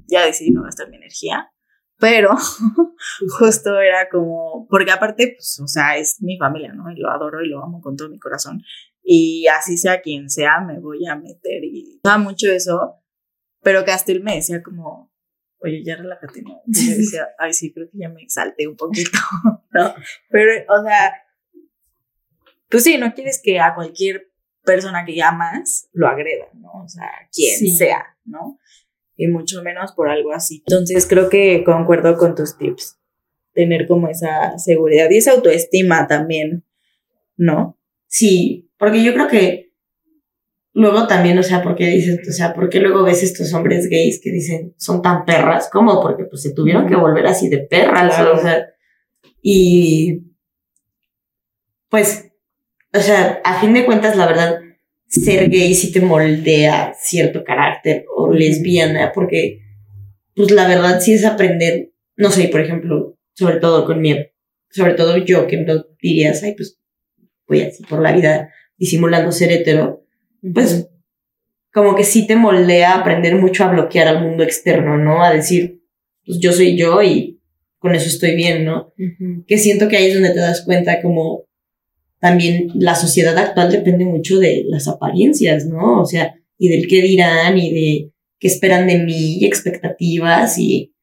Ya 0.08 0.26
decidí 0.26 0.52
no 0.52 0.64
gastar 0.64 0.90
mi 0.90 0.98
energía. 0.98 1.52
Pero 2.00 2.36
justo 3.40 3.80
era 3.80 4.08
como, 4.10 4.68
porque 4.70 4.92
aparte, 4.92 5.34
pues, 5.36 5.60
o 5.60 5.68
sea, 5.68 5.98
es 5.98 6.22
mi 6.22 6.38
familia, 6.38 6.72
¿no? 6.72 6.90
Y 6.92 6.96
lo 6.96 7.10
adoro 7.10 7.42
y 7.42 7.50
lo 7.50 7.64
amo 7.64 7.82
con 7.82 7.96
todo 7.96 8.08
mi 8.08 8.20
corazón 8.20 8.62
y 9.10 9.48
así 9.48 9.78
sea 9.78 10.02
quien 10.02 10.30
sea, 10.30 10.60
me 10.60 10.82
voy 10.82 11.08
a 11.08 11.16
meter 11.16 11.64
y 11.64 12.02
da 12.04 12.18
mucho 12.18 12.52
eso, 12.52 12.96
pero 13.62 13.86
que 13.86 13.92
hasta 13.92 14.12
él 14.12 14.22
me 14.22 14.36
decía 14.36 14.62
como, 14.62 15.14
oye, 15.60 15.84
ya 15.84 15.96
relájate, 15.96 16.42
¿no? 16.42 16.62
Y 16.68 16.92
yo 16.92 16.98
decía, 16.98 17.28
ay, 17.38 17.54
sí, 17.54 17.72
creo 17.74 17.90
que 17.90 17.98
ya 17.98 18.10
me 18.10 18.22
exalté 18.22 18.68
un 18.68 18.76
poquito, 18.76 19.18
¿no? 19.72 19.94
Pero, 20.30 20.52
o 20.70 20.84
sea, 20.84 21.14
pues 22.70 22.84
sí, 22.84 22.98
no 22.98 23.14
quieres 23.14 23.42
que 23.44 23.60
a 23.60 23.74
cualquier 23.76 24.32
persona 24.64 25.06
que 25.06 25.16
llamas 25.16 25.90
lo 25.94 26.08
agreda, 26.08 26.46
¿no? 26.54 26.84
O 26.84 26.88
sea, 26.88 27.10
quien 27.32 27.76
sea, 27.76 28.18
¿no? 28.26 28.60
Y 29.16 29.28
mucho 29.28 29.64
menos 29.64 29.94
por 29.94 30.10
algo 30.10 30.34
así. 30.34 30.64
Entonces 30.68 31.08
creo 31.08 31.30
que 31.30 31.64
concuerdo 31.64 32.18
con 32.18 32.36
tus 32.36 32.58
tips. 32.58 33.00
Tener 33.54 33.88
como 33.88 34.10
esa 34.10 34.60
seguridad 34.60 35.10
y 35.10 35.18
esa 35.18 35.32
autoestima 35.32 36.08
también, 36.08 36.64
¿no? 37.38 37.80
Sí, 38.06 38.70
porque 38.78 39.04
yo 39.04 39.14
creo 39.14 39.28
que 39.28 39.67
luego 40.78 41.08
también, 41.08 41.38
o 41.40 41.44
sea, 41.44 41.64
porque 41.64 41.88
dices, 41.88 42.20
o 42.28 42.32
sea, 42.32 42.54
¿por 42.54 42.70
qué 42.70 42.80
luego 42.80 43.04
ves 43.04 43.24
estos 43.24 43.52
hombres 43.54 43.90
gays 43.90 44.22
que 44.22 44.32
dicen 44.32 44.76
son 44.78 45.02
tan 45.02 45.26
perras? 45.26 45.70
¿Cómo? 45.72 46.00
Porque 46.02 46.26
pues 46.26 46.44
se 46.44 46.54
tuvieron 46.54 46.88
que 46.88 46.96
volver 46.96 47.26
así 47.26 47.50
de 47.50 47.60
perras, 47.60 48.20
o 48.20 48.38
sea, 48.40 48.68
y 49.42 50.22
pues, 51.90 52.32
o 52.94 53.00
sea, 53.00 53.42
a 53.44 53.60
fin 53.60 53.74
de 53.74 53.86
cuentas, 53.86 54.16
la 54.16 54.28
verdad, 54.28 54.60
ser 55.08 55.50
gay 55.50 55.74
sí 55.74 55.92
te 55.92 56.00
moldea 56.00 56.94
cierto 57.00 57.44
carácter 57.44 58.06
o 58.16 58.32
lesbiana, 58.32 59.12
porque, 59.16 59.62
pues 60.36 60.52
la 60.52 60.68
verdad 60.68 61.00
sí 61.02 61.14
es 61.14 61.26
aprender, 61.26 61.92
no 62.18 62.30
sé, 62.30 62.50
por 62.50 62.62
ejemplo, 62.62 63.18
sobre 63.34 63.56
todo 63.56 63.84
con 63.84 64.00
mi, 64.00 64.16
sobre 64.70 64.94
todo 64.94 65.18
yo 65.18 65.48
que 65.48 65.58
no 65.58 65.86
dirías, 66.00 66.44
ay, 66.44 66.54
pues 66.56 66.80
voy 67.48 67.62
así 67.62 67.82
por 67.84 68.00
la 68.00 68.12
vida 68.12 68.54
disimulando 68.78 69.32
ser 69.32 69.52
hetero, 69.52 70.07
pues 70.54 70.90
como 71.74 71.96
que 71.96 72.04
sí 72.04 72.26
te 72.26 72.36
moldea 72.36 72.96
aprender 72.96 73.36
mucho 73.36 73.64
a 73.64 73.72
bloquear 73.72 74.08
al 74.08 74.24
mundo 74.24 74.44
externo, 74.44 74.98
¿no? 74.98 75.24
A 75.24 75.34
decir, 75.34 75.82
pues 76.26 76.40
yo 76.40 76.52
soy 76.52 76.78
yo 76.78 77.02
y 77.04 77.40
con 77.78 77.94
eso 77.94 78.08
estoy 78.08 78.36
bien, 78.36 78.66
¿no? 78.66 78.94
Que 79.48 79.58
siento 79.58 79.88
que 79.88 79.98
ahí 79.98 80.08
es 80.08 80.16
donde 80.16 80.32
te 80.32 80.40
das 80.40 80.64
cuenta 80.64 81.02
como 81.02 81.46
también 82.20 82.70
la 82.74 82.96
sociedad 82.96 83.38
actual 83.38 83.72
depende 83.72 84.06
mucho 84.06 84.40
de 84.40 84.64
las 84.68 84.88
apariencias, 84.88 85.66
¿no? 85.66 86.02
O 86.02 86.06
sea, 86.06 86.34
y 86.58 86.70
del 86.70 86.88
qué 86.88 87.02
dirán 87.02 87.58
y 87.58 87.72
de 87.72 88.12
qué 88.40 88.48
esperan 88.48 88.88
de 88.88 89.00
mí 89.00 89.38
y 89.40 89.46
expectativas 89.46 90.58
y 90.58 90.94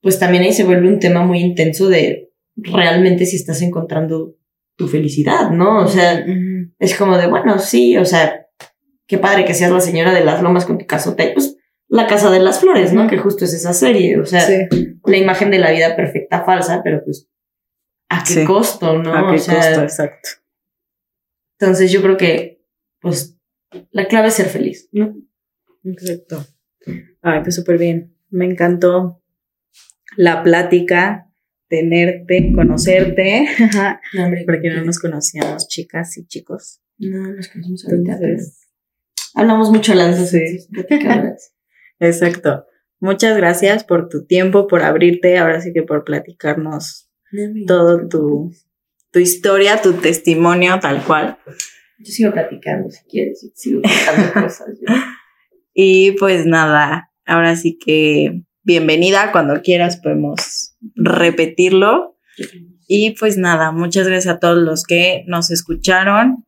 pues 0.00 0.18
también 0.18 0.44
ahí 0.44 0.52
se 0.52 0.64
vuelve 0.64 0.88
un 0.88 0.98
tema 0.98 1.24
muy 1.24 1.40
intenso 1.40 1.88
de 1.88 2.30
realmente 2.56 3.26
si 3.26 3.36
estás 3.36 3.62
encontrando 3.62 4.36
tu 4.76 4.88
felicidad, 4.88 5.50
¿no? 5.50 5.80
O 5.80 5.86
sea, 5.86 6.24
es 6.78 6.96
como 6.96 7.16
de, 7.16 7.26
bueno, 7.26 7.58
sí, 7.58 7.96
o 7.96 8.04
sea, 8.04 8.43
qué 9.06 9.18
padre 9.18 9.44
que 9.44 9.54
seas 9.54 9.70
la 9.70 9.80
señora 9.80 10.12
de 10.12 10.24
las 10.24 10.42
lomas 10.42 10.64
con 10.64 10.78
tu 10.78 10.86
casota 10.86 11.24
y 11.24 11.34
pues 11.34 11.56
la 11.88 12.06
casa 12.06 12.30
de 12.30 12.40
las 12.40 12.60
flores, 12.60 12.92
¿no? 12.92 13.08
Que 13.08 13.18
justo 13.18 13.44
es 13.44 13.52
esa 13.54 13.72
serie, 13.72 14.18
o 14.18 14.26
sea, 14.26 14.46
la 15.04 15.16
imagen 15.16 15.50
de 15.50 15.58
la 15.58 15.70
vida 15.70 15.94
perfecta 15.94 16.44
falsa, 16.44 16.82
pero 16.82 17.04
pues, 17.04 17.28
¿a 18.08 18.24
qué 18.24 18.44
costo, 18.44 18.98
no? 18.98 19.14
¿A 19.14 19.32
qué 19.32 19.38
costo? 19.38 19.82
Exacto. 19.82 20.28
Entonces 21.58 21.92
yo 21.92 22.02
creo 22.02 22.16
que, 22.16 22.64
pues, 23.00 23.38
la 23.90 24.06
clave 24.08 24.28
es 24.28 24.34
ser 24.34 24.46
feliz, 24.46 24.88
¿no? 24.92 25.14
Exacto. 25.84 26.44
Ay, 27.22 27.40
pues 27.42 27.54
súper 27.54 27.78
bien. 27.78 28.16
Me 28.30 28.46
encantó 28.46 29.22
la 30.16 30.42
plática 30.42 31.30
tenerte, 31.68 32.52
conocerte, 32.54 33.46
No, 34.14 34.30
porque 34.46 34.70
no 34.70 34.84
nos 34.84 34.98
conocíamos, 34.98 35.68
chicas 35.68 36.16
y 36.18 36.26
chicos. 36.26 36.80
No, 36.98 37.32
nos 37.32 37.48
conocemos 37.48 37.84
ahorita. 37.86 38.12
Entonces, 38.14 38.63
Hablamos 39.34 39.70
mucho 39.70 39.94
las 39.94 40.18
dos. 40.18 40.30
Sí. 40.30 40.58
exacto. 42.00 42.66
Muchas 43.00 43.36
gracias 43.36 43.84
por 43.84 44.08
tu 44.08 44.24
tiempo, 44.24 44.66
por 44.66 44.82
abrirte, 44.82 45.36
ahora 45.38 45.60
sí 45.60 45.72
que 45.72 45.82
por 45.82 46.04
platicarnos 46.04 47.10
No, 47.32 47.66
todo 47.66 48.08
tu, 48.08 48.52
tu 49.10 49.18
historia, 49.18 49.82
tu 49.82 49.94
testimonio, 49.94 50.78
tal 50.80 51.04
cual. 51.04 51.38
Yo 51.98 52.12
sigo 52.12 52.32
platicando 52.32 52.90
si 52.90 53.04
quieres, 53.04 53.50
sigo 53.54 53.82
contando 53.82 54.32
cosas. 54.42 54.68
yo. 54.80 54.94
Y 55.74 56.12
pues 56.12 56.46
nada, 56.46 57.10
ahora 57.26 57.56
sí 57.56 57.78
que 57.78 58.44
bienvenida, 58.62 59.32
cuando 59.32 59.60
quieras 59.60 59.98
podemos 59.98 60.74
repetirlo. 60.94 62.16
Y 62.88 63.12
pues 63.18 63.36
nada, 63.36 63.70
muchas 63.72 64.06
gracias 64.06 64.34
a 64.34 64.38
todos 64.38 64.58
los 64.58 64.84
que 64.84 65.24
nos 65.26 65.50
escucharon. 65.50 66.46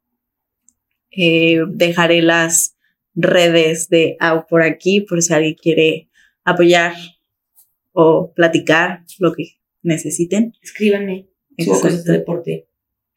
Eh, 1.17 1.61
dejaré 1.69 2.23
las 2.23 2.77
redes 3.15 3.89
de 3.89 4.17
Au 4.21 4.47
por 4.47 4.63
aquí 4.63 5.01
por 5.01 5.23
si 5.23 5.33
alguien 5.33 5.55
quiere 5.55 6.11
apoyar 6.45 6.95
o 7.93 8.33
platicar 8.35 9.05
lo 9.19 9.33
que 9.33 9.59
necesiten. 9.83 10.53
Escríbanme. 10.63 11.29
Subo 11.59 11.81
cosas 11.81 12.05
de 12.05 12.13
deporte. 12.13 12.69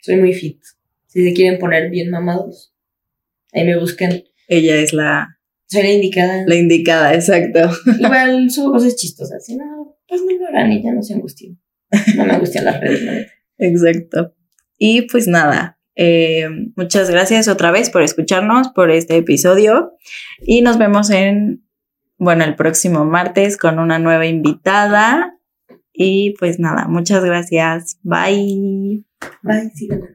Soy 0.02 0.16
muy 0.16 0.34
fit. 0.34 0.62
Si 1.08 1.24
se 1.26 1.34
quieren 1.34 1.60
poner 1.60 1.90
bien 1.90 2.10
mamados, 2.10 2.74
ahí 3.52 3.66
me 3.66 3.78
buscan. 3.78 4.24
Ella 4.48 4.76
es 4.78 4.94
la, 4.94 5.40
Soy 5.66 5.84
la 5.84 5.92
indicada. 5.92 6.46
la 6.48 6.56
indicada, 6.56 7.14
exacto. 7.14 7.70
Igual 8.00 8.50
subo 8.50 8.72
cosas 8.74 8.96
chistosas. 8.96 9.46
Si 9.46 9.58
no, 9.58 9.98
pues 10.08 10.22
no 10.22 10.38
lo 10.38 10.48
hagan 10.48 10.72
y 10.72 10.82
ya 10.82 10.94
no 10.94 11.04
se 11.04 11.16
angustien. 11.16 11.60
No 12.16 12.26
me 12.26 12.34
angustian 12.34 12.66
las 12.66 12.80
redes, 12.80 13.04
neta. 13.04 13.32
Exacto. 13.58 14.36
Y 14.78 15.02
pues 15.04 15.28
nada, 15.28 15.79
eh, 16.02 16.48
muchas 16.78 17.10
gracias 17.10 17.50
otra 17.50 17.72
vez 17.72 17.90
por 17.90 18.04
escucharnos, 18.04 18.70
por 18.70 18.90
este 18.90 19.18
episodio. 19.18 19.98
Y 20.40 20.62
nos 20.62 20.78
vemos 20.78 21.10
en, 21.10 21.66
bueno, 22.18 22.46
el 22.46 22.56
próximo 22.56 23.04
martes 23.04 23.58
con 23.58 23.80
una 23.80 24.00
nueva 24.00 24.26
invitada. 24.26 25.38
Y 25.92 26.36
pues 26.40 26.58
nada, 26.58 26.88
muchas 26.88 27.26
gracias. 27.26 28.00
Bye. 28.04 29.04
Bye, 29.44 29.72
síganme. 29.76 30.08